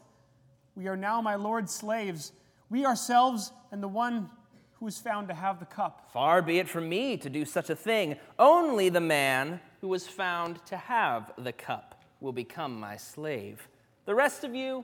We 0.75 0.87
are 0.87 0.97
now 0.97 1.21
my 1.21 1.35
Lord's 1.35 1.73
slaves, 1.73 2.31
we 2.69 2.85
ourselves 2.85 3.51
and 3.71 3.83
the 3.83 3.87
one 3.87 4.29
who 4.79 4.87
is 4.87 4.97
found 4.97 5.27
to 5.27 5.33
have 5.33 5.59
the 5.59 5.65
cup. 5.65 6.09
Far 6.13 6.41
be 6.41 6.59
it 6.59 6.69
from 6.69 6.89
me 6.89 7.17
to 7.17 7.29
do 7.29 7.45
such 7.45 7.69
a 7.69 7.75
thing. 7.75 8.15
Only 8.39 8.89
the 8.89 9.01
man 9.01 9.59
who 9.81 9.89
was 9.89 10.07
found 10.07 10.65
to 10.65 10.77
have 10.77 11.31
the 11.37 11.51
cup 11.51 12.03
will 12.19 12.31
become 12.31 12.79
my 12.79 12.95
slave. 12.97 13.67
The 14.11 14.15
rest 14.15 14.43
of 14.43 14.53
you, 14.53 14.83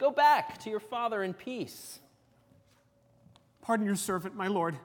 go 0.00 0.10
back 0.10 0.58
to 0.62 0.68
your 0.68 0.80
father 0.80 1.22
in 1.22 1.32
peace. 1.32 2.00
Pardon 3.62 3.86
your 3.86 3.94
servant, 3.94 4.34
my 4.34 4.48
Lord. 4.48 4.76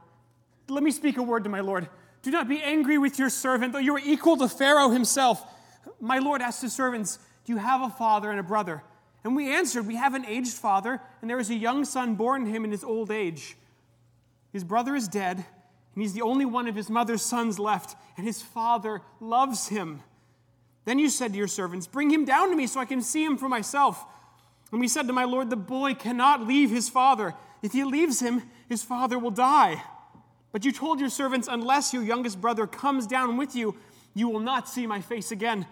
Let 0.67 0.83
me 0.83 0.91
speak 0.91 1.17
a 1.17 1.23
word 1.23 1.43
to 1.45 1.49
my 1.49 1.61
Lord. 1.61 1.89
Do 2.21 2.29
not 2.29 2.47
be 2.47 2.61
angry 2.61 2.99
with 2.99 3.17
your 3.17 3.31
servant, 3.31 3.73
though 3.73 3.79
you 3.79 3.95
are 3.95 4.01
equal 4.05 4.37
to 4.37 4.47
Pharaoh 4.47 4.91
himself. 4.91 5.43
My 5.99 6.19
Lord 6.19 6.43
asked 6.43 6.61
his 6.61 6.71
servants, 6.71 7.17
Do 7.45 7.53
you 7.53 7.57
have 7.57 7.81
a 7.81 7.89
father 7.89 8.29
and 8.29 8.39
a 8.39 8.43
brother? 8.43 8.83
And 9.23 9.35
we 9.35 9.51
answered, 9.51 9.87
We 9.87 9.95
have 9.95 10.13
an 10.13 10.27
aged 10.27 10.53
father, 10.53 11.01
and 11.21 11.27
there 11.27 11.39
is 11.39 11.49
a 11.49 11.55
young 11.55 11.83
son 11.83 12.13
born 12.13 12.45
to 12.45 12.51
him 12.51 12.63
in 12.63 12.69
his 12.69 12.83
old 12.83 13.09
age. 13.09 13.57
His 14.53 14.63
brother 14.63 14.95
is 14.95 15.07
dead, 15.07 15.37
and 15.37 16.03
he's 16.03 16.13
the 16.13 16.21
only 16.21 16.45
one 16.45 16.67
of 16.67 16.75
his 16.75 16.91
mother's 16.91 17.23
sons 17.23 17.57
left, 17.57 17.95
and 18.17 18.27
his 18.27 18.39
father 18.39 19.01
loves 19.19 19.69
him. 19.69 20.03
Then 20.89 20.97
you 20.97 21.09
said 21.09 21.33
to 21.33 21.37
your 21.37 21.47
servants, 21.47 21.85
Bring 21.85 22.09
him 22.09 22.25
down 22.25 22.49
to 22.49 22.55
me 22.55 22.65
so 22.65 22.79
I 22.79 22.85
can 22.85 23.03
see 23.03 23.23
him 23.23 23.37
for 23.37 23.47
myself. 23.47 24.03
And 24.71 24.81
we 24.81 24.87
said 24.87 25.05
to 25.05 25.13
my 25.13 25.23
Lord, 25.23 25.51
The 25.51 25.55
boy 25.55 25.93
cannot 25.93 26.47
leave 26.47 26.71
his 26.71 26.89
father. 26.89 27.35
If 27.61 27.73
he 27.73 27.83
leaves 27.83 28.19
him, 28.19 28.41
his 28.67 28.81
father 28.81 29.19
will 29.19 29.29
die. 29.29 29.83
But 30.51 30.65
you 30.65 30.71
told 30.71 30.99
your 30.99 31.11
servants, 31.11 31.47
Unless 31.47 31.93
your 31.93 32.01
youngest 32.01 32.41
brother 32.41 32.65
comes 32.65 33.05
down 33.05 33.37
with 33.37 33.55
you, 33.55 33.75
you 34.15 34.29
will 34.29 34.39
not 34.39 34.67
see 34.67 34.87
my 34.87 34.99
face 34.99 35.31
again. 35.31 35.67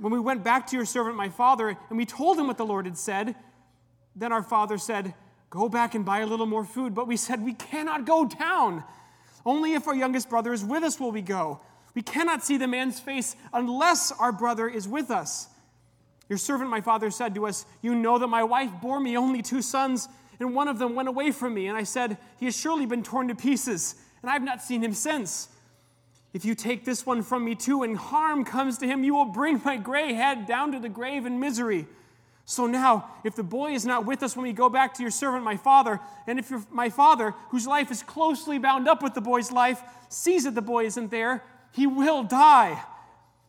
When 0.00 0.12
we 0.12 0.20
went 0.20 0.44
back 0.44 0.68
to 0.68 0.76
your 0.76 0.86
servant, 0.86 1.16
my 1.16 1.30
father, 1.30 1.76
and 1.88 1.98
we 1.98 2.06
told 2.06 2.38
him 2.38 2.46
what 2.46 2.58
the 2.58 2.64
Lord 2.64 2.84
had 2.84 2.96
said, 2.96 3.34
then 4.14 4.30
our 4.30 4.44
father 4.44 4.78
said, 4.78 5.14
Go 5.50 5.68
back 5.68 5.96
and 5.96 6.04
buy 6.04 6.20
a 6.20 6.26
little 6.26 6.46
more 6.46 6.64
food. 6.64 6.94
But 6.94 7.08
we 7.08 7.16
said, 7.16 7.44
We 7.44 7.54
cannot 7.54 8.06
go 8.06 8.24
down. 8.24 8.84
Only 9.44 9.74
if 9.74 9.88
our 9.88 9.96
youngest 9.96 10.30
brother 10.30 10.52
is 10.52 10.64
with 10.64 10.84
us 10.84 11.00
will 11.00 11.10
we 11.10 11.22
go. 11.22 11.60
We 11.94 12.02
cannot 12.02 12.44
see 12.44 12.56
the 12.56 12.68
man's 12.68 13.00
face 13.00 13.36
unless 13.52 14.12
our 14.12 14.32
brother 14.32 14.68
is 14.68 14.86
with 14.86 15.10
us. 15.10 15.48
Your 16.28 16.38
servant, 16.38 16.70
my 16.70 16.80
father, 16.80 17.10
said 17.10 17.34
to 17.34 17.46
us, 17.46 17.64
You 17.80 17.94
know 17.94 18.18
that 18.18 18.26
my 18.26 18.44
wife 18.44 18.70
bore 18.82 19.00
me 19.00 19.16
only 19.16 19.42
two 19.42 19.62
sons, 19.62 20.08
and 20.38 20.54
one 20.54 20.68
of 20.68 20.78
them 20.78 20.94
went 20.94 21.08
away 21.08 21.30
from 21.32 21.54
me, 21.54 21.66
and 21.66 21.76
I 21.76 21.84
said, 21.84 22.18
He 22.38 22.44
has 22.44 22.56
surely 22.56 22.86
been 22.86 23.02
torn 23.02 23.28
to 23.28 23.34
pieces, 23.34 23.94
and 24.22 24.30
I 24.30 24.34
have 24.34 24.42
not 24.42 24.62
seen 24.62 24.82
him 24.82 24.92
since. 24.92 25.48
If 26.34 26.44
you 26.44 26.54
take 26.54 26.84
this 26.84 27.06
one 27.06 27.22
from 27.22 27.44
me 27.44 27.54
too, 27.54 27.82
and 27.82 27.96
harm 27.96 28.44
comes 28.44 28.78
to 28.78 28.86
him, 28.86 29.02
you 29.02 29.14
will 29.14 29.24
bring 29.24 29.60
my 29.64 29.76
gray 29.76 30.12
head 30.12 30.46
down 30.46 30.72
to 30.72 30.78
the 30.78 30.88
grave 30.88 31.24
in 31.24 31.40
misery. 31.40 31.86
So 32.44 32.66
now, 32.66 33.10
if 33.24 33.34
the 33.34 33.42
boy 33.42 33.72
is 33.72 33.84
not 33.84 34.06
with 34.06 34.22
us 34.22 34.36
when 34.36 34.44
we 34.44 34.52
go 34.52 34.68
back 34.68 34.94
to 34.94 35.02
your 35.02 35.10
servant, 35.10 35.44
my 35.44 35.56
father, 35.56 36.00
and 36.26 36.38
if 36.38 36.50
my 36.70 36.88
father, 36.90 37.34
whose 37.50 37.66
life 37.66 37.90
is 37.90 38.02
closely 38.02 38.58
bound 38.58 38.88
up 38.88 39.02
with 39.02 39.14
the 39.14 39.20
boy's 39.20 39.50
life, 39.50 39.82
sees 40.08 40.44
that 40.44 40.54
the 40.54 40.62
boy 40.62 40.84
isn't 40.84 41.10
there, 41.10 41.42
he 41.72 41.86
will 41.86 42.22
die. 42.22 42.82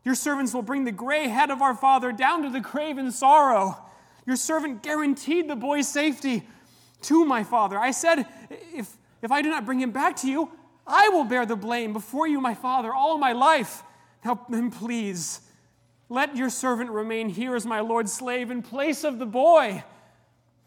Your 0.04 0.16
servants 0.16 0.54
will 0.54 0.62
bring 0.62 0.86
the 0.86 0.92
gray 0.92 1.28
head 1.28 1.52
of 1.52 1.62
our 1.62 1.76
father 1.76 2.12
down 2.12 2.44
to 2.44 2.50
the 2.50 2.60
grave 2.60 2.98
in 2.98 3.12
sorrow. 3.12 3.78
Your 4.26 4.36
servant 4.36 4.84
guaranteed 4.84 5.50
the 5.50 5.56
boy's 5.56 5.88
safety 5.88 6.44
to 7.04 7.26
my 7.26 7.44
father. 7.44 7.78
I 7.78 7.92
said, 7.92 8.26
if, 8.74 8.98
if 9.22 9.32
I 9.32 9.42
do 9.42 9.50
not 9.50 9.66
bring 9.66 9.80
him 9.80 9.92
back 9.92 10.16
to 10.18 10.28
you, 10.28 10.52
I 10.86 11.10
will 11.10 11.24
bear 11.24 11.46
the 11.46 11.56
blame 11.56 11.94
before 11.94 12.28
you, 12.28 12.42
my 12.42 12.54
father, 12.54 12.94
all 12.94 13.18
my 13.18 13.34
life. 13.34 13.84
Now, 14.26 14.46
then, 14.50 14.72
please, 14.72 15.42
let 16.10 16.36
your 16.36 16.50
servant 16.50 16.90
remain 16.90 17.30
here 17.30 17.56
as 17.56 17.66
my 17.66 17.80
Lord's 17.80 18.12
slave 18.12 18.50
in 18.52 18.62
place 18.62 19.04
of 19.04 19.20
the 19.20 19.26
boy. 19.26 19.84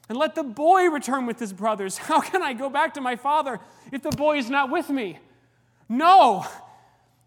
And 0.08 0.18
let 0.18 0.34
the 0.34 0.42
boy 0.42 0.84
return 0.90 1.26
with 1.26 1.38
his 1.38 1.52
brothers. 1.52 1.98
How 1.98 2.20
can 2.20 2.42
I 2.42 2.52
go 2.52 2.70
back 2.70 2.94
to 2.94 3.00
my 3.00 3.16
father 3.16 3.60
if 3.90 4.02
the 4.02 4.10
boy 4.10 4.38
is 4.38 4.48
not 4.48 4.70
with 4.70 4.88
me? 4.88 5.18
No, 5.88 6.46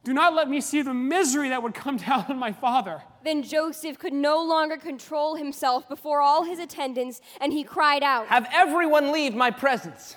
do 0.06 0.14
not 0.14 0.36
let 0.36 0.48
me 0.48 0.62
see 0.62 0.84
the 0.84 0.94
misery 0.94 1.50
that 1.50 1.62
would 1.64 1.74
come 1.74 1.98
down 2.08 2.26
on 2.30 2.38
my 2.38 2.54
father. 2.54 3.02
Then 3.24 3.42
Joseph 3.42 3.98
could 3.98 4.14
no 4.14 4.42
longer 4.42 4.78
control 4.78 5.36
himself 5.36 5.90
before 5.90 6.22
all 6.22 6.44
his 6.44 6.60
attendants, 6.60 7.20
and 7.42 7.52
he 7.52 7.64
cried 7.64 8.04
out, 8.04 8.28
Have 8.28 8.48
everyone 8.54 9.12
leave 9.12 9.36
my 9.36 9.52
presence. 9.52 10.16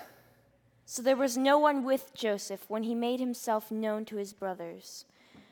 So 0.85 1.01
there 1.01 1.17
was 1.17 1.37
no 1.37 1.57
one 1.59 1.83
with 1.83 2.13
Joseph 2.13 2.65
when 2.67 2.83
he 2.83 2.95
made 2.95 3.19
himself 3.19 3.71
known 3.71 4.05
to 4.05 4.15
his 4.15 4.31
brothers. 4.31 5.05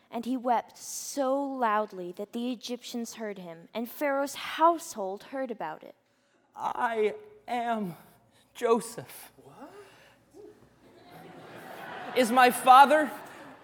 And 0.09 0.25
he 0.25 0.37
wept 0.37 0.77
so 0.77 1.35
loudly 1.35 2.13
that 2.17 2.31
the 2.31 2.51
Egyptians 2.51 3.15
heard 3.15 3.39
him, 3.39 3.67
and 3.73 3.89
Pharaoh's 3.89 4.35
household 4.35 5.23
heard 5.31 5.51
about 5.51 5.83
it. 5.83 5.95
I 6.55 7.13
am 7.47 7.95
Joseph. 8.55 9.31
What? 9.43 9.73
Is 12.15 12.31
my 12.31 12.49
father 12.49 13.11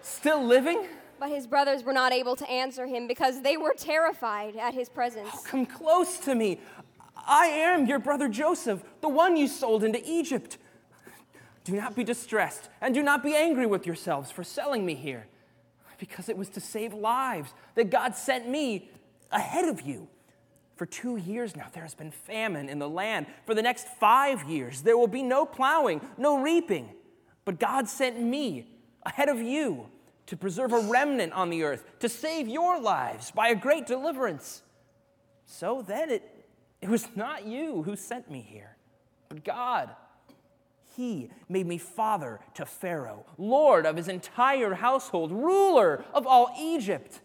still 0.04 0.44
living? 0.44 0.86
But 1.18 1.30
his 1.30 1.46
brothers 1.46 1.84
were 1.84 1.92
not 1.92 2.12
able 2.12 2.36
to 2.36 2.48
answer 2.50 2.86
him 2.86 3.06
because 3.06 3.42
they 3.42 3.56
were 3.56 3.74
terrified 3.76 4.56
at 4.56 4.74
his 4.74 4.88
presence. 4.88 5.30
Oh, 5.32 5.42
come 5.44 5.64
close 5.64 6.18
to 6.18 6.34
me. 6.34 6.60
I 7.26 7.46
am 7.46 7.86
your 7.86 7.98
brother 7.98 8.28
Joseph, 8.28 8.82
the 9.00 9.08
one 9.08 9.36
you 9.36 9.48
sold 9.48 9.84
into 9.84 10.02
Egypt. 10.04 10.58
Do 11.64 11.74
not 11.74 11.96
be 11.96 12.04
distressed, 12.04 12.68
and 12.82 12.94
do 12.94 13.02
not 13.02 13.22
be 13.22 13.34
angry 13.34 13.64
with 13.64 13.86
yourselves 13.86 14.30
for 14.30 14.44
selling 14.44 14.84
me 14.84 14.94
here, 14.94 15.26
because 15.98 16.28
it 16.28 16.36
was 16.36 16.50
to 16.50 16.60
save 16.60 16.92
lives 16.92 17.54
that 17.74 17.88
God 17.88 18.14
sent 18.14 18.46
me 18.48 18.90
ahead 19.30 19.66
of 19.66 19.80
you. 19.80 20.08
For 20.76 20.84
two 20.84 21.16
years 21.16 21.56
now, 21.56 21.68
there 21.72 21.84
has 21.84 21.94
been 21.94 22.10
famine 22.10 22.68
in 22.68 22.80
the 22.80 22.88
land. 22.88 23.26
For 23.46 23.54
the 23.54 23.62
next 23.62 23.86
five 23.88 24.42
years, 24.44 24.82
there 24.82 24.98
will 24.98 25.06
be 25.06 25.22
no 25.22 25.46
plowing, 25.46 26.02
no 26.18 26.42
reaping. 26.42 26.90
But 27.44 27.58
God 27.58 27.88
sent 27.88 28.20
me 28.20 28.66
ahead 29.06 29.28
of 29.28 29.40
you 29.40 29.86
to 30.26 30.36
preserve 30.36 30.72
a 30.72 30.78
remnant 30.80 31.32
on 31.32 31.50
the 31.50 31.62
earth, 31.62 31.84
to 32.00 32.08
save 32.08 32.48
your 32.48 32.80
lives 32.80 33.30
by 33.30 33.48
a 33.48 33.54
great 33.54 33.86
deliverance. 33.86 34.62
So 35.46 35.82
then 35.86 36.10
it, 36.10 36.46
it 36.80 36.88
was 36.88 37.08
not 37.14 37.46
you 37.46 37.82
who 37.82 37.96
sent 37.96 38.30
me 38.30 38.40
here, 38.40 38.76
but 39.28 39.44
God. 39.44 39.90
He 40.96 41.30
made 41.48 41.66
me 41.66 41.78
father 41.78 42.38
to 42.54 42.64
Pharaoh, 42.64 43.26
lord 43.36 43.84
of 43.84 43.96
his 43.96 44.06
entire 44.06 44.74
household, 44.74 45.32
ruler 45.32 46.04
of 46.14 46.24
all 46.24 46.54
Egypt. 46.56 47.20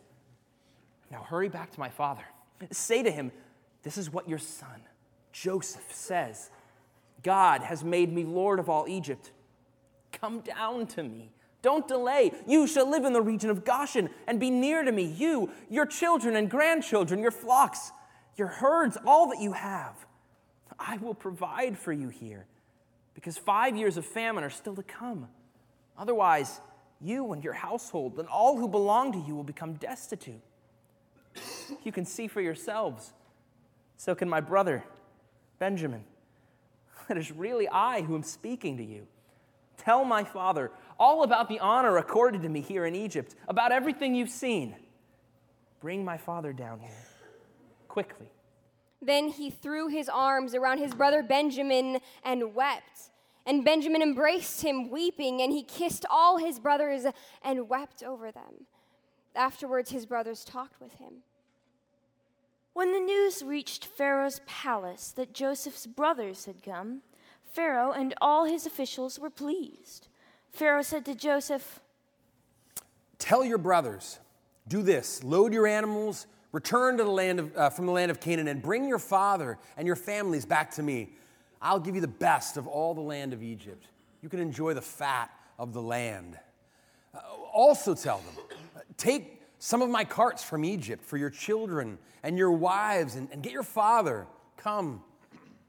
Now 1.12 1.22
hurry 1.22 1.50
back 1.50 1.72
to 1.72 1.80
my 1.80 1.90
father. 1.90 2.24
Say 2.72 3.04
to 3.04 3.12
him, 3.12 3.32
This 3.84 3.98
is 3.98 4.12
what 4.12 4.28
your 4.28 4.40
son, 4.40 4.82
Joseph, 5.32 5.86
says 5.92 6.50
God 7.22 7.62
has 7.62 7.84
made 7.84 8.12
me 8.12 8.24
lord 8.24 8.60
of 8.60 8.70
all 8.70 8.88
Egypt. 8.88 9.32
Come 10.12 10.40
down 10.40 10.88
to 10.88 11.04
me 11.04 11.32
don't 11.62 11.88
delay. 11.88 12.32
You 12.48 12.68
shall 12.68 12.90
live 12.90 13.06
in 13.06 13.14
the 13.14 13.22
region 13.22 13.50
of 13.50 13.66
Goshen 13.66 14.10
and 14.28 14.40
be 14.40 14.50
near 14.50 14.84
to 14.84 14.92
me, 14.92 15.04
you, 15.04 15.52
your 15.70 15.86
children 15.86 16.36
and 16.36 16.50
grandchildren, 16.50 17.22
your 17.22 17.32
flocks, 17.32 17.92
your 18.36 18.48
herds, 18.48 18.98
all 19.06 19.30
that 19.30 19.42
you 19.42 19.52
have. 19.54 19.96
I 20.80 20.98
will 20.98 21.14
provide 21.14 21.78
for 21.78 21.92
you 21.92 22.08
here, 22.08 22.46
because 23.14 23.38
five 23.38 23.76
years 23.76 23.98
of 23.98 24.06
famine 24.06 24.44
are 24.44 24.50
still 24.50 24.76
to 24.76 24.84
come. 24.84 25.28
Otherwise, 25.98 26.62
you 27.02 27.34
and 27.34 27.44
your 27.44 27.54
household 27.54 28.18
and 28.18 28.28
all 28.30 28.58
who 28.58 28.68
belong 28.68 29.12
to 29.12 29.20
you 29.20 29.36
will 29.36 29.44
become 29.44 29.74
destitute. 29.74 30.42
You 31.84 31.92
can 31.92 32.06
see 32.06 32.28
for 32.28 32.42
yourselves. 32.42 33.14
So 33.98 34.16
can 34.16 34.30
my 34.30 34.40
brother, 34.40 34.86
Benjamin. 35.60 36.06
It 37.10 37.18
is 37.18 37.32
really 37.32 37.68
I 37.68 38.02
who 38.02 38.16
am 38.16 38.24
speaking 38.24 38.78
to 38.78 38.84
you. 38.84 39.08
Tell 39.80 40.04
my 40.06 40.24
father 40.24 40.72
all 41.00 41.24
about 41.24 41.48
the 41.48 41.60
honor 41.60 41.98
accorded 41.98 42.42
to 42.42 42.50
me 42.50 42.62
here 42.62 42.86
in 42.86 42.96
Egypt, 42.96 43.36
about 43.48 43.72
everything 43.72 44.14
you've 44.14 44.30
seen. 44.30 44.76
Bring 45.80 46.04
my 46.04 46.18
father 46.18 46.52
down 46.52 46.80
here 46.80 46.92
quickly. 47.88 48.28
Then 49.02 49.30
he 49.30 49.50
threw 49.50 49.88
his 49.88 50.10
arms 50.10 50.54
around 50.54 50.80
his 50.80 50.94
brother 50.94 51.24
Benjamin 51.24 52.00
and 52.24 52.54
wept. 52.54 53.12
And 53.46 53.64
Benjamin 53.64 54.02
embraced 54.02 54.62
him, 54.62 54.92
weeping, 54.92 55.42
and 55.42 55.54
he 55.54 55.64
kissed 55.64 56.06
all 56.10 56.38
his 56.38 56.60
brothers 56.60 57.06
and 57.42 57.70
wept 57.70 58.04
over 58.04 58.32
them. 58.32 58.68
Afterwards, 59.36 59.92
his 59.92 60.06
brothers 60.06 60.44
talked 60.44 60.82
with 60.82 60.96
him. 60.96 61.24
When 62.74 62.92
the 62.92 63.00
news 63.00 63.42
reached 63.42 63.86
Pharaoh's 63.86 64.42
palace 64.46 65.12
that 65.16 65.34
Joseph's 65.34 65.88
brothers 65.88 66.46
had 66.46 66.62
come, 66.62 67.02
Pharaoh 67.52 67.92
and 67.92 68.14
all 68.22 68.46
his 68.46 68.66
officials 68.66 69.20
were 69.20 69.30
pleased. 69.30 70.08
Pharaoh 70.52 70.82
said 70.82 71.06
to 71.06 71.16
Joseph, 71.16 71.80
Tell 73.18 73.44
your 73.44 73.58
brothers, 73.58 74.20
do 74.68 74.82
this 74.82 75.24
load 75.24 75.54
your 75.54 75.68
animals, 75.68 76.28
return 76.52 76.98
to 76.98 77.04
the 77.04 77.12
land 77.12 77.40
of, 77.40 77.58
uh, 77.58 77.70
from 77.70 77.86
the 77.86 77.92
land 77.92 78.12
of 78.12 78.20
Canaan, 78.20 78.48
and 78.48 78.62
bring 78.62 78.88
your 78.88 79.00
father 79.00 79.58
and 79.78 79.86
your 79.86 79.96
families 79.96 80.46
back 80.46 80.72
to 80.72 80.84
me. 80.84 81.10
I'll 81.62 81.80
give 81.80 81.96
you 81.96 82.02
the 82.02 82.08
best 82.08 82.58
of 82.58 82.68
all 82.68 82.94
the 82.94 83.02
land 83.02 83.34
of 83.34 83.44
Egypt. 83.44 83.88
You 84.22 84.30
can 84.30 84.40
enjoy 84.40 84.74
the 84.74 84.82
fat 84.82 85.30
of 85.58 85.74
the 85.74 85.82
land. 85.82 86.38
Uh, 87.14 87.20
also, 87.52 87.94
tell 87.94 88.20
them, 88.20 88.46
take 88.98 89.42
some 89.60 89.82
of 89.82 89.90
my 89.90 90.06
carts 90.06 90.44
from 90.44 90.64
Egypt 90.64 91.04
for 91.04 91.18
your 91.18 91.30
children 91.30 91.98
and 92.24 92.38
your 92.38 92.52
wives, 92.52 93.16
and, 93.16 93.30
and 93.32 93.44
get 93.44 93.52
your 93.52 93.64
father. 93.64 94.28
Come, 94.58 95.04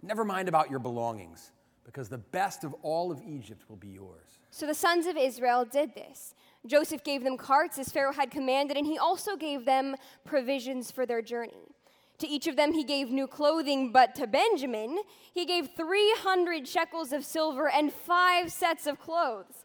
never 0.02 0.24
mind 0.24 0.48
about 0.48 0.70
your 0.70 0.78
belongings, 0.78 1.50
because 1.90 2.08
the 2.08 2.18
best 2.18 2.62
of 2.62 2.72
all 2.82 3.10
of 3.10 3.20
Egypt 3.26 3.64
will 3.68 3.76
be 3.76 3.88
yours. 3.88 4.38
So 4.52 4.64
the 4.64 4.74
sons 4.74 5.06
of 5.06 5.16
Israel 5.16 5.64
did 5.64 5.92
this. 5.94 6.34
Joseph 6.64 7.02
gave 7.02 7.24
them 7.24 7.36
carts 7.36 7.78
as 7.78 7.88
Pharaoh 7.88 8.12
had 8.12 8.30
commanded, 8.30 8.76
and 8.76 8.86
he 8.86 8.96
also 8.96 9.34
gave 9.34 9.64
them 9.64 9.96
provisions 10.24 10.92
for 10.92 11.04
their 11.04 11.20
journey. 11.20 11.74
To 12.18 12.28
each 12.28 12.46
of 12.46 12.54
them 12.54 12.72
he 12.72 12.84
gave 12.84 13.10
new 13.10 13.26
clothing, 13.26 13.90
but 13.90 14.14
to 14.16 14.28
Benjamin 14.28 15.00
he 15.34 15.44
gave 15.44 15.70
300 15.76 16.68
shekels 16.68 17.12
of 17.12 17.24
silver 17.24 17.68
and 17.68 17.92
five 17.92 18.52
sets 18.52 18.86
of 18.86 19.00
clothes. 19.00 19.59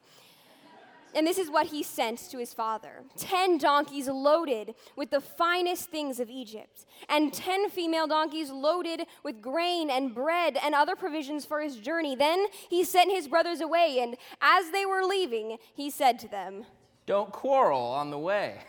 And 1.15 1.25
this 1.25 1.37
is 1.37 1.49
what 1.49 1.67
he 1.67 1.81
sent 1.81 2.19
to 2.29 2.37
his 2.37 2.53
father 2.53 3.03
10 3.17 3.57
donkeys 3.57 4.09
loaded 4.09 4.75
with 4.97 5.11
the 5.11 5.21
finest 5.21 5.89
things 5.89 6.19
of 6.19 6.29
Egypt, 6.29 6.85
and 7.07 7.33
10 7.33 7.69
female 7.69 8.05
donkeys 8.05 8.51
loaded 8.51 9.07
with 9.23 9.41
grain 9.41 9.89
and 9.89 10.13
bread 10.13 10.57
and 10.61 10.75
other 10.75 10.95
provisions 10.95 11.45
for 11.45 11.61
his 11.61 11.77
journey. 11.77 12.15
Then 12.15 12.47
he 12.69 12.83
sent 12.83 13.11
his 13.11 13.29
brothers 13.29 13.61
away, 13.61 13.99
and 14.01 14.17
as 14.41 14.71
they 14.71 14.85
were 14.85 15.03
leaving, 15.03 15.57
he 15.73 15.89
said 15.89 16.19
to 16.19 16.27
them, 16.27 16.65
Don't 17.05 17.31
quarrel 17.31 17.81
on 17.81 18.11
the 18.11 18.19
way. 18.19 18.59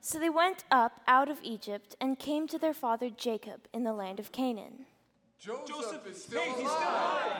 so 0.00 0.18
they 0.18 0.30
went 0.30 0.64
up 0.70 1.02
out 1.06 1.28
of 1.28 1.38
Egypt 1.42 1.94
and 2.00 2.18
came 2.18 2.48
to 2.48 2.58
their 2.58 2.74
father 2.74 3.10
Jacob 3.10 3.68
in 3.74 3.84
the 3.84 3.92
land 3.92 4.18
of 4.18 4.32
Canaan. 4.32 4.86
Joseph, 5.38 6.06
is 6.06 6.22
still 6.24 6.42
alive. 6.42 7.32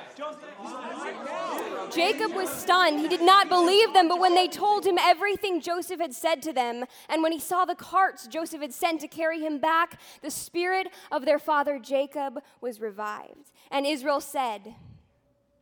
Jacob 1.91 2.35
was 2.35 2.49
stunned. 2.51 3.01
He 3.01 3.09
did 3.09 3.23
not 3.23 3.49
believe 3.49 3.93
them, 3.95 4.09
but 4.09 4.21
when 4.21 4.35
they 4.35 4.49
told 4.49 4.87
him 4.87 4.99
everything 4.99 5.61
Joseph 5.61 6.01
had 6.01 6.15
said 6.15 6.43
to 6.43 6.53
them, 6.53 6.85
and 7.09 7.23
when 7.23 7.33
he 7.33 7.41
saw 7.41 7.65
the 7.65 7.75
carts 7.75 8.27
Joseph 8.27 8.61
had 8.61 8.73
sent 8.73 9.01
to 9.01 9.09
carry 9.09 9.41
him 9.41 9.59
back, 9.59 9.99
the 10.23 10.31
spirit 10.31 10.89
of 11.11 11.25
their 11.25 11.39
father 11.39 11.79
Jacob 11.79 12.41
was 12.61 12.81
revived. 12.81 13.51
And 13.71 13.87
Israel 13.87 14.21
said, 14.21 14.75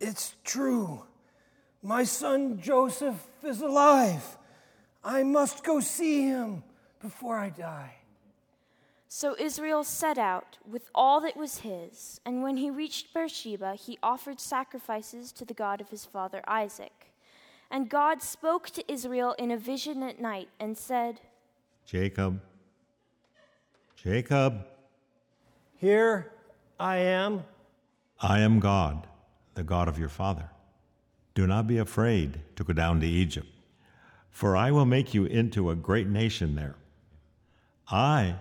It's 0.01 0.35
true. 0.45 1.05
My 1.83 2.05
son 2.05 2.61
Joseph 2.61 3.27
is 3.43 3.61
alive. 3.61 4.39
I 5.05 5.23
must 5.23 5.63
go 5.65 5.81
see 5.81 6.23
him 6.23 6.63
before 7.01 7.39
I 7.39 7.51
die. 7.51 7.95
So 9.17 9.37
Israel 9.39 9.85
set 9.85 10.19
out 10.19 10.59
with 10.69 10.91
all 10.93 11.21
that 11.21 11.37
was 11.37 11.59
his, 11.59 12.21
and 12.27 12.43
when 12.43 12.57
he 12.57 12.69
reached 12.69 13.15
Beersheba, 13.15 13.77
he 13.77 13.97
offered 14.03 14.41
sacrifices 14.41 15.31
to 15.35 15.45
the 15.45 15.55
God 15.55 15.81
of 15.81 15.91
his 15.91 16.05
father 16.05 16.43
Isaac. 16.49 17.13
And 17.71 17.89
God 17.89 18.23
spoke 18.23 18.71
to 18.71 18.93
Israel 18.93 19.37
in 19.39 19.53
a 19.53 19.57
vision 19.57 20.03
at 20.03 20.21
night 20.21 20.49
and 20.59 20.77
said, 20.77 21.21
Jacob, 21.87 22.41
Jacob, 23.95 24.67
Here 25.77 26.33
I 26.81 26.97
am. 26.97 27.45
I 28.21 28.41
am 28.41 28.59
God, 28.59 29.07
the 29.55 29.63
God 29.63 29.87
of 29.87 29.97
your 29.97 30.09
father. 30.09 30.51
Do 31.37 31.47
not 31.47 31.69
be 31.69 31.79
afraid 31.79 32.41
to 32.57 32.65
go 32.65 32.73
down 32.73 32.99
to 32.99 33.07
Egypt, 33.07 33.47
for 34.33 34.57
I 34.57 34.73
will 34.73 34.87
make 34.87 35.15
you 35.15 35.25
into 35.25 35.71
a 35.71 35.77
great 35.77 36.09
nation 36.09 36.57
there. 36.57 36.75
I 37.89 38.39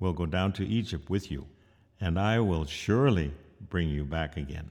will 0.00 0.12
go 0.12 0.26
down 0.26 0.52
to 0.54 0.66
Egypt 0.66 1.08
with 1.10 1.30
you, 1.30 1.46
and 2.00 2.18
I 2.18 2.40
will 2.40 2.66
surely 2.66 3.32
bring 3.68 3.88
you 3.88 4.04
back 4.04 4.36
again. 4.36 4.70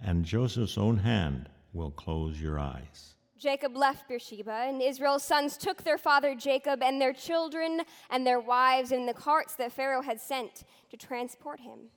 And 0.00 0.24
Joseph's 0.24 0.78
own 0.78 0.98
hand 0.98 1.48
will 1.72 1.90
close 1.90 2.40
your 2.40 2.58
eyes. 2.58 3.14
Jacob 3.38 3.76
left 3.76 4.08
Beersheba, 4.08 4.66
and 4.68 4.80
Israel's 4.80 5.24
sons 5.24 5.56
took 5.56 5.82
their 5.82 5.98
father 5.98 6.36
Jacob 6.36 6.80
and 6.80 7.00
their 7.00 7.12
children 7.12 7.80
and 8.08 8.24
their 8.24 8.38
wives 8.38 8.92
in 8.92 9.04
the 9.04 9.14
carts 9.14 9.56
that 9.56 9.72
Pharaoh 9.72 10.02
had 10.02 10.20
sent 10.20 10.62
to 10.90 10.96
transport 10.96 11.58
him. 11.58 11.90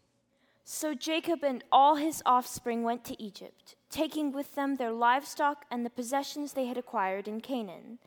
So 0.64 0.96
Jacob 0.96 1.44
and 1.44 1.64
all 1.72 1.98
his 1.98 2.24
offspring 2.26 2.82
went 2.82 3.06
to 3.06 3.22
Egypt, 3.22 3.76
taking 3.92 4.32
with 4.32 4.56
them 4.56 4.78
their 4.78 4.92
livestock 4.92 5.66
and 5.70 5.86
the 5.86 5.92
possessions 5.92 6.54
they 6.54 6.66
had 6.66 6.80
acquired 6.80 7.28
in 7.28 7.42
Canaan. 7.42 8.00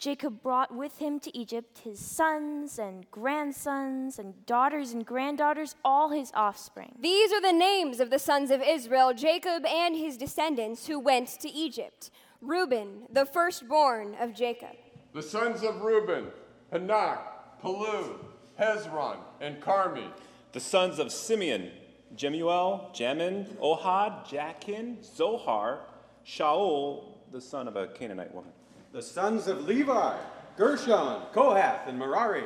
Jacob 0.00 0.42
brought 0.42 0.74
with 0.74 0.96
him 0.96 1.20
to 1.20 1.36
Egypt 1.36 1.80
his 1.84 1.98
sons 1.98 2.78
and 2.78 3.08
grandsons 3.10 4.18
and 4.18 4.46
daughters 4.46 4.92
and 4.92 5.04
granddaughters, 5.04 5.76
all 5.84 6.08
his 6.08 6.32
offspring. 6.32 6.94
These 6.98 7.30
are 7.34 7.42
the 7.42 7.52
names 7.52 8.00
of 8.00 8.08
the 8.08 8.18
sons 8.18 8.50
of 8.50 8.62
Israel, 8.62 9.12
Jacob 9.12 9.66
and 9.66 9.94
his 9.94 10.16
descendants, 10.16 10.86
who 10.86 10.98
went 10.98 11.28
to 11.40 11.50
Egypt. 11.50 12.10
Reuben, 12.40 13.02
the 13.12 13.26
firstborn 13.26 14.16
of 14.18 14.34
Jacob. 14.34 14.74
The 15.12 15.22
sons 15.22 15.62
of 15.62 15.82
Reuben, 15.82 16.28
Hanok, 16.72 17.18
Palu, 17.60 18.20
Hezron, 18.58 19.18
and 19.42 19.60
Carmi. 19.60 20.08
The 20.52 20.60
sons 20.60 20.98
of 20.98 21.12
Simeon, 21.12 21.72
Jemuel, 22.16 22.90
Jamin, 22.94 23.46
Ohad, 23.58 24.26
Jachin, 24.26 25.04
Zohar, 25.04 25.80
Shaul, 26.26 27.16
the 27.30 27.40
son 27.40 27.68
of 27.68 27.76
a 27.76 27.88
Canaanite 27.88 28.34
woman. 28.34 28.52
The 28.92 29.02
sons 29.02 29.46
of 29.46 29.68
Levi, 29.68 30.16
Gershon, 30.56 31.22
Kohath, 31.32 31.86
and 31.86 31.96
Merari. 31.96 32.42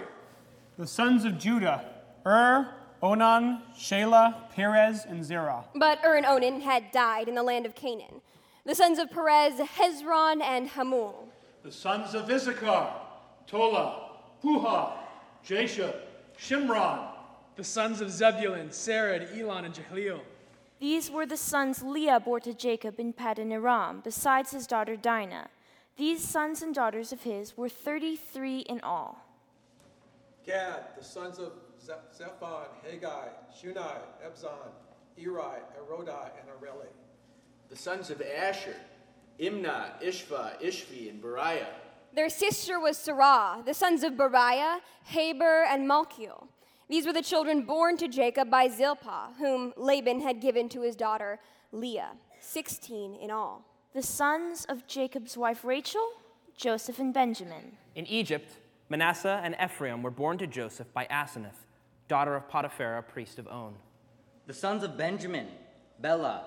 The 0.76 0.86
sons 0.86 1.24
of 1.24 1.38
Judah, 1.38 1.82
Ur, 2.26 2.68
Onan, 3.03 3.62
Shelah, 3.74 4.51
Perez, 4.51 5.07
and 5.09 5.24
Zerah. 5.24 5.64
But 5.74 6.05
Ur 6.05 6.16
and 6.16 6.26
Onan 6.26 6.61
had 6.61 6.92
died 6.92 7.28
in 7.28 7.34
the 7.34 7.42
land 7.42 7.64
of 7.64 7.74
Canaan. 7.74 8.20
The 8.66 8.74
sons 8.74 8.99
of 8.99 9.11
Perez, 9.11 9.55
Hezron, 9.55 10.42
and 10.42 10.68
Hamul. 10.68 11.14
The 11.62 11.72
sons 11.72 12.14
of 12.14 12.30
Issachar, 12.30 12.92
Tola, 13.47 14.11
Puah, 14.42 14.99
Jashub, 15.47 15.95
Shimron. 16.38 17.09
The 17.57 17.64
sons 17.64 18.03
of 18.03 18.11
Zebulun, 18.11 18.68
Sered, 18.68 19.34
Elon, 19.38 19.64
and 19.64 19.74
Jahleel. 19.74 20.20
These 20.78 21.11
were 21.11 21.24
the 21.24 21.38
sons 21.38 21.82
Leah 21.82 22.20
bore 22.20 22.40
to 22.40 22.53
Jacob 22.53 23.01
in 23.01 23.14
Paddan 23.14 23.51
Aram, 23.51 24.03
besides 24.05 24.51
his 24.51 24.66
daughter 24.66 24.95
Dinah. 24.97 25.49
These 25.97 26.26
sons 26.26 26.62
and 26.62 26.74
daughters 26.74 27.12
of 27.12 27.22
his 27.22 27.57
were 27.57 27.68
33 27.68 28.61
in 28.61 28.80
all. 28.80 29.24
Gad, 30.45 30.82
the 30.99 31.05
sons 31.05 31.38
of 31.38 31.53
Zephon, 31.80 32.66
Haggai, 32.82 33.28
Shunai, 33.57 33.99
Ezbon, 34.26 34.72
Eri, 35.16 35.61
Arodi, 35.78 36.30
and 36.40 36.49
Areli. 36.51 36.88
The 37.68 37.76
sons 37.76 38.11
of 38.11 38.20
Asher, 38.20 38.76
Imnah, 39.40 40.03
Ishva, 40.03 40.61
Ishvi, 40.61 41.11
and 41.11 41.22
Beriah. 41.22 41.66
Their 42.12 42.28
sister 42.28 42.78
was 42.80 42.97
Sarah. 42.97 43.62
The 43.64 43.74
sons 43.74 44.03
of 44.03 44.14
Beriah, 44.14 44.80
Haber, 45.05 45.64
and 45.64 45.88
Malchiel. 45.88 46.49
These 46.88 47.07
were 47.07 47.12
the 47.12 47.22
children 47.22 47.62
born 47.62 47.97
to 47.99 48.09
Jacob 48.09 48.51
by 48.51 48.68
Zilpah, 48.68 49.34
whom 49.38 49.72
Laban 49.76 50.20
had 50.20 50.40
given 50.40 50.68
to 50.70 50.82
his 50.82 50.97
daughter 50.97 51.38
Leah, 51.72 52.12
16 52.40 53.16
in 53.16 53.30
all. 53.30 53.64
The 53.95 54.03
sons 54.03 54.64
of 54.68 54.88
Jacob's 54.88 55.36
wife 55.36 55.64
Rachel, 55.64 56.05
Joseph 56.57 56.99
and 56.99 57.14
Benjamin. 57.14 57.76
In 57.95 58.05
Egypt, 58.07 58.51
Manasseh 58.88 59.40
and 59.45 59.55
Ephraim 59.64 60.03
were 60.03 60.11
born 60.11 60.36
to 60.38 60.49
Joseph 60.49 60.92
by 60.92 61.07
Asenath, 61.07 61.62
daughter 62.09 62.34
of 62.34 62.49
Potiphera, 62.49 63.07
priest 63.07 63.38
of 63.38 63.47
On. 63.47 63.76
The 64.49 64.53
sons 64.53 64.82
of 64.82 64.99
Benjamin, 64.99 65.47
Bela, 66.01 66.42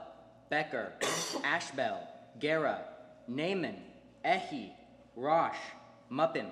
Becher, 0.49 0.91
Ashbel, 1.45 2.05
Gera, 2.37 2.81
Naaman, 3.29 3.77
Ehi, 4.25 4.71
Rosh, 5.15 5.55
Muppim, 6.11 6.49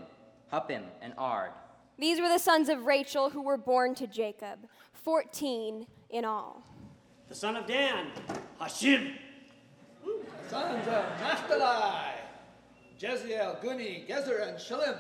Huppim, 0.53 0.83
and 1.01 1.13
Ard. 1.17 1.51
These 1.99 2.21
were 2.21 2.29
the 2.29 2.39
sons 2.39 2.69
of 2.69 2.85
Rachel 2.85 3.31
who 3.31 3.41
were 3.41 3.57
born 3.57 3.95
to 3.95 4.07
Jacob, 4.07 4.59
14 4.93 5.87
in 6.11 6.23
all. 6.23 6.63
The 7.27 7.35
son 7.35 7.57
of 7.57 7.67
Dan, 7.67 8.11
Hushim. 8.61 9.17
Sons 10.49 10.87
of 10.87 11.05
Naphtali, 11.19 12.13
Jahziel, 12.99 13.63
Guni, 13.63 14.07
Gezer, 14.07 14.47
and 14.47 14.57
Shillem. 14.59 14.97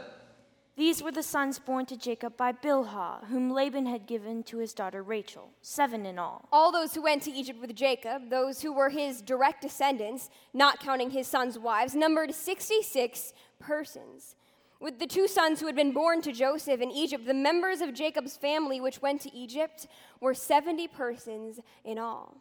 These 0.75 1.03
were 1.03 1.11
the 1.11 1.23
sons 1.23 1.59
born 1.59 1.85
to 1.85 1.95
Jacob 1.95 2.35
by 2.35 2.51
Bilhah, 2.51 3.25
whom 3.27 3.51
Laban 3.51 3.85
had 3.85 4.07
given 4.07 4.43
to 4.43 4.57
his 4.57 4.73
daughter 4.73 5.03
Rachel, 5.03 5.51
seven 5.61 6.05
in 6.05 6.17
all. 6.17 6.49
All 6.51 6.71
those 6.71 6.95
who 6.95 7.03
went 7.03 7.21
to 7.23 7.31
Egypt 7.31 7.61
with 7.61 7.75
Jacob, 7.75 8.29
those 8.29 8.61
who 8.61 8.73
were 8.73 8.89
his 8.89 9.21
direct 9.21 9.61
descendants, 9.61 10.29
not 10.53 10.79
counting 10.79 11.11
his 11.11 11.27
sons' 11.27 11.59
wives, 11.59 11.95
numbered 11.95 12.33
66 12.33 13.33
persons. 13.59 14.35
With 14.79 14.99
the 14.99 15.07
two 15.07 15.27
sons 15.27 15.59
who 15.59 15.67
had 15.67 15.75
been 15.75 15.93
born 15.93 16.21
to 16.23 16.33
Joseph 16.33 16.81
in 16.81 16.91
Egypt, 16.91 17.25
the 17.25 17.33
members 17.33 17.81
of 17.81 17.93
Jacob's 17.93 18.35
family 18.35 18.81
which 18.81 19.01
went 19.01 19.21
to 19.21 19.33
Egypt 19.33 19.87
were 20.19 20.33
70 20.33 20.87
persons 20.89 21.59
in 21.85 21.99
all. 21.99 22.35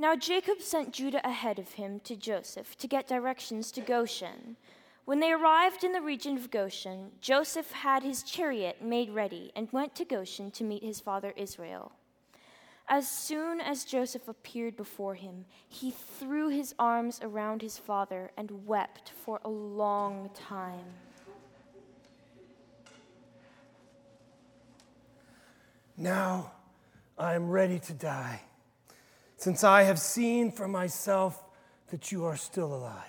Now 0.00 0.14
Jacob 0.14 0.60
sent 0.60 0.92
Judah 0.92 1.26
ahead 1.28 1.58
of 1.58 1.72
him 1.72 1.98
to 2.04 2.14
Joseph 2.14 2.78
to 2.78 2.86
get 2.86 3.08
directions 3.08 3.72
to 3.72 3.80
Goshen. 3.80 4.56
When 5.04 5.18
they 5.18 5.32
arrived 5.32 5.82
in 5.82 5.90
the 5.90 6.00
region 6.00 6.36
of 6.36 6.52
Goshen, 6.52 7.10
Joseph 7.20 7.72
had 7.72 8.04
his 8.04 8.22
chariot 8.22 8.80
made 8.80 9.10
ready 9.10 9.50
and 9.56 9.72
went 9.72 9.96
to 9.96 10.04
Goshen 10.04 10.52
to 10.52 10.62
meet 10.62 10.84
his 10.84 11.00
father 11.00 11.32
Israel. 11.36 11.90
As 12.88 13.08
soon 13.08 13.60
as 13.60 13.84
Joseph 13.84 14.28
appeared 14.28 14.76
before 14.76 15.16
him, 15.16 15.46
he 15.68 15.90
threw 15.90 16.48
his 16.48 16.76
arms 16.78 17.18
around 17.20 17.60
his 17.60 17.76
father 17.76 18.30
and 18.36 18.66
wept 18.66 19.10
for 19.24 19.40
a 19.44 19.50
long 19.50 20.30
time. 20.32 20.86
Now 25.96 26.52
I 27.18 27.34
am 27.34 27.50
ready 27.50 27.80
to 27.80 27.92
die, 27.92 28.42
since 29.38 29.62
I 29.62 29.84
have 29.84 30.00
seen 30.00 30.50
for 30.50 30.66
myself 30.66 31.42
that 31.90 32.10
you 32.12 32.24
are 32.24 32.36
still 32.36 32.74
alive. 32.74 33.04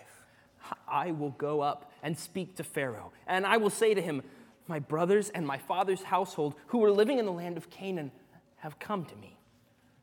I 0.87 1.11
will 1.11 1.31
go 1.31 1.61
up 1.61 1.91
and 2.03 2.17
speak 2.17 2.55
to 2.57 2.63
Pharaoh, 2.63 3.11
and 3.27 3.45
I 3.45 3.57
will 3.57 3.71
say 3.71 3.95
to 3.95 4.01
him, 4.01 4.21
My 4.67 4.77
brothers 4.77 5.29
and 5.29 5.45
my 5.45 5.57
father's 5.57 6.03
household, 6.03 6.53
who 6.67 6.77
were 6.77 6.91
living 6.91 7.17
in 7.17 7.25
the 7.25 7.31
land 7.31 7.57
of 7.57 7.71
Canaan, 7.71 8.11
have 8.57 8.77
come 8.77 9.05
to 9.05 9.15
me. 9.15 9.37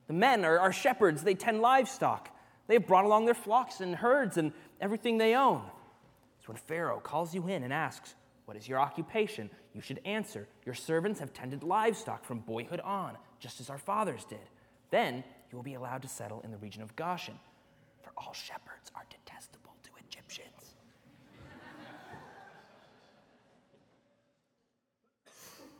The 0.08 0.14
men 0.14 0.44
are, 0.44 0.58
are 0.58 0.72
shepherds, 0.72 1.22
they 1.22 1.34
tend 1.34 1.60
livestock. 1.60 2.28
They 2.66 2.74
have 2.74 2.88
brought 2.88 3.04
along 3.04 3.26
their 3.26 3.34
flocks 3.34 3.80
and 3.80 3.94
herds 3.94 4.36
and 4.36 4.52
everything 4.80 5.18
they 5.18 5.36
own. 5.36 5.62
So 6.40 6.48
when 6.48 6.56
Pharaoh 6.56 6.98
calls 6.98 7.34
you 7.34 7.46
in 7.46 7.62
and 7.62 7.72
asks, 7.72 8.16
What 8.46 8.56
is 8.56 8.68
your 8.68 8.80
occupation? 8.80 9.48
you 9.74 9.80
should 9.80 10.00
answer, 10.04 10.48
Your 10.64 10.74
servants 10.74 11.20
have 11.20 11.32
tended 11.32 11.62
livestock 11.62 12.24
from 12.24 12.40
boyhood 12.40 12.80
on, 12.80 13.16
just 13.38 13.60
as 13.60 13.70
our 13.70 13.78
fathers 13.78 14.24
did. 14.24 14.40
Then 14.90 15.22
you 15.50 15.56
will 15.56 15.62
be 15.62 15.74
allowed 15.74 16.02
to 16.02 16.08
settle 16.08 16.40
in 16.42 16.50
the 16.50 16.56
region 16.58 16.82
of 16.82 16.94
Goshen, 16.96 17.38
for 18.02 18.12
all 18.16 18.32
shepherds 18.32 18.90
are 18.94 19.04
detestable 19.10 19.74
to 19.82 19.90
Egyptians. 20.06 20.76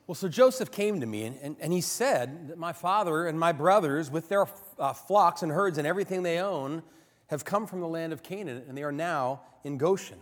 Well, 0.07 0.15
so 0.15 0.29
Joseph 0.29 0.71
came 0.71 1.01
to 1.01 1.07
me 1.07 1.25
and, 1.25 1.37
and, 1.43 1.57
and, 1.59 1.73
he 1.73 1.81
said 1.81 2.49
that 2.49 2.59
my 2.59 2.73
father 2.73 3.27
and 3.27 3.39
my 3.41 3.51
brothers, 3.51 4.09
with 4.09 4.29
their 4.29 4.47
uh, 4.79 4.93
flocks 4.93 5.43
and 5.43 5.51
herds 5.51 5.79
and 5.79 5.87
everything 5.87 6.23
they 6.23 6.39
own, 6.39 6.85
have 7.27 7.45
come 7.45 7.67
from 7.67 7.81
the 7.81 7.89
land 7.89 8.13
of 8.13 8.23
Canaan 8.23 8.63
and 8.69 8.79
they 8.79 8.85
are 8.85 8.93
now 8.93 9.41
in 9.65 9.79
Goshen. 9.79 10.19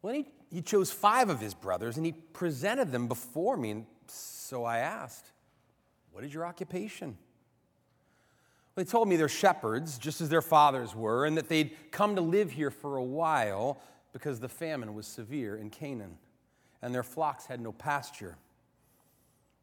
Well, 0.00 0.14
he, 0.14 0.26
he 0.52 0.62
chose 0.62 0.92
five 0.92 1.28
of 1.28 1.40
his 1.40 1.54
brothers 1.54 1.96
and 1.96 2.06
he 2.06 2.12
presented 2.12 2.92
them 2.92 3.08
before 3.08 3.56
me. 3.56 3.72
And 3.72 3.86
so 4.06 4.64
I 4.64 4.78
asked, 4.78 5.32
What 6.12 6.22
is 6.22 6.32
your 6.32 6.46
occupation? 6.46 7.18
They 8.76 8.84
told 8.84 9.08
me 9.08 9.16
they're 9.16 9.28
shepherds, 9.28 9.98
just 9.98 10.20
as 10.20 10.28
their 10.28 10.42
fathers 10.42 10.94
were, 10.94 11.24
and 11.24 11.36
that 11.36 11.48
they'd 11.48 11.74
come 11.90 12.14
to 12.14 12.20
live 12.20 12.52
here 12.52 12.70
for 12.70 12.98
a 12.98 13.04
while 13.04 13.80
because 14.12 14.38
the 14.38 14.48
famine 14.48 14.94
was 14.94 15.06
severe 15.06 15.56
in 15.56 15.70
Canaan 15.70 16.18
and 16.82 16.94
their 16.94 17.02
flocks 17.02 17.46
had 17.46 17.60
no 17.60 17.72
pasture. 17.72 18.36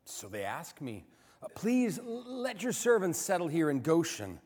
So 0.06 0.28
they 0.28 0.44
asked 0.44 0.82
me, 0.82 1.06
uh, 1.42 1.48
Please 1.56 2.00
let 2.04 2.62
your 2.62 2.74
servants 2.74 3.20
settle 3.20 3.48
here 3.48 3.70
in 3.70 3.80
Goshen. 3.80 4.40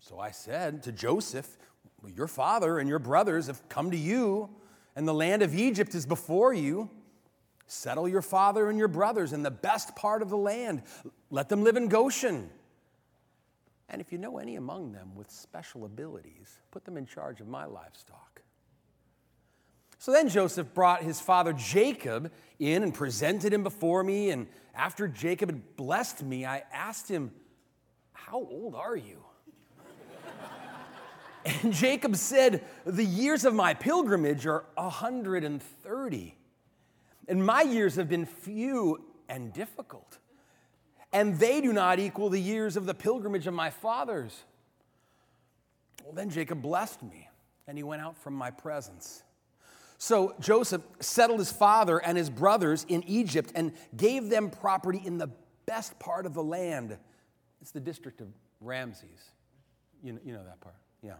So 0.00 0.18
I 0.18 0.30
said 0.30 0.82
to 0.84 0.92
Joseph, 0.92 1.56
well, 2.02 2.12
Your 2.12 2.26
father 2.26 2.78
and 2.78 2.88
your 2.88 2.98
brothers 2.98 3.46
have 3.46 3.68
come 3.68 3.90
to 3.90 3.96
you, 3.96 4.50
and 4.96 5.06
the 5.06 5.14
land 5.14 5.42
of 5.42 5.54
Egypt 5.54 5.94
is 5.94 6.06
before 6.06 6.52
you. 6.52 6.90
Settle 7.66 8.08
your 8.08 8.22
father 8.22 8.70
and 8.70 8.78
your 8.78 8.88
brothers 8.88 9.32
in 9.32 9.42
the 9.42 9.50
best 9.50 9.94
part 9.94 10.22
of 10.22 10.30
the 10.30 10.36
land. 10.36 10.82
Let 11.30 11.50
them 11.50 11.62
live 11.62 11.76
in 11.76 11.88
Goshen. 11.88 12.50
And 13.88 14.00
if 14.00 14.12
you 14.12 14.18
know 14.18 14.38
any 14.38 14.56
among 14.56 14.92
them 14.92 15.14
with 15.14 15.30
special 15.30 15.84
abilities, 15.84 16.58
put 16.70 16.84
them 16.84 16.96
in 16.96 17.06
charge 17.06 17.40
of 17.40 17.48
my 17.48 17.64
livestock. 17.64 18.42
So 19.98 20.12
then 20.12 20.28
Joseph 20.28 20.72
brought 20.74 21.02
his 21.02 21.20
father 21.20 21.52
Jacob 21.52 22.30
in 22.58 22.82
and 22.82 22.94
presented 22.94 23.52
him 23.52 23.62
before 23.62 24.04
me. 24.04 24.30
And 24.30 24.46
after 24.74 25.08
Jacob 25.08 25.50
had 25.50 25.76
blessed 25.76 26.22
me, 26.22 26.44
I 26.44 26.64
asked 26.72 27.08
him, 27.08 27.32
How 28.12 28.36
old 28.36 28.74
are 28.74 28.96
you? 28.96 29.24
and 31.44 31.72
Jacob 31.72 32.14
said, 32.14 32.62
The 32.84 33.04
years 33.04 33.44
of 33.44 33.54
my 33.54 33.74
pilgrimage 33.74 34.46
are 34.46 34.64
130, 34.74 36.34
and 37.26 37.44
my 37.44 37.62
years 37.62 37.96
have 37.96 38.08
been 38.08 38.26
few 38.26 39.04
and 39.28 39.52
difficult 39.52 40.18
and 41.12 41.38
they 41.38 41.60
do 41.60 41.72
not 41.72 41.98
equal 41.98 42.28
the 42.28 42.40
years 42.40 42.76
of 42.76 42.86
the 42.86 42.94
pilgrimage 42.94 43.46
of 43.46 43.54
my 43.54 43.70
fathers. 43.70 44.44
Well, 46.04 46.12
then 46.12 46.30
Jacob 46.30 46.62
blessed 46.62 47.02
me, 47.02 47.28
and 47.66 47.76
he 47.76 47.82
went 47.82 48.02
out 48.02 48.16
from 48.16 48.34
my 48.34 48.50
presence. 48.50 49.22
So 49.98 50.34
Joseph 50.38 50.82
settled 51.00 51.40
his 51.40 51.50
father 51.50 51.98
and 51.98 52.16
his 52.16 52.30
brothers 52.30 52.86
in 52.88 53.02
Egypt 53.04 53.52
and 53.54 53.72
gave 53.96 54.30
them 54.30 54.48
property 54.48 55.02
in 55.04 55.18
the 55.18 55.28
best 55.66 55.98
part 55.98 56.24
of 56.24 56.34
the 56.34 56.42
land. 56.42 56.96
It's 57.60 57.72
the 57.72 57.80
district 57.80 58.20
of 58.20 58.28
Ramses. 58.60 59.32
You 60.02 60.12
know, 60.12 60.20
you 60.24 60.32
know 60.32 60.44
that 60.44 60.60
part, 60.60 60.76
yeah. 61.02 61.14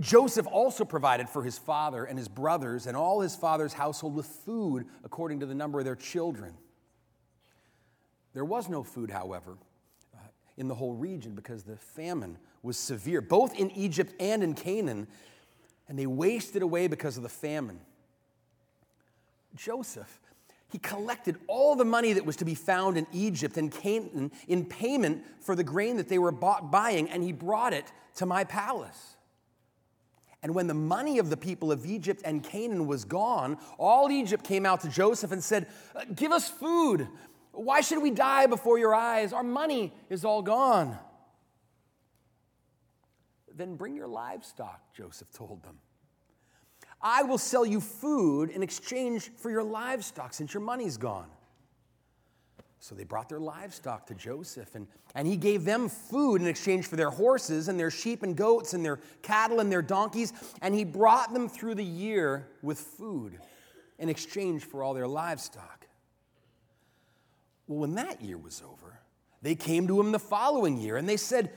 Joseph 0.00 0.46
also 0.46 0.84
provided 0.84 1.28
for 1.28 1.42
his 1.42 1.58
father 1.58 2.04
and 2.04 2.18
his 2.18 2.28
brothers 2.28 2.86
and 2.86 2.96
all 2.96 3.20
his 3.20 3.34
father's 3.34 3.72
household 3.72 4.14
with 4.14 4.26
food 4.26 4.86
according 5.04 5.40
to 5.40 5.46
the 5.46 5.54
number 5.54 5.78
of 5.78 5.84
their 5.84 5.96
children. 5.96 6.54
There 8.32 8.44
was 8.44 8.68
no 8.68 8.82
food, 8.82 9.10
however, 9.10 9.56
uh, 10.14 10.18
in 10.56 10.68
the 10.68 10.74
whole 10.74 10.94
region 10.94 11.34
because 11.34 11.64
the 11.64 11.76
famine 11.76 12.38
was 12.62 12.76
severe, 12.76 13.20
both 13.20 13.58
in 13.58 13.70
Egypt 13.72 14.12
and 14.20 14.42
in 14.42 14.54
Canaan, 14.54 15.08
and 15.88 15.98
they 15.98 16.06
wasted 16.06 16.62
away 16.62 16.86
because 16.86 17.16
of 17.16 17.22
the 17.22 17.28
famine. 17.28 17.80
Joseph, 19.56 20.20
he 20.70 20.78
collected 20.78 21.36
all 21.48 21.74
the 21.74 21.84
money 21.84 22.12
that 22.12 22.24
was 22.24 22.36
to 22.36 22.44
be 22.44 22.54
found 22.54 22.96
in 22.96 23.06
Egypt 23.12 23.56
and 23.56 23.72
Canaan 23.72 24.30
in 24.46 24.64
payment 24.64 25.24
for 25.40 25.56
the 25.56 25.64
grain 25.64 25.96
that 25.96 26.08
they 26.08 26.18
were 26.18 26.30
bought, 26.30 26.70
buying, 26.70 27.10
and 27.10 27.24
he 27.24 27.32
brought 27.32 27.72
it 27.72 27.90
to 28.16 28.26
my 28.26 28.44
palace. 28.44 29.16
And 30.42 30.54
when 30.54 30.68
the 30.68 30.74
money 30.74 31.18
of 31.18 31.28
the 31.28 31.36
people 31.36 31.70
of 31.70 31.84
Egypt 31.84 32.22
and 32.24 32.42
Canaan 32.42 32.86
was 32.86 33.04
gone, 33.04 33.58
all 33.78 34.10
Egypt 34.10 34.44
came 34.44 34.64
out 34.64 34.80
to 34.82 34.88
Joseph 34.88 35.32
and 35.32 35.44
said, 35.44 35.66
Give 36.14 36.32
us 36.32 36.48
food 36.48 37.08
why 37.52 37.80
should 37.80 38.02
we 38.02 38.10
die 38.10 38.46
before 38.46 38.78
your 38.78 38.94
eyes? 38.94 39.32
Our 39.32 39.42
money 39.42 39.92
is 40.08 40.24
all 40.24 40.42
gone. 40.42 40.98
Then 43.54 43.76
bring 43.76 43.96
your 43.96 44.08
livestock, 44.08 44.94
Joseph 44.94 45.30
told 45.32 45.62
them. 45.62 45.78
I 47.02 47.22
will 47.22 47.38
sell 47.38 47.64
you 47.64 47.80
food 47.80 48.50
in 48.50 48.62
exchange 48.62 49.30
for 49.36 49.50
your 49.50 49.62
livestock 49.62 50.34
since 50.34 50.52
your 50.54 50.62
money's 50.62 50.96
gone. 50.96 51.28
So 52.78 52.94
they 52.94 53.04
brought 53.04 53.28
their 53.28 53.40
livestock 53.40 54.06
to 54.06 54.14
Joseph, 54.14 54.74
and, 54.74 54.86
and 55.14 55.28
he 55.28 55.36
gave 55.36 55.64
them 55.64 55.88
food 55.88 56.40
in 56.40 56.46
exchange 56.46 56.86
for 56.86 56.96
their 56.96 57.10
horses 57.10 57.68
and 57.68 57.78
their 57.78 57.90
sheep 57.90 58.22
and 58.22 58.34
goats 58.34 58.72
and 58.72 58.82
their 58.82 59.00
cattle 59.20 59.60
and 59.60 59.70
their 59.70 59.82
donkeys, 59.82 60.32
and 60.62 60.74
he 60.74 60.84
brought 60.84 61.34
them 61.34 61.46
through 61.46 61.74
the 61.74 61.84
year 61.84 62.48
with 62.62 62.78
food 62.78 63.38
in 63.98 64.08
exchange 64.08 64.64
for 64.64 64.82
all 64.82 64.94
their 64.94 65.06
livestock. 65.06 65.79
Well, 67.70 67.78
when 67.78 67.94
that 67.94 68.20
year 68.20 68.36
was 68.36 68.64
over, 68.68 68.98
they 69.42 69.54
came 69.54 69.86
to 69.86 70.00
him 70.00 70.10
the 70.10 70.18
following 70.18 70.76
year 70.76 70.96
and 70.96 71.08
they 71.08 71.16
said, 71.16 71.52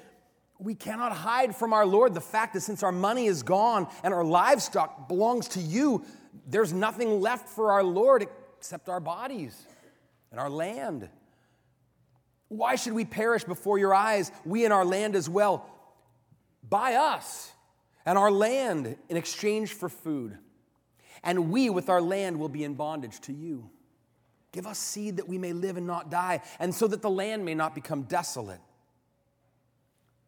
We 0.59 0.75
cannot 0.75 1.11
hide 1.11 1.55
from 1.55 1.73
our 1.73 1.87
Lord 1.87 2.13
the 2.13 2.21
fact 2.21 2.53
that 2.53 2.61
since 2.61 2.83
our 2.83 2.91
money 2.91 3.25
is 3.25 3.41
gone 3.41 3.87
and 4.03 4.13
our 4.13 4.23
livestock 4.23 5.07
belongs 5.07 5.47
to 5.49 5.59
you, 5.59 6.05
there's 6.45 6.71
nothing 6.71 7.19
left 7.19 7.49
for 7.49 7.71
our 7.71 7.83
Lord 7.83 8.27
except 8.59 8.89
our 8.89 8.99
bodies 8.99 9.59
and 10.29 10.39
our 10.39 10.51
land. 10.51 11.09
Why 12.47 12.75
should 12.75 12.93
we 12.93 13.05
perish 13.05 13.43
before 13.43 13.79
your 13.79 13.95
eyes, 13.95 14.31
we 14.45 14.65
and 14.65 14.73
our 14.73 14.85
land 14.85 15.15
as 15.15 15.27
well? 15.27 15.67
Buy 16.61 16.93
us 16.93 17.51
and 18.05 18.19
our 18.19 18.29
land 18.29 18.97
in 19.09 19.17
exchange 19.17 19.73
for 19.73 19.89
food, 19.89 20.37
and 21.23 21.49
we 21.49 21.71
with 21.71 21.89
our 21.89 22.03
land 22.03 22.37
will 22.37 22.49
be 22.49 22.63
in 22.63 22.75
bondage 22.75 23.19
to 23.21 23.33
you. 23.33 23.71
Give 24.53 24.67
us 24.67 24.77
seed 24.77 25.17
that 25.17 25.27
we 25.27 25.37
may 25.37 25.51
live 25.51 25.77
and 25.77 25.87
not 25.87 26.09
die, 26.09 26.41
and 26.59 26.73
so 26.73 26.87
that 26.87 27.01
the 27.01 27.09
land 27.09 27.43
may 27.43 27.55
not 27.55 27.75
become 27.75 28.03
desolate. 28.03 28.61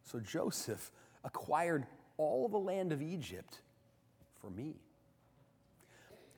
So 0.03 0.19
Joseph 0.19 0.91
acquired 1.23 1.85
all 2.17 2.49
the 2.49 2.57
land 2.57 2.91
of 2.91 3.01
Egypt 3.01 3.59
for 4.41 4.49
me. 4.49 4.81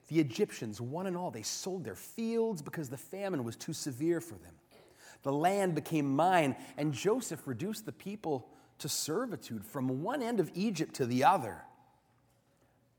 The 0.10 0.20
Egyptians, 0.20 0.80
one 0.80 1.08
and 1.08 1.16
all, 1.16 1.32
they 1.32 1.42
sold 1.42 1.86
their 1.86 1.96
fields 1.96 2.62
because 2.62 2.90
the 2.90 2.98
famine 2.98 3.44
was 3.46 3.56
too 3.56 3.74
severe 3.74 4.20
for 4.20 4.36
them. 4.36 4.54
The 5.24 5.34
land 5.34 5.74
became 5.74 6.14
mine, 6.14 6.58
and 6.78 6.94
Joseph 6.94 7.48
reduced 7.48 7.86
the 7.86 7.92
people 7.94 8.50
to 8.80 8.90
servitude 8.90 9.66
from 9.66 10.04
one 10.04 10.22
end 10.22 10.40
of 10.40 10.52
Egypt 10.54 10.94
to 10.96 11.06
the 11.06 11.24
other. 11.24 11.64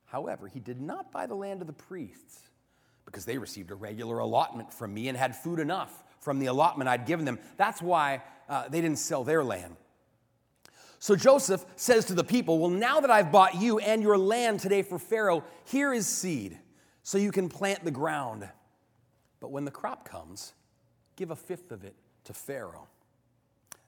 However, 0.07 0.49
he 0.49 0.61
did 0.61 0.81
not 0.81 1.13
buy 1.13 1.27
the 1.27 1.35
land 1.35 1.61
of 1.61 1.67
the 1.67 1.73
priests 1.75 2.48
because 3.11 3.25
they 3.25 3.39
received 3.39 3.71
a 3.71 3.75
regular 3.75 4.19
allotment 4.19 4.73
from 4.73 4.93
me 4.93 5.09
and 5.09 5.17
had 5.17 5.35
food 5.35 5.59
enough 5.59 6.05
from 6.21 6.39
the 6.39 6.47
allotment 6.47 6.89
I'd 6.89 7.07
given 7.07 7.25
them. 7.25 7.39
That's 7.57 7.81
why 7.81 8.23
uh, 8.49 8.69
they 8.69 8.81
didn't 8.81 8.99
sell 8.99 9.25
their 9.25 9.43
land. 9.43 9.77
So 10.99 11.17
Joseph 11.17 11.65
says 11.77 12.05
to 12.07 12.15
the 12.15 12.25
people, 12.25 12.59
Well, 12.59 12.71
now 12.71 13.01
that 13.01 13.11
I've 13.11 13.33
bought 13.33 13.55
you 13.55 13.79
and 13.79 14.03
your 14.03 14.19
land 14.19 14.61
today 14.61 14.83
for 14.83 14.99
Pharaoh, 14.99 15.45
here 15.65 15.93
is 15.93 16.07
seed, 16.07 16.59
so 17.03 17.17
you 17.17 17.33
can 17.33 17.49
plant 17.49 17.85
the 17.85 17.91
ground. 17.91 18.49
But 19.41 19.51
when 19.53 19.65
the 19.65 19.71
crop 19.71 20.07
comes, 20.07 20.53
give 21.17 21.31
a 21.31 21.37
fifth 21.37 21.73
of 21.73 21.85
it 21.85 21.95
to 22.25 22.35
Pharaoh. 22.35 22.89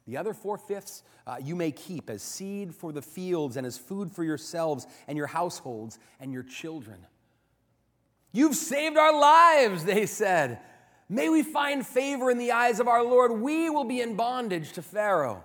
The 0.07 0.17
other 0.17 0.33
four 0.33 0.57
fifths 0.57 1.03
uh, 1.27 1.37
you 1.43 1.55
may 1.55 1.73
keep 1.73 2.09
as 2.09 2.23
seed 2.23 2.75
for 2.75 2.91
the 2.91 3.03
fields 3.03 3.57
and 3.57 3.67
as 3.67 3.77
food 3.77 4.11
for 4.11 4.25
yourselves 4.25 4.87
and 5.07 5.19
your 5.19 5.27
households 5.27 5.99
and 6.21 6.33
your 6.33 6.43
children. 6.43 7.07
You've 8.33 8.55
saved 8.55 8.97
our 8.97 9.19
lives, 9.19 9.85
they 9.85 10.07
said. 10.07 10.61
May 11.09 11.29
we 11.29 11.43
find 11.43 11.85
favor 11.85 12.31
in 12.31 12.39
the 12.39 12.53
eyes 12.53 12.79
of 12.79 12.87
our 12.87 13.03
Lord. 13.03 13.33
We 13.33 13.69
will 13.69 13.85
be 13.85 14.01
in 14.01 14.15
bondage 14.15 14.73
to 14.73 14.83
Pharaoh. 14.83 15.43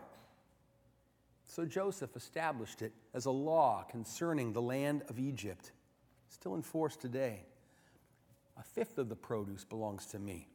So 1.44 1.66
Joseph 1.66 2.16
established 2.16 2.82
it 2.82 2.94
as 3.14 3.26
a 3.26 3.32
law 3.32 3.86
concerning 3.90 4.54
the 4.54 4.62
land 4.62 5.04
of 5.10 5.18
Egypt, 5.18 5.72
still 6.30 6.56
in 6.56 6.62
force 6.62 6.96
today. 6.96 7.46
A 8.58 8.64
fifth 8.64 8.98
of 8.98 9.10
the 9.10 9.16
produce 9.16 9.64
belongs 9.64 10.06
to 10.08 10.20
me. 10.20 10.48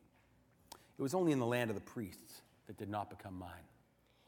It 0.98 1.02
was 1.02 1.14
only 1.14 1.32
in 1.32 1.38
the 1.38 1.46
land 1.46 1.70
of 1.70 1.76
the 1.76 1.82
priests 1.82 2.42
that 2.66 2.76
did 2.76 2.90
not 2.90 3.10
become 3.10 3.38
mine. 3.38 3.64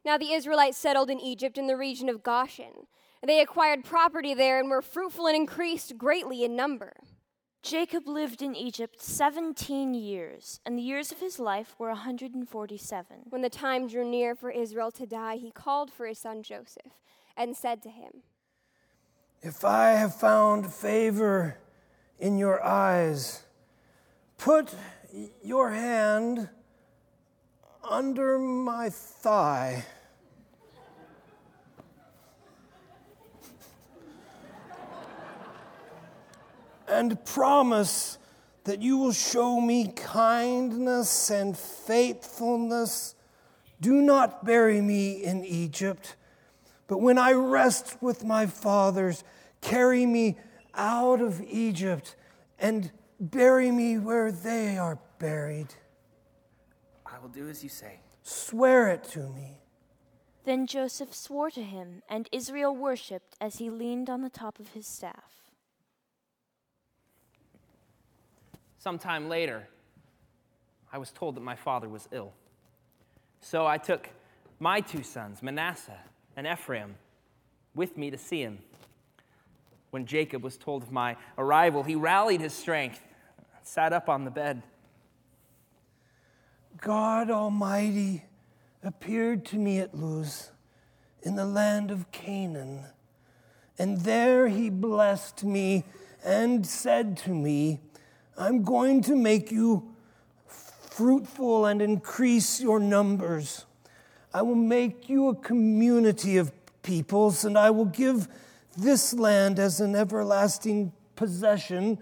Now 0.05 0.19
the 0.19 0.33
Israelites 0.33 0.79
settled 0.79 1.11
in 1.11 1.21
Egypt 1.21 1.59
in 1.59 1.69
the 1.69 1.77
region 1.77 2.09
of 2.09 2.23
Goshen. 2.23 2.87
They 3.25 3.41
acquired 3.41 3.85
property 3.85 4.35
there 4.35 4.59
and 4.59 4.69
were 4.69 4.83
fruitful 4.83 5.27
and 5.29 5.37
increased 5.37 5.97
greatly 5.97 6.43
in 6.43 6.57
number. 6.57 6.95
Jacob 7.63 8.09
lived 8.09 8.43
in 8.43 8.57
Egypt 8.57 9.01
17 9.01 9.95
years, 9.95 10.61
and 10.67 10.77
the 10.77 10.83
years 10.83 11.13
of 11.13 11.21
his 11.21 11.39
life 11.39 11.77
were 11.79 11.89
147. 11.89 13.17
When 13.29 13.41
the 13.41 13.49
time 13.49 13.87
drew 13.87 14.05
near 14.05 14.35
for 14.35 14.51
Israel 14.51 14.91
to 14.91 15.07
die, 15.07 15.37
he 15.37 15.53
called 15.53 15.93
for 15.93 16.07
his 16.07 16.19
son 16.19 16.43
Joseph 16.43 16.93
and 17.37 17.57
said 17.57 17.81
to 17.83 17.89
him, 17.89 18.25
If 19.43 19.65
I 19.65 19.91
have 19.91 20.15
found 20.17 20.73
favor 20.73 21.57
in 22.19 22.37
your 22.37 22.61
eyes, 22.65 23.45
put 24.39 24.75
your 25.45 25.71
hand 25.71 26.49
under 27.89 28.41
my 28.41 28.91
thigh. 28.91 29.85
And 36.93 37.25
promise 37.25 38.19
that 38.65 38.81
you 38.81 38.97
will 38.99 39.13
show 39.13 39.61
me 39.61 39.93
kindness 39.97 41.31
and 41.31 41.57
faithfulness. 41.57 43.15
Do 43.81 44.01
not 44.01 44.45
bury 44.45 44.81
me 44.81 45.25
in 45.25 45.45
Egypt, 45.45 46.17
but 46.87 46.99
when 46.99 47.19
I 47.19 47.33
rest 47.33 48.01
with 48.01 48.25
my 48.25 48.47
fathers, 48.47 49.25
carry 49.61 50.07
me 50.07 50.39
out 50.75 51.21
of 51.21 51.41
Egypt 51.43 52.15
and 52.59 52.93
bury 53.19 53.71
me 53.71 53.99
where 53.99 54.31
they 54.31 54.79
are 54.79 54.99
buried. 55.19 55.75
I 57.05 57.19
will 57.19 57.29
do 57.29 57.49
as 57.49 57.63
you 57.63 57.69
say. 57.69 58.01
Swear 58.23 58.89
it 58.89 59.03
to 59.11 59.29
me. 59.31 59.59
Then 60.45 60.67
Joseph 60.67 61.15
swore 61.15 61.51
to 61.51 61.63
him, 61.63 62.03
and 62.09 62.29
Israel 62.33 62.75
worshipped 62.75 63.37
as 63.41 63.57
he 63.57 63.71
leaned 63.71 64.11
on 64.11 64.23
the 64.23 64.31
top 64.31 64.59
of 64.59 64.69
his 64.69 64.87
staff. 64.87 65.42
Sometime 68.83 69.29
later, 69.29 69.69
I 70.93 70.99
was 70.99 71.13
told 71.13 71.37
that 71.37 71.41
my 71.41 71.55
father 71.55 71.89
was 71.89 72.09
ill. 72.11 72.33
So 73.39 73.65
I 73.65 73.79
took 73.79 74.09
my 74.59 74.81
two 74.81 75.05
sons, 75.05 75.41
Manasseh 75.41 76.01
and 76.37 76.49
Ephraim, 76.49 76.97
with 77.77 77.97
me 77.97 78.11
to 78.11 78.19
see 78.19 78.41
him. 78.41 78.59
When 79.91 80.05
Jacob 80.05 80.43
was 80.43 80.57
told 80.57 80.83
of 80.83 80.91
my 80.91 81.17
arrival, 81.39 81.85
he 81.85 81.95
rallied 81.95 82.41
his 82.41 82.55
strength, 82.55 83.01
sat 83.63 83.93
up 83.93 84.09
on 84.09 84.25
the 84.25 84.33
bed. 84.33 84.65
God 86.81 87.31
Almighty 87.31 88.25
appeared 88.83 89.45
to 89.47 89.59
me 89.59 89.79
at 89.79 89.95
Luz 89.95 90.51
in 91.23 91.37
the 91.37 91.47
land 91.47 91.93
of 91.93 92.11
Canaan, 92.11 92.87
and 93.79 94.01
there 94.01 94.49
he 94.49 94.71
blessed 94.71 95.45
me 95.45 95.85
and 96.25 96.67
said 96.67 97.17
to 97.19 97.31
me, 97.31 97.79
I'm 98.37 98.63
going 98.63 99.03
to 99.03 99.17
make 99.17 99.53
you 99.53 99.95
fruitful 100.47 101.67
and 101.67 101.81
increase 101.83 102.61
your 102.61 102.81
numbers. 102.81 103.67
I 104.35 104.43
will 104.43 104.55
make 104.55 105.09
you 105.09 105.29
a 105.29 105.35
community 105.35 106.37
of 106.39 106.53
peoples, 106.83 107.45
and 107.45 107.59
I 107.59 107.71
will 107.71 107.87
give 107.87 108.29
this 108.77 109.13
land 109.13 109.59
as 109.59 109.81
an 109.81 109.95
everlasting 109.95 110.93
possession 111.17 111.99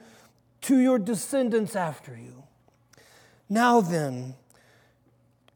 to 0.62 0.78
your 0.78 0.98
descendants 0.98 1.74
after 1.74 2.16
you. 2.16 2.44
Now 3.48 3.80
then, 3.80 4.34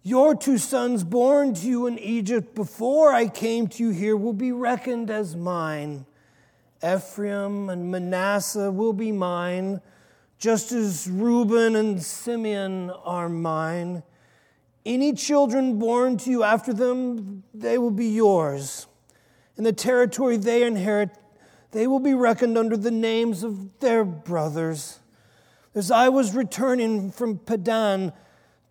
your 0.02 0.34
two 0.34 0.58
sons 0.58 1.04
born 1.04 1.54
to 1.54 1.66
you 1.66 1.86
in 1.86 1.98
Egypt 1.98 2.54
before 2.54 3.12
I 3.12 3.28
came 3.28 3.68
to 3.68 3.82
you 3.82 3.90
here 3.90 4.16
will 4.16 4.32
be 4.32 4.52
reckoned 4.52 5.10
as 5.10 5.34
mine. 5.34 6.04
Ephraim 6.84 7.70
and 7.70 7.90
Manasseh 7.90 8.70
will 8.70 8.92
be 8.92 9.12
mine, 9.12 9.80
just 10.44 10.72
as 10.72 11.08
Reuben 11.08 11.74
and 11.74 12.02
Simeon 12.02 12.90
are 12.90 13.30
mine. 13.30 14.02
Any 14.84 15.14
children 15.14 15.78
born 15.78 16.18
to 16.18 16.30
you 16.30 16.42
after 16.42 16.74
them, 16.74 17.44
they 17.54 17.78
will 17.78 17.90
be 17.90 18.08
yours. 18.08 18.86
In 19.56 19.64
the 19.64 19.72
territory 19.72 20.36
they 20.36 20.62
inherit, 20.62 21.08
they 21.70 21.86
will 21.86 21.98
be 21.98 22.12
reckoned 22.12 22.58
under 22.58 22.76
the 22.76 22.90
names 22.90 23.42
of 23.42 23.80
their 23.80 24.04
brothers. 24.04 25.00
As 25.74 25.90
I 25.90 26.10
was 26.10 26.34
returning 26.34 27.10
from 27.10 27.38
Paddan, 27.38 28.12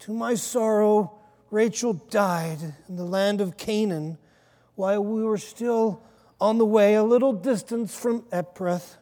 to 0.02 0.14
my 0.14 0.36
sorrow, 0.36 1.18
Rachel 1.50 1.94
died 1.94 2.76
in 2.88 2.98
the 2.98 3.04
land 3.04 3.42
of 3.42 3.58
Canaan 3.58 4.20
while 4.76 5.04
we 5.04 5.24
were 5.24 5.40
still 5.40 6.04
on 6.40 6.60
the 6.60 6.68
way 6.68 6.94
a 6.94 7.04
little 7.04 7.34
distance 7.34 7.98
from 7.98 8.22
Ephrath. 8.32 8.98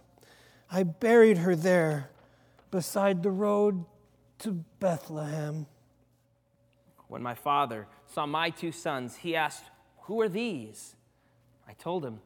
I 0.71 0.83
buried 0.83 1.39
her 1.39 1.53
there 1.53 2.10
beside 2.71 3.21
the 3.21 3.31
road 3.31 3.85
to 4.39 4.63
Bethlehem. 4.79 5.67
When 7.07 7.21
my 7.21 7.35
father 7.35 7.87
saw 8.07 8.25
my 8.25 8.49
two 8.49 8.71
sons, 8.71 9.17
he 9.17 9.35
asked, 9.35 9.65
Who 10.03 10.21
are 10.21 10.29
these? 10.29 10.95
I 11.67 11.73
told 11.73 12.05
him, 12.05 12.21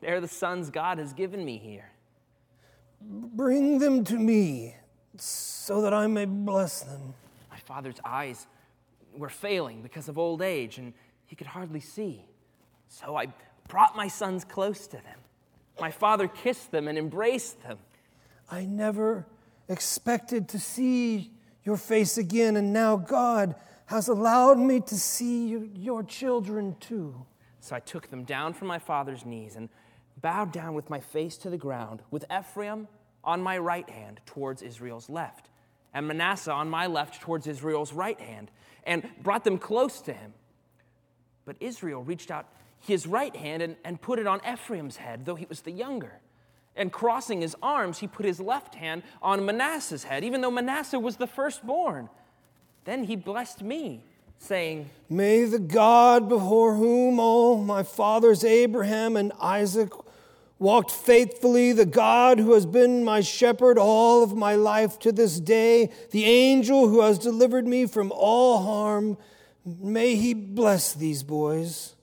They're 0.00 0.20
the 0.20 0.28
sons 0.28 0.70
God 0.70 0.98
has 0.98 1.12
given 1.12 1.44
me 1.44 1.58
here. 1.58 1.90
Bring 3.00 3.78
them 3.78 4.04
to 4.04 4.16
me 4.16 4.76
so 5.16 5.82
that 5.82 5.92
I 5.92 6.06
may 6.06 6.24
bless 6.24 6.80
them. 6.80 7.14
My 7.50 7.58
father's 7.58 8.00
eyes 8.04 8.46
were 9.16 9.28
failing 9.28 9.82
because 9.82 10.08
of 10.08 10.18
old 10.18 10.40
age, 10.40 10.78
and 10.78 10.94
he 11.26 11.36
could 11.36 11.46
hardly 11.46 11.80
see. 11.80 12.24
So 12.88 13.16
I 13.16 13.26
brought 13.68 13.96
my 13.96 14.08
sons 14.08 14.44
close 14.44 14.86
to 14.86 14.96
them. 14.96 15.18
My 15.80 15.90
father 15.90 16.28
kissed 16.28 16.70
them 16.70 16.88
and 16.88 16.96
embraced 16.96 17.62
them. 17.62 17.78
I 18.50 18.64
never 18.64 19.26
expected 19.72 20.48
to 20.50 20.58
see 20.58 21.32
your 21.64 21.76
face 21.76 22.18
again, 22.18 22.56
and 22.56 22.72
now 22.72 22.96
God 22.96 23.54
has 23.86 24.08
allowed 24.08 24.58
me 24.58 24.80
to 24.80 24.94
see 24.94 25.48
your 25.74 26.02
children 26.02 26.76
too. 26.80 27.26
So 27.60 27.76
I 27.76 27.80
took 27.80 28.10
them 28.10 28.24
down 28.24 28.54
from 28.54 28.68
my 28.68 28.78
father's 28.78 29.24
knees 29.24 29.56
and 29.56 29.68
bowed 30.20 30.52
down 30.52 30.74
with 30.74 30.90
my 30.90 31.00
face 31.00 31.36
to 31.38 31.50
the 31.50 31.56
ground, 31.56 32.02
with 32.10 32.24
Ephraim 32.32 32.88
on 33.24 33.42
my 33.42 33.58
right 33.58 33.88
hand 33.88 34.20
towards 34.26 34.62
Israel's 34.62 35.08
left, 35.08 35.48
and 35.94 36.06
Manasseh 36.06 36.52
on 36.52 36.68
my 36.68 36.86
left 36.86 37.20
towards 37.20 37.46
Israel's 37.46 37.92
right 37.92 38.20
hand 38.20 38.50
and 38.84 39.08
brought 39.22 39.44
them 39.44 39.58
close 39.58 40.00
to 40.02 40.12
him. 40.12 40.32
But 41.44 41.56
Israel 41.60 42.02
reached 42.02 42.30
out 42.30 42.46
his 42.80 43.06
right 43.06 43.34
hand 43.34 43.62
and, 43.62 43.76
and 43.84 44.00
put 44.00 44.18
it 44.18 44.26
on 44.26 44.40
Ephraim's 44.50 44.96
head, 44.96 45.24
though 45.24 45.34
he 45.34 45.46
was 45.46 45.60
the 45.60 45.70
younger. 45.70 46.21
And 46.74 46.90
crossing 46.90 47.42
his 47.42 47.54
arms, 47.62 47.98
he 47.98 48.06
put 48.06 48.24
his 48.24 48.40
left 48.40 48.74
hand 48.74 49.02
on 49.20 49.44
Manasseh's 49.44 50.04
head, 50.04 50.24
even 50.24 50.40
though 50.40 50.50
Manasseh 50.50 50.98
was 50.98 51.16
the 51.16 51.26
firstborn. 51.26 52.08
Then 52.84 53.04
he 53.04 53.14
blessed 53.14 53.62
me, 53.62 54.04
saying, 54.38 54.90
May 55.08 55.44
the 55.44 55.58
God 55.58 56.28
before 56.28 56.74
whom 56.74 57.20
all 57.20 57.58
my 57.58 57.82
fathers 57.82 58.42
Abraham 58.42 59.16
and 59.16 59.32
Isaac 59.40 59.92
walked 60.58 60.90
faithfully, 60.90 61.72
the 61.72 61.84
God 61.84 62.38
who 62.38 62.52
has 62.52 62.64
been 62.64 63.04
my 63.04 63.20
shepherd 63.20 63.78
all 63.78 64.22
of 64.22 64.34
my 64.34 64.54
life 64.54 64.98
to 65.00 65.12
this 65.12 65.40
day, 65.40 65.90
the 66.12 66.24
angel 66.24 66.88
who 66.88 67.02
has 67.02 67.18
delivered 67.18 67.66
me 67.66 67.84
from 67.84 68.12
all 68.12 68.62
harm, 68.62 69.18
may 69.64 70.14
he 70.14 70.32
bless 70.32 70.94
these 70.94 71.22
boys. 71.22 71.94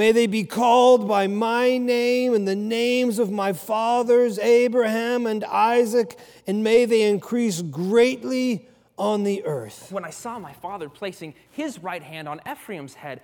May 0.00 0.12
they 0.12 0.26
be 0.26 0.44
called 0.44 1.06
by 1.06 1.26
my 1.26 1.76
name 1.76 2.32
and 2.32 2.48
the 2.48 2.56
names 2.56 3.18
of 3.18 3.30
my 3.30 3.52
fathers, 3.52 4.38
Abraham 4.38 5.26
and 5.26 5.44
Isaac, 5.44 6.18
and 6.46 6.64
may 6.64 6.86
they 6.86 7.02
increase 7.02 7.60
greatly 7.60 8.66
on 8.96 9.24
the 9.24 9.44
earth. 9.44 9.92
When 9.92 10.06
I 10.06 10.08
saw 10.08 10.38
my 10.38 10.54
father 10.54 10.88
placing 10.88 11.34
his 11.50 11.82
right 11.82 12.02
hand 12.02 12.30
on 12.30 12.40
Ephraim's 12.50 12.94
head, 12.94 13.20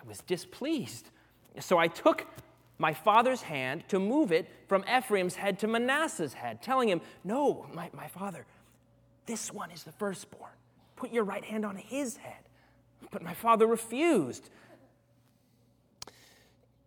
I 0.00 0.06
was 0.06 0.20
displeased. 0.20 1.10
So 1.58 1.76
I 1.76 1.88
took 1.88 2.28
my 2.78 2.94
father's 2.94 3.42
hand 3.42 3.82
to 3.88 3.98
move 3.98 4.30
it 4.30 4.48
from 4.68 4.84
Ephraim's 4.84 5.34
head 5.34 5.58
to 5.58 5.66
Manasseh's 5.66 6.34
head, 6.34 6.62
telling 6.62 6.88
him, 6.88 7.00
No, 7.24 7.66
my, 7.74 7.90
my 7.92 8.06
father, 8.06 8.46
this 9.26 9.52
one 9.52 9.72
is 9.72 9.82
the 9.82 9.90
firstborn. 9.90 10.52
Put 10.94 11.12
your 11.12 11.24
right 11.24 11.44
hand 11.44 11.66
on 11.66 11.74
his 11.74 12.18
head. 12.18 12.44
But 13.10 13.22
my 13.22 13.34
father 13.34 13.66
refused. 13.66 14.50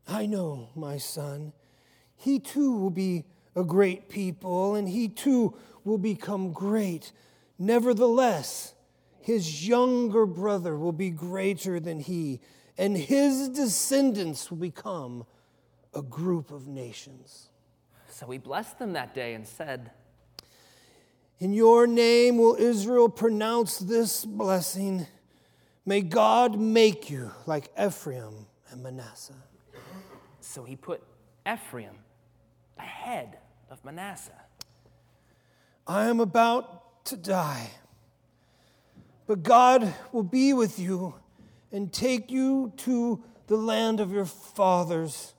I 0.07 0.25
know, 0.25 0.69
my 0.75 0.97
son. 0.97 1.53
He 2.15 2.39
too 2.39 2.71
will 2.77 2.89
be 2.89 3.25
a 3.55 3.63
great 3.63 4.09
people, 4.09 4.75
and 4.75 4.87
he 4.87 5.07
too 5.07 5.55
will 5.83 5.97
become 5.97 6.51
great. 6.51 7.11
Nevertheless, 7.57 8.73
his 9.19 9.67
younger 9.67 10.25
brother 10.25 10.77
will 10.77 10.91
be 10.91 11.09
greater 11.09 11.79
than 11.79 11.99
he, 11.99 12.41
and 12.77 12.95
his 12.95 13.49
descendants 13.49 14.51
will 14.51 14.57
become 14.57 15.25
a 15.93 16.01
group 16.01 16.51
of 16.51 16.67
nations. 16.67 17.49
So 18.09 18.29
he 18.29 18.37
blessed 18.37 18.79
them 18.79 18.93
that 18.93 19.15
day 19.15 19.33
and 19.33 19.47
said, 19.47 19.91
In 21.39 21.53
your 21.53 21.87
name 21.87 22.37
will 22.37 22.55
Israel 22.55 23.09
pronounce 23.09 23.79
this 23.79 24.25
blessing. 24.25 25.07
May 25.85 26.01
God 26.01 26.59
make 26.59 27.09
you 27.09 27.31
like 27.45 27.71
Ephraim 27.79 28.47
and 28.69 28.83
Manasseh. 28.83 29.33
So 30.45 30.63
he 30.63 30.75
put 30.75 31.03
Ephraim 31.51 31.95
ahead 32.77 33.39
of 33.69 33.83
Manasseh. 33.83 34.31
I 35.87 36.05
am 36.05 36.19
about 36.19 37.05
to 37.05 37.17
die, 37.17 37.71
but 39.27 39.43
God 39.43 39.93
will 40.11 40.23
be 40.23 40.53
with 40.53 40.79
you 40.79 41.15
and 41.71 41.91
take 41.91 42.31
you 42.31 42.71
to 42.77 43.23
the 43.47 43.57
land 43.57 43.99
of 43.99 44.11
your 44.11 44.25
fathers 44.25 45.33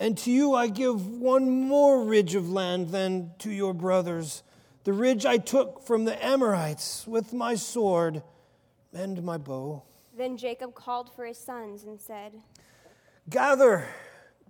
and 0.00 0.16
to 0.18 0.30
you 0.30 0.54
I 0.54 0.68
give 0.68 1.06
one 1.06 1.68
more 1.68 2.04
ridge 2.04 2.34
of 2.34 2.50
land 2.50 2.88
than 2.88 3.32
to 3.40 3.50
your 3.50 3.74
brothers, 3.74 4.42
the 4.84 4.92
ridge 4.92 5.26
I 5.26 5.38
took 5.38 5.84
from 5.84 6.04
the 6.04 6.24
Amorites 6.24 7.06
with 7.06 7.32
my 7.32 7.54
sword 7.54 8.22
and 8.92 9.22
my 9.22 9.36
bow. 9.38 9.82
Then 10.16 10.36
Jacob 10.36 10.74
called 10.74 11.14
for 11.14 11.26
his 11.26 11.38
sons 11.38 11.84
and 11.84 12.00
said, 12.00 12.32
Gather, 13.28 13.86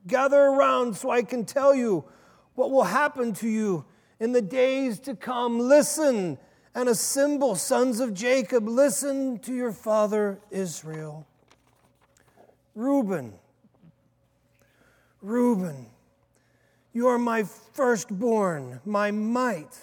gather 0.06 0.40
around 0.40 0.96
so 0.96 1.10
I 1.10 1.22
can 1.22 1.44
tell 1.44 1.74
you 1.74 2.04
what 2.54 2.70
will 2.70 2.84
happen 2.84 3.32
to 3.34 3.48
you 3.48 3.84
in 4.20 4.32
the 4.32 4.42
days 4.42 4.98
to 5.00 5.14
come. 5.14 5.58
Listen 5.58 6.38
and 6.74 6.88
assemble, 6.88 7.56
sons 7.56 8.00
of 8.00 8.14
Jacob. 8.14 8.68
Listen 8.68 9.38
to 9.40 9.54
your 9.54 9.72
father 9.72 10.40
Israel. 10.50 11.26
Reuben, 12.74 13.34
Reuben, 15.20 15.86
you 16.92 17.08
are 17.08 17.18
my 17.18 17.42
firstborn, 17.42 18.80
my 18.84 19.10
might. 19.10 19.76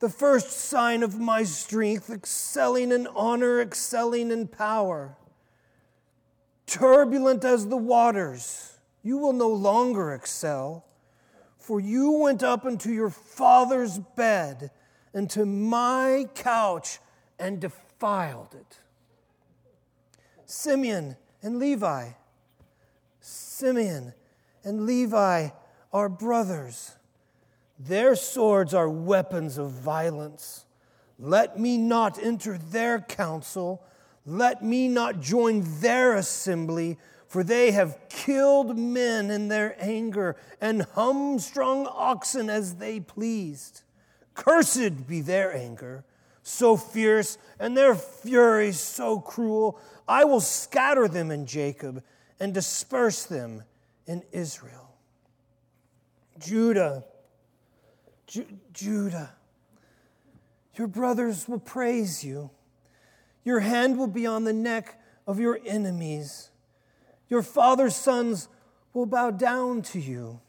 the 0.00 0.08
first 0.08 0.50
sign 0.52 1.02
of 1.02 1.18
my 1.18 1.42
strength, 1.42 2.10
excelling 2.10 2.92
in 2.92 3.06
honor, 3.08 3.60
excelling 3.60 4.30
in 4.30 4.46
power. 4.46 5.16
Turbulent 6.68 7.44
as 7.44 7.66
the 7.66 7.78
waters, 7.78 8.78
you 9.02 9.16
will 9.16 9.32
no 9.32 9.48
longer 9.48 10.12
excel, 10.12 10.84
for 11.56 11.80
you 11.80 12.12
went 12.12 12.42
up 12.42 12.66
into 12.66 12.92
your 12.92 13.08
father's 13.08 13.98
bed, 13.98 14.70
into 15.14 15.46
my 15.46 16.26
couch, 16.34 16.98
and 17.38 17.58
defiled 17.58 18.54
it. 18.54 18.78
Simeon 20.44 21.16
and 21.42 21.58
Levi, 21.58 22.10
Simeon 23.20 24.12
and 24.62 24.84
Levi 24.84 25.48
are 25.90 26.08
brothers. 26.10 26.96
Their 27.78 28.14
swords 28.14 28.74
are 28.74 28.90
weapons 28.90 29.56
of 29.56 29.70
violence. 29.70 30.66
Let 31.18 31.58
me 31.58 31.78
not 31.78 32.22
enter 32.22 32.58
their 32.58 33.00
council. 33.00 33.82
Let 34.28 34.62
me 34.62 34.88
not 34.88 35.22
join 35.22 35.64
their 35.80 36.14
assembly, 36.14 36.98
for 37.26 37.42
they 37.42 37.70
have 37.70 37.98
killed 38.10 38.76
men 38.76 39.30
in 39.30 39.48
their 39.48 39.74
anger 39.78 40.36
and 40.60 40.82
humstrung 40.82 41.86
oxen 41.86 42.50
as 42.50 42.74
they 42.74 43.00
pleased. 43.00 43.80
Cursed 44.34 45.06
be 45.06 45.22
their 45.22 45.54
anger, 45.54 46.04
so 46.42 46.76
fierce, 46.76 47.38
and 47.58 47.74
their 47.74 47.94
fury 47.94 48.72
so 48.72 49.18
cruel. 49.18 49.80
I 50.06 50.24
will 50.24 50.42
scatter 50.42 51.08
them 51.08 51.30
in 51.30 51.46
Jacob 51.46 52.04
and 52.38 52.52
disperse 52.52 53.24
them 53.24 53.62
in 54.06 54.22
Israel. 54.30 54.94
Judah, 56.38 57.02
Ju- 58.26 58.58
Judah, 58.74 59.30
your 60.76 60.86
brothers 60.86 61.48
will 61.48 61.60
praise 61.60 62.22
you. 62.22 62.50
Your 63.48 63.60
hand 63.60 63.96
will 63.96 64.08
be 64.08 64.26
on 64.26 64.44
the 64.44 64.52
neck 64.52 65.00
of 65.26 65.40
your 65.40 65.58
enemies. 65.64 66.50
Your 67.30 67.40
father's 67.40 67.96
sons 67.96 68.46
will 68.92 69.06
bow 69.06 69.30
down 69.30 69.80
to 69.84 69.98
you. 69.98 70.42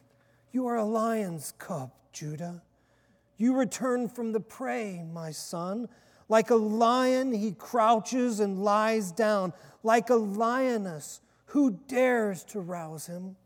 You 0.51 0.67
are 0.67 0.75
a 0.75 0.83
lion's 0.83 1.53
cub, 1.57 1.93
Judah. 2.11 2.61
You 3.37 3.55
return 3.55 4.09
from 4.09 4.33
the 4.33 4.41
prey, 4.41 5.01
my 5.13 5.31
son. 5.31 5.87
Like 6.27 6.49
a 6.49 6.55
lion, 6.55 7.31
he 7.31 7.53
crouches 7.53 8.41
and 8.41 8.65
lies 8.65 9.13
down. 9.13 9.53
Like 9.81 10.09
a 10.09 10.15
lioness, 10.15 11.21
who 11.45 11.79
dares 11.87 12.43
to 12.49 12.59
rouse 12.59 13.05
him? 13.05 13.37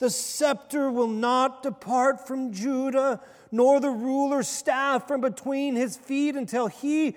The 0.00 0.10
scepter 0.10 0.90
will 0.90 1.06
not 1.06 1.62
depart 1.62 2.26
from 2.26 2.52
Judah, 2.52 3.20
nor 3.52 3.78
the 3.78 3.90
ruler's 3.90 4.48
staff 4.48 5.06
from 5.06 5.20
between 5.20 5.76
his 5.76 5.96
feet 5.96 6.34
until 6.34 6.66
he 6.66 7.14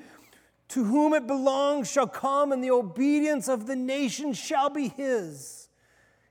to 0.69 0.83
whom 0.83 1.13
it 1.13 1.27
belongs 1.27 1.91
shall 1.91 2.07
come, 2.07 2.51
and 2.51 2.63
the 2.63 2.71
obedience 2.71 3.47
of 3.47 3.67
the 3.67 3.75
nation 3.75 4.33
shall 4.33 4.69
be 4.69 4.87
his. 4.87 5.69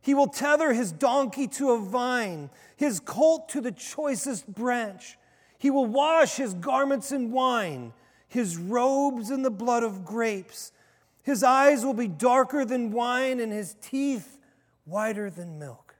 He 0.01 0.15
will 0.15 0.27
tether 0.27 0.73
his 0.73 0.91
donkey 0.91 1.47
to 1.49 1.71
a 1.71 1.79
vine, 1.79 2.51
his 2.77 2.99
colt 2.99 3.49
to 3.51 3.61
the 3.61 3.71
choicest 3.71 4.53
branch. 4.53 5.17
He 5.59 5.71
will 5.71 5.87
wash 5.87 6.35
his 6.37 6.55
garments 6.55 7.13
in 7.13 7.31
wine, 7.31 7.93
his 8.27 8.57
robes 8.57 9.31
in 9.31 9.43
the 9.43 9.51
blood 9.51 9.85
of 9.85 10.05
grapes. 10.05 10.73
His 11.23 11.45
eyes 11.45 11.85
will 11.85 11.95
be 11.95 12.09
darker 12.09 12.65
than 12.65 12.91
wine, 12.91 13.39
and 13.39 13.53
his 13.53 13.77
teeth 13.81 14.41
whiter 14.85 15.31
than 15.31 15.61
milk. 15.61 15.95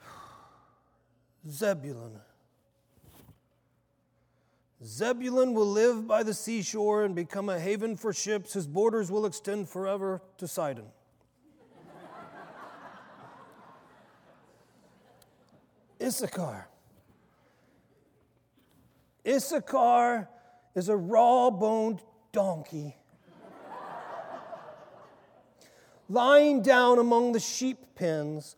Zebulun. 1.48 2.18
Zebulun 4.84 5.54
will 5.54 5.66
live 5.66 6.06
by 6.06 6.22
the 6.22 6.34
seashore 6.34 7.04
and 7.04 7.14
become 7.14 7.48
a 7.48 7.60
haven 7.60 7.96
for 7.96 8.12
ships. 8.12 8.54
His 8.54 8.66
borders 8.66 9.10
will 9.10 9.26
extend 9.26 9.68
forever 9.68 10.20
to 10.38 10.48
Sidon. 10.48 10.86
Issachar. 16.02 16.68
Issachar 19.26 20.28
is 20.74 20.88
a 20.88 20.96
raw 20.96 21.50
boned 21.50 22.02
donkey 22.32 22.96
lying 26.12 26.60
down 26.60 26.98
among 26.98 27.32
the 27.32 27.40
sheep 27.40 27.78
pens 27.94 28.56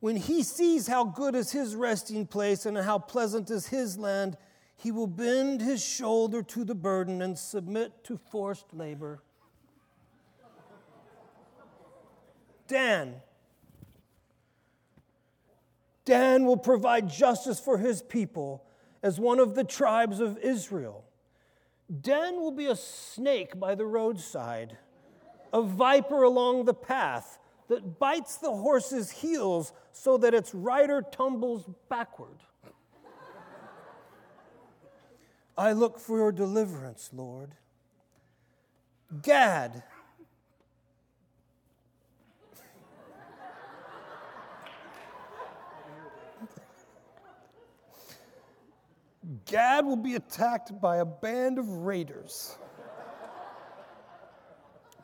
when 0.00 0.16
he 0.16 0.42
sees 0.42 0.88
how 0.88 1.04
good 1.04 1.34
is 1.34 1.52
his 1.52 1.76
resting 1.76 2.26
place 2.26 2.66
and 2.66 2.76
how 2.76 2.98
pleasant 2.98 3.50
is 3.50 3.68
his 3.68 3.96
land, 3.96 4.36
he 4.84 4.92
will 4.92 5.06
bend 5.06 5.62
his 5.62 5.82
shoulder 5.82 6.42
to 6.42 6.62
the 6.62 6.74
burden 6.74 7.22
and 7.22 7.38
submit 7.38 8.04
to 8.04 8.18
forced 8.18 8.66
labor. 8.74 9.22
Dan. 12.68 13.14
Dan 16.04 16.44
will 16.44 16.58
provide 16.58 17.08
justice 17.08 17.58
for 17.58 17.78
his 17.78 18.02
people 18.02 18.62
as 19.02 19.18
one 19.18 19.38
of 19.38 19.54
the 19.54 19.64
tribes 19.64 20.20
of 20.20 20.36
Israel. 20.36 21.06
Dan 22.02 22.36
will 22.36 22.52
be 22.52 22.66
a 22.66 22.76
snake 22.76 23.58
by 23.58 23.74
the 23.74 23.86
roadside, 23.86 24.76
a 25.50 25.62
viper 25.62 26.24
along 26.24 26.66
the 26.66 26.74
path 26.74 27.38
that 27.68 27.98
bites 27.98 28.36
the 28.36 28.52
horse's 28.52 29.10
heels 29.10 29.72
so 29.92 30.18
that 30.18 30.34
its 30.34 30.54
rider 30.54 31.00
tumbles 31.00 31.70
backward. 31.88 32.36
I 35.56 35.72
look 35.72 35.98
for 35.98 36.18
your 36.18 36.32
deliverance, 36.32 37.10
Lord. 37.12 37.52
Gad. 39.22 39.82
Gad 49.46 49.86
will 49.86 49.96
be 49.96 50.16
attacked 50.16 50.80
by 50.80 50.96
a 50.96 51.04
band 51.04 51.58
of 51.58 51.68
raiders 51.68 52.56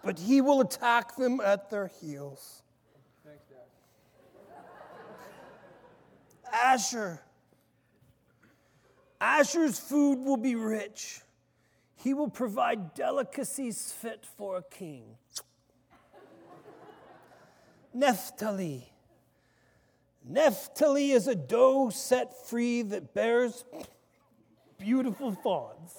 but 0.03 0.19
he 0.19 0.41
will 0.41 0.61
attack 0.61 1.17
them 1.17 1.41
at 1.41 1.71
their 1.71 1.91
heels. 2.01 2.63
Thanks, 3.25 3.45
Dad. 3.47 3.59
Asher. 6.53 7.21
Asher's 9.21 9.79
food 9.79 10.25
will 10.25 10.37
be 10.37 10.55
rich. 10.55 11.21
He 11.97 12.15
will 12.15 12.31
provide 12.31 12.95
delicacies 12.95 13.93
fit 13.93 14.25
for 14.37 14.57
a 14.57 14.63
king. 14.63 15.05
Naphtali. 17.93 18.91
Naphtali 20.25 21.11
is 21.11 21.29
a 21.29 21.35
doe 21.35 21.91
set 21.91 22.47
free 22.47 22.83
that 22.83 23.13
bears 23.13 23.65
beautiful 24.79 25.33
fawns. 25.33 25.95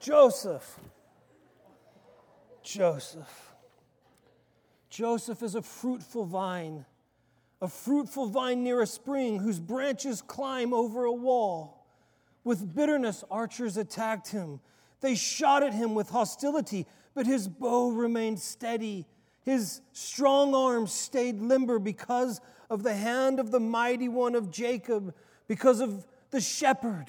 Joseph. 0.00 0.80
Joseph. 2.62 3.54
Joseph 4.90 5.42
is 5.42 5.54
a 5.54 5.62
fruitful 5.62 6.26
vine, 6.26 6.84
a 7.62 7.68
fruitful 7.68 8.26
vine 8.26 8.64
near 8.64 8.82
a 8.82 8.86
spring 8.86 9.38
whose 9.38 9.60
branches 9.60 10.20
climb 10.20 10.74
over 10.74 11.04
a 11.04 11.12
wall. 11.12 11.86
With 12.42 12.74
bitterness, 12.74 13.22
archers 13.30 13.76
attacked 13.76 14.28
him. 14.28 14.58
They 15.00 15.14
shot 15.14 15.62
at 15.62 15.72
him 15.72 15.94
with 15.94 16.10
hostility, 16.10 16.86
but 17.14 17.24
his 17.24 17.46
bow 17.46 17.90
remained 17.90 18.40
steady. 18.40 19.06
His 19.42 19.80
strong 19.92 20.56
arms 20.56 20.92
stayed 20.92 21.40
limber 21.40 21.78
because 21.78 22.40
of 22.68 22.82
the 22.82 22.94
hand 22.94 23.38
of 23.38 23.52
the 23.52 23.60
mighty 23.60 24.08
one 24.08 24.34
of 24.34 24.50
Jacob, 24.50 25.14
because 25.46 25.80
of 25.80 26.04
the 26.32 26.40
shepherd, 26.40 27.06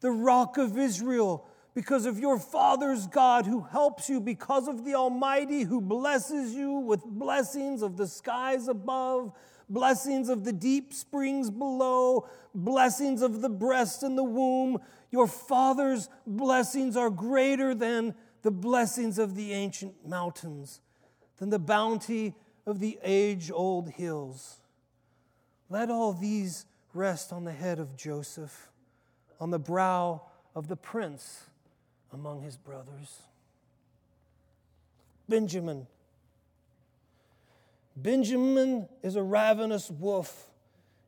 the 0.00 0.10
rock 0.10 0.58
of 0.58 0.76
Israel 0.76 1.46
because 1.74 2.04
of 2.04 2.18
your 2.18 2.38
Father's 2.38 3.06
God 3.06 3.46
who 3.46 3.62
helps 3.62 4.08
you, 4.08 4.20
because 4.20 4.68
of 4.68 4.84
the 4.84 4.94
Almighty 4.94 5.62
who 5.62 5.80
blesses 5.80 6.54
you 6.54 6.72
with 6.72 7.04
blessings 7.04 7.82
of 7.82 7.96
the 7.96 8.06
skies 8.06 8.68
above, 8.68 9.32
blessings 9.72 10.28
of 10.28 10.44
the 10.44 10.52
deep 10.52 10.92
springs 10.92 11.50
below, 11.50 12.28
blessings 12.54 13.22
of 13.22 13.40
the 13.40 13.48
breast 13.48 14.02
and 14.02 14.16
the 14.16 14.24
womb. 14.24 14.78
Your 15.10 15.26
Father's 15.26 16.08
blessings 16.26 16.96
are 16.96 17.10
greater 17.10 17.74
than 17.74 18.14
the 18.42 18.50
blessings 18.50 19.18
of 19.18 19.34
the 19.34 19.52
ancient 19.52 20.06
mountains, 20.06 20.80
than 21.38 21.50
the 21.50 21.58
bounty 21.58 22.34
of 22.66 22.80
the 22.80 22.98
age 23.02 23.50
old 23.50 23.90
hills. 23.90 24.60
Let 25.70 25.90
all 25.90 26.12
these 26.12 26.66
rest 26.92 27.32
on 27.32 27.44
the 27.44 27.52
head 27.52 27.78
of 27.78 27.96
Joseph, 27.96 28.68
on 29.40 29.50
the 29.50 29.58
brow 29.58 30.22
of 30.54 30.68
the 30.68 30.76
prince 30.76 31.44
among 32.12 32.42
his 32.42 32.58
brothers. 32.58 33.22
Benjamin. 35.28 35.86
Benjamin 37.96 38.88
is 39.02 39.16
a 39.16 39.22
ravenous 39.22 39.90
wolf. 39.90 40.50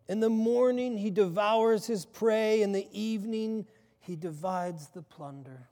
In 0.08 0.20
the 0.20 0.30
morning 0.30 0.98
he 0.98 1.10
devours 1.10 1.86
his 1.86 2.04
prey, 2.04 2.62
in 2.62 2.72
the 2.72 2.86
evening 2.92 3.66
he 4.00 4.16
divides 4.16 4.88
the 4.88 5.02
plunder. 5.02 5.68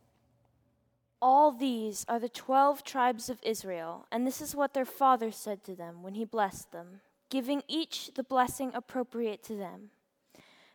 All 1.20 1.52
these 1.52 2.04
are 2.08 2.18
the 2.18 2.28
twelve 2.28 2.82
tribes 2.82 3.28
of 3.28 3.38
Israel, 3.42 4.06
and 4.10 4.26
this 4.26 4.40
is 4.40 4.56
what 4.56 4.74
their 4.74 4.84
father 4.84 5.30
said 5.30 5.62
to 5.64 5.74
them 5.74 6.02
when 6.02 6.14
he 6.14 6.24
blessed 6.24 6.72
them, 6.72 7.00
giving 7.30 7.62
each 7.68 8.12
the 8.14 8.24
blessing 8.24 8.72
appropriate 8.74 9.42
to 9.44 9.54
them. 9.54 9.90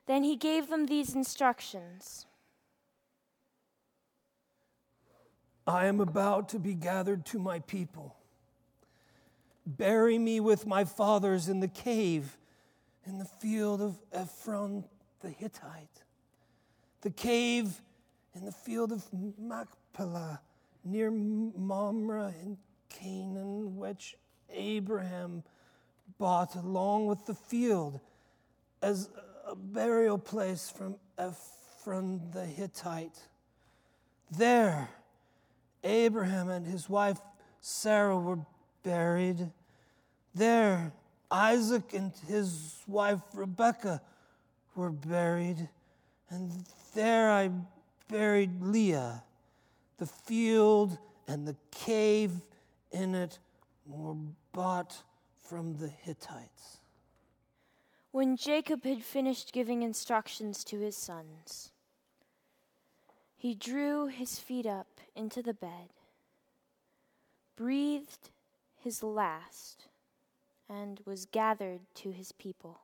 Then 0.05 0.23
he 0.23 0.35
gave 0.35 0.69
them 0.69 0.85
these 0.85 1.15
instructions 1.15 2.27
I 5.67 5.87
am 5.87 5.99
about 5.99 6.47
to 6.49 6.59
be 6.59 6.73
gathered 6.73 7.25
to 7.25 7.39
my 7.39 7.59
people. 7.59 8.15
Bury 9.67 10.17
me 10.17 10.39
with 10.39 10.65
my 10.65 10.85
fathers 10.85 11.49
in 11.49 11.59
the 11.59 11.67
cave 11.67 12.37
in 13.05 13.17
the 13.17 13.25
field 13.25 13.81
of 13.81 13.95
Ephron 14.13 14.85
the 15.19 15.29
Hittite, 15.29 16.03
the 17.01 17.09
cave 17.09 17.81
in 18.33 18.45
the 18.45 18.51
field 18.51 18.93
of 18.93 19.03
Machpelah 19.37 20.39
near 20.85 21.11
Mamre 21.11 22.33
in 22.41 22.57
Canaan, 22.87 23.75
which 23.75 24.15
Abraham 24.49 25.43
bought 26.17 26.55
along 26.55 27.07
with 27.07 27.25
the 27.25 27.33
field 27.33 27.99
as 28.81 29.09
a 29.45 29.55
burial 29.55 30.17
place 30.17 30.69
from 30.69 30.95
Ephron 31.17 32.21
the 32.31 32.45
Hittite. 32.45 33.19
There, 34.31 34.89
Abraham 35.83 36.49
and 36.49 36.65
his 36.65 36.89
wife 36.89 37.19
Sarah 37.59 38.17
were 38.17 38.39
buried. 38.83 39.51
There, 40.37 40.93
Isaac 41.31 41.93
and 41.93 42.13
his 42.27 42.77
wife 42.85 43.21
Rebekah 43.33 44.01
were 44.75 44.91
buried. 44.91 45.67
And 46.29 46.51
there 46.93 47.31
I 47.31 47.49
buried 48.07 48.61
Leah. 48.61 49.23
The 49.97 50.05
field 50.05 50.99
and 51.27 51.47
the 51.47 51.55
cave 51.71 52.33
in 52.91 53.15
it 53.15 53.39
were 53.87 54.15
bought 54.53 55.01
from 55.41 55.75
the 55.77 55.87
Hittites. 55.87 56.77
When 58.11 58.37
Jacob 58.37 58.83
had 58.83 59.03
finished 59.03 59.53
giving 59.53 59.81
instructions 59.81 60.63
to 60.65 60.79
his 60.79 60.95
sons, 60.95 61.71
he 63.35 63.55
drew 63.55 64.05
his 64.05 64.37
feet 64.37 64.67
up 64.67 65.01
into 65.15 65.41
the 65.41 65.53
bed, 65.53 65.89
breathed 67.55 68.29
his 68.75 69.01
last, 69.01 69.87
and 70.69 71.01
was 71.05 71.25
gathered 71.25 71.81
to 71.95 72.11
his 72.11 72.31
people. 72.31 72.79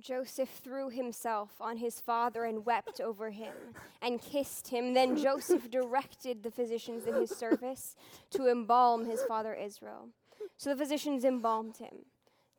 Joseph 0.00 0.50
threw 0.62 0.90
himself 0.90 1.52
on 1.60 1.78
his 1.78 2.00
father 2.00 2.44
and 2.44 2.66
wept 2.66 3.00
over 3.00 3.30
him 3.30 3.54
and 4.02 4.20
kissed 4.20 4.68
him. 4.68 4.92
Then 4.92 5.16
Joseph 5.16 5.70
directed 5.70 6.42
the 6.42 6.50
physicians 6.50 7.06
in 7.06 7.14
his 7.14 7.30
service 7.30 7.96
to 8.30 8.46
embalm 8.46 9.06
his 9.06 9.22
father 9.22 9.54
Israel. 9.54 10.08
So 10.58 10.70
the 10.70 10.76
physicians 10.76 11.24
embalmed 11.24 11.78
him, 11.78 12.04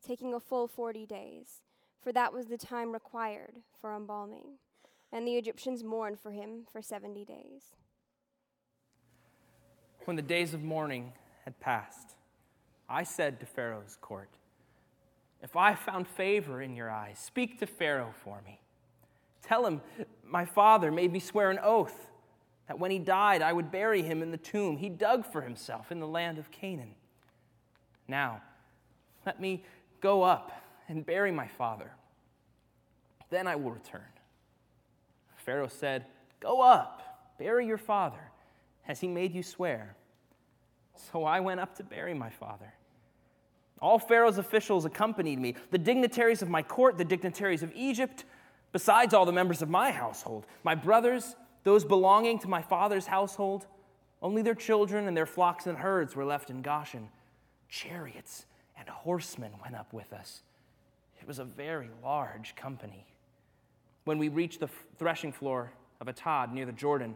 taking 0.04 0.34
a 0.34 0.40
full 0.40 0.66
40 0.66 1.06
days, 1.06 1.62
for 2.00 2.12
that 2.12 2.32
was 2.32 2.46
the 2.46 2.58
time 2.58 2.92
required 2.92 3.58
for 3.80 3.94
embalming. 3.94 4.58
And 5.12 5.26
the 5.26 5.36
Egyptians 5.36 5.84
mourned 5.84 6.18
for 6.18 6.32
him 6.32 6.66
for 6.70 6.82
70 6.82 7.24
days. 7.24 7.76
When 10.04 10.16
the 10.16 10.22
days 10.22 10.54
of 10.54 10.62
mourning 10.62 11.12
had 11.44 11.58
passed, 11.60 12.14
I 12.88 13.02
said 13.02 13.40
to 13.40 13.46
Pharaoh's 13.46 13.96
court, 14.00 14.30
If 15.42 15.56
I 15.56 15.74
found 15.74 16.08
favor 16.08 16.62
in 16.62 16.74
your 16.74 16.90
eyes, 16.90 17.18
speak 17.18 17.58
to 17.60 17.66
Pharaoh 17.66 18.14
for 18.24 18.40
me. 18.44 18.60
Tell 19.42 19.66
him, 19.66 19.80
My 20.24 20.44
father 20.44 20.90
made 20.90 21.12
me 21.12 21.20
swear 21.20 21.50
an 21.50 21.58
oath 21.62 22.08
that 22.66 22.78
when 22.78 22.90
he 22.90 22.98
died, 22.98 23.42
I 23.42 23.52
would 23.52 23.70
bury 23.70 24.02
him 24.02 24.22
in 24.22 24.30
the 24.30 24.36
tomb 24.36 24.76
he 24.76 24.88
dug 24.88 25.24
for 25.30 25.40
himself 25.40 25.90
in 25.90 26.00
the 26.00 26.06
land 26.06 26.38
of 26.38 26.50
Canaan. 26.50 26.94
Now, 28.06 28.42
let 29.26 29.40
me 29.40 29.64
go 30.00 30.22
up 30.22 30.52
and 30.88 31.04
bury 31.04 31.32
my 31.32 31.48
father. 31.48 31.92
Then 33.30 33.46
I 33.46 33.56
will 33.56 33.70
return. 33.70 34.00
Pharaoh 35.36 35.68
said, 35.68 36.06
Go 36.40 36.60
up, 36.60 37.34
bury 37.38 37.66
your 37.66 37.78
father, 37.78 38.30
as 38.88 39.00
he 39.00 39.06
made 39.06 39.34
you 39.34 39.42
swear. 39.42 39.94
So 41.12 41.24
I 41.24 41.40
went 41.40 41.60
up 41.60 41.76
to 41.76 41.84
bury 41.84 42.14
my 42.14 42.30
father. 42.30 42.72
All 43.80 43.98
Pharaoh's 43.98 44.38
officials 44.38 44.84
accompanied 44.84 45.38
me 45.38 45.54
the 45.70 45.78
dignitaries 45.78 46.42
of 46.42 46.48
my 46.48 46.62
court, 46.62 46.98
the 46.98 47.04
dignitaries 47.04 47.62
of 47.62 47.70
Egypt, 47.76 48.24
besides 48.72 49.14
all 49.14 49.24
the 49.24 49.32
members 49.32 49.62
of 49.62 49.68
my 49.68 49.92
household, 49.92 50.46
my 50.64 50.74
brothers, 50.74 51.36
those 51.62 51.84
belonging 51.84 52.38
to 52.40 52.48
my 52.48 52.62
father's 52.62 53.06
household. 53.06 53.66
Only 54.20 54.42
their 54.42 54.54
children 54.54 55.06
and 55.06 55.16
their 55.16 55.26
flocks 55.26 55.66
and 55.66 55.78
herds 55.78 56.16
were 56.16 56.24
left 56.24 56.50
in 56.50 56.62
Goshen. 56.62 57.08
Chariots 57.68 58.46
and 58.76 58.88
horsemen 58.88 59.52
went 59.62 59.76
up 59.76 59.92
with 59.92 60.12
us. 60.12 60.42
It 61.20 61.28
was 61.28 61.38
a 61.38 61.44
very 61.44 61.90
large 62.02 62.56
company. 62.56 63.06
When 64.04 64.18
we 64.18 64.28
reached 64.28 64.60
the 64.60 64.70
threshing 64.98 65.30
floor 65.30 65.70
of 66.00 66.08
Atad 66.08 66.52
near 66.52 66.66
the 66.66 66.72
Jordan, 66.72 67.14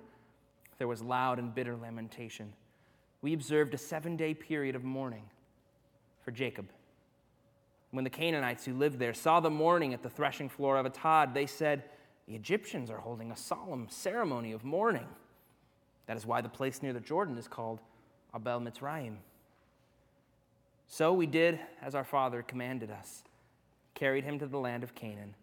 there 0.83 0.89
was 0.89 1.01
loud 1.01 1.39
and 1.39 1.55
bitter 1.55 1.76
lamentation. 1.76 2.53
We 3.20 3.35
observed 3.35 3.72
a 3.72 3.78
seven 3.78 4.16
day 4.16 4.35
period 4.35 4.74
of 4.74 4.83
mourning 4.83 5.22
for 6.24 6.33
Jacob. 6.33 6.70
When 7.93 8.03
the 8.03 8.11
Canaanites 8.11 8.64
who 8.64 8.74
lived 8.74 8.99
there 8.99 9.14
saw 9.14 9.39
the 9.39 9.49
mourning 9.49 9.95
at 9.95 10.03
the 10.03 10.11
threshing 10.11 10.49
floor 10.49 10.76
of 10.76 10.85
Atad, 10.85 11.35
they 11.35 11.47
said, 11.47 11.85
The 12.26 12.35
Egyptians 12.35 12.91
are 12.91 12.99
holding 12.99 13.30
a 13.30 13.37
solemn 13.37 13.87
ceremony 13.91 14.51
of 14.51 14.64
mourning. 14.64 15.07
That 16.07 16.16
is 16.16 16.26
why 16.26 16.41
the 16.41 16.49
place 16.49 16.83
near 16.83 16.93
the 16.93 16.99
Jordan 16.99 17.39
is 17.39 17.47
called 17.47 17.78
Abel 18.35 18.59
Mitzrayim. 18.59 19.18
So 20.89 21.12
we 21.12 21.26
did 21.26 21.61
as 21.80 21.95
our 21.95 22.03
father 22.03 22.43
commanded 22.43 22.91
us, 22.91 23.22
carried 23.95 24.24
him 24.24 24.41
to 24.41 24.47
the 24.47 24.59
land 24.59 24.83
of 24.83 24.97
Canaan, 24.97 25.37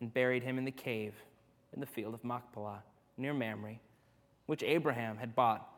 and 0.00 0.14
buried 0.14 0.44
him 0.44 0.58
in 0.58 0.64
the 0.64 0.70
cave 0.70 1.14
in 1.74 1.80
the 1.80 1.86
field 1.86 2.14
of 2.14 2.22
Machpelah 2.22 2.84
near 3.18 3.34
Mamre, 3.34 3.80
which 4.46 4.62
Abraham 4.62 5.18
had 5.18 5.34
bought 5.34 5.68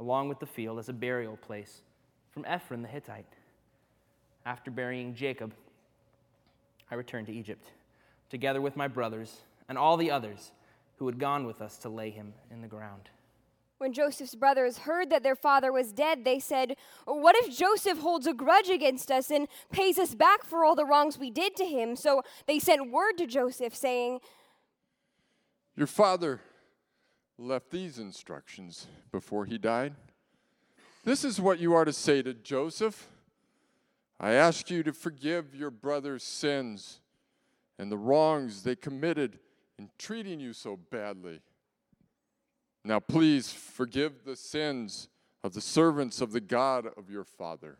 along 0.00 0.28
with 0.28 0.40
the 0.40 0.46
field 0.46 0.78
as 0.78 0.88
a 0.88 0.92
burial 0.92 1.36
place 1.36 1.82
from 2.32 2.44
Ephron 2.46 2.82
the 2.82 2.88
Hittite. 2.88 3.26
After 4.44 4.70
burying 4.70 5.14
Jacob, 5.14 5.54
I 6.90 6.96
returned 6.96 7.28
to 7.28 7.32
Egypt, 7.32 7.66
together 8.28 8.60
with 8.60 8.76
my 8.76 8.88
brothers 8.88 9.42
and 9.68 9.78
all 9.78 9.96
the 9.96 10.10
others 10.10 10.52
who 10.98 11.06
had 11.06 11.18
gone 11.18 11.46
with 11.46 11.62
us 11.62 11.78
to 11.78 11.88
lay 11.88 12.10
him 12.10 12.34
in 12.50 12.60
the 12.60 12.68
ground. 12.68 13.08
When 13.78 13.92
Joseph's 13.92 14.34
brothers 14.34 14.78
heard 14.78 15.10
that 15.10 15.22
their 15.22 15.34
father 15.34 15.72
was 15.72 15.92
dead, 15.92 16.24
they 16.24 16.38
said, 16.38 16.76
What 17.06 17.36
if 17.36 17.56
Joseph 17.56 17.98
holds 17.98 18.26
a 18.26 18.32
grudge 18.32 18.68
against 18.68 19.10
us 19.10 19.30
and 19.30 19.48
pays 19.72 19.98
us 19.98 20.14
back 20.14 20.44
for 20.44 20.64
all 20.64 20.74
the 20.74 20.84
wrongs 20.84 21.18
we 21.18 21.30
did 21.30 21.56
to 21.56 21.64
him? 21.64 21.96
So 21.96 22.22
they 22.46 22.58
sent 22.58 22.92
word 22.92 23.18
to 23.18 23.26
Joseph, 23.26 23.74
saying, 23.74 24.20
Your 25.76 25.88
father 25.88 26.40
left 27.38 27.70
these 27.70 27.98
instructions 27.98 28.86
before 29.12 29.44
he 29.44 29.58
died. 29.58 29.94
This 31.04 31.24
is 31.24 31.40
what 31.40 31.58
you 31.58 31.74
are 31.74 31.84
to 31.84 31.92
say 31.92 32.22
to 32.22 32.34
Joseph 32.34 33.08
I 34.20 34.32
ask 34.32 34.70
you 34.70 34.82
to 34.84 34.92
forgive 34.92 35.54
your 35.54 35.70
brother's 35.70 36.22
sins 36.22 37.00
and 37.78 37.90
the 37.90 37.98
wrongs 37.98 38.62
they 38.62 38.76
committed 38.76 39.40
in 39.78 39.90
treating 39.98 40.38
you 40.38 40.52
so 40.52 40.76
badly. 40.76 41.40
Now, 42.84 43.00
please 43.00 43.52
forgive 43.52 44.24
the 44.24 44.36
sins 44.36 45.08
of 45.42 45.52
the 45.52 45.60
servants 45.60 46.20
of 46.20 46.32
the 46.32 46.40
God 46.40 46.86
of 46.96 47.10
your 47.10 47.24
father. 47.24 47.78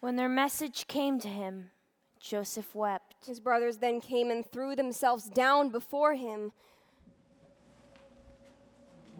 When 0.00 0.16
their 0.16 0.28
message 0.28 0.86
came 0.86 1.20
to 1.20 1.28
him, 1.28 1.70
Joseph 2.18 2.74
wept. 2.74 3.26
His 3.26 3.38
brothers 3.38 3.76
then 3.78 4.00
came 4.00 4.30
and 4.30 4.44
threw 4.44 4.74
themselves 4.74 5.28
down 5.28 5.68
before 5.68 6.14
him. 6.14 6.52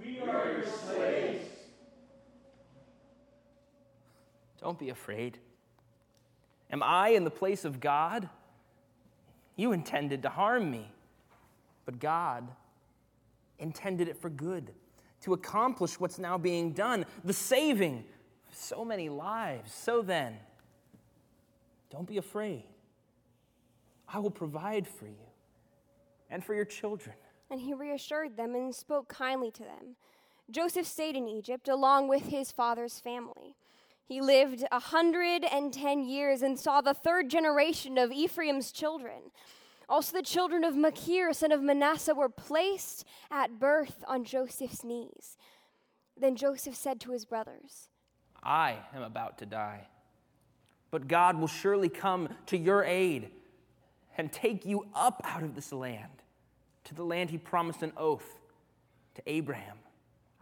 We 0.06 0.20
are 0.20 0.52
your 0.52 0.66
slaves. 0.66 1.44
Don't 4.60 4.78
be 4.78 4.90
afraid. 4.90 5.38
Am 6.70 6.82
I 6.82 7.08
in 7.08 7.24
the 7.24 7.30
place 7.30 7.64
of 7.64 7.80
God? 7.80 8.28
You 9.56 9.72
intended 9.72 10.22
to 10.22 10.28
harm 10.28 10.70
me, 10.70 10.88
but 11.84 11.98
God 11.98 12.46
intended 13.58 14.06
it 14.06 14.20
for 14.20 14.30
good, 14.30 14.70
to 15.22 15.32
accomplish 15.32 15.98
what's 15.98 16.18
now 16.18 16.38
being 16.38 16.72
done, 16.72 17.04
the 17.24 17.32
saving 17.32 18.04
of 18.48 18.54
so 18.54 18.84
many 18.84 19.08
lives. 19.08 19.72
So 19.72 20.02
then, 20.02 20.36
don't 21.90 22.06
be 22.06 22.18
afraid. 22.18 22.64
I 24.08 24.20
will 24.20 24.30
provide 24.30 24.86
for 24.86 25.06
you 25.06 25.26
and 26.30 26.44
for 26.44 26.54
your 26.54 26.64
children. 26.64 27.16
And 27.50 27.60
he 27.60 27.74
reassured 27.74 28.36
them 28.36 28.54
and 28.54 28.74
spoke 28.74 29.08
kindly 29.08 29.50
to 29.52 29.62
them. 29.62 29.96
Joseph 30.50 30.86
stayed 30.86 31.16
in 31.16 31.28
Egypt 31.28 31.68
along 31.68 32.08
with 32.08 32.26
his 32.26 32.52
father's 32.52 33.00
family. 33.00 33.56
He 34.04 34.20
lived 34.20 34.62
a 34.70 34.78
110 34.78 36.04
years 36.04 36.42
and 36.42 36.58
saw 36.58 36.80
the 36.80 36.94
third 36.94 37.28
generation 37.28 37.98
of 37.98 38.12
Ephraim's 38.12 38.70
children. 38.70 39.32
Also, 39.88 40.16
the 40.16 40.22
children 40.22 40.64
of 40.64 40.76
Machir, 40.76 41.32
son 41.32 41.52
of 41.52 41.62
Manasseh, 41.62 42.14
were 42.14 42.28
placed 42.28 43.04
at 43.30 43.58
birth 43.58 44.04
on 44.06 44.24
Joseph's 44.24 44.84
knees. 44.84 45.36
Then 46.16 46.36
Joseph 46.36 46.74
said 46.74 47.00
to 47.00 47.12
his 47.12 47.24
brothers, 47.24 47.88
I 48.42 48.78
am 48.94 49.02
about 49.02 49.38
to 49.38 49.46
die, 49.46 49.88
but 50.90 51.08
God 51.08 51.38
will 51.38 51.48
surely 51.48 51.88
come 51.88 52.28
to 52.46 52.56
your 52.56 52.84
aid 52.84 53.30
and 54.16 54.32
take 54.32 54.64
you 54.64 54.86
up 54.94 55.20
out 55.24 55.42
of 55.42 55.54
this 55.54 55.72
land 55.72 56.22
to 56.86 56.94
the 56.94 57.04
land 57.04 57.30
he 57.30 57.38
promised 57.38 57.82
an 57.82 57.92
oath 57.96 58.40
to 59.14 59.22
Abraham, 59.26 59.78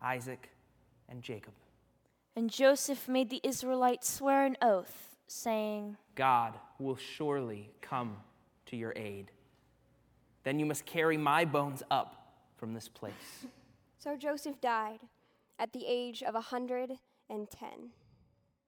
Isaac, 0.02 0.50
and 1.08 1.22
Jacob. 1.22 1.54
And 2.36 2.50
Joseph 2.50 3.08
made 3.08 3.30
the 3.30 3.40
Israelites 3.42 4.10
swear 4.10 4.44
an 4.44 4.56
oath, 4.60 5.16
saying, 5.26 5.96
God 6.14 6.54
will 6.78 6.96
surely 6.96 7.70
come 7.80 8.16
to 8.66 8.76
your 8.76 8.92
aid. 8.96 9.30
Then 10.42 10.58
you 10.58 10.66
must 10.66 10.84
carry 10.84 11.16
my 11.16 11.44
bones 11.44 11.82
up 11.90 12.34
from 12.56 12.74
this 12.74 12.88
place. 12.88 13.12
So 13.96 14.18
Joseph 14.18 14.60
died 14.60 14.98
at 15.58 15.72
the 15.72 15.86
age 15.88 16.22
of 16.22 16.34
a 16.34 16.44
110. 16.52 16.98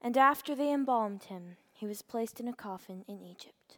And 0.01 0.17
after 0.17 0.55
they 0.55 0.73
embalmed 0.73 1.25
him, 1.25 1.59
he 1.75 1.87
was 1.87 2.01
placed 2.01 2.41
in 2.41 2.49
a 2.49 2.55
coffin 2.55 3.05
in 3.07 3.21
Egypt. 3.21 3.77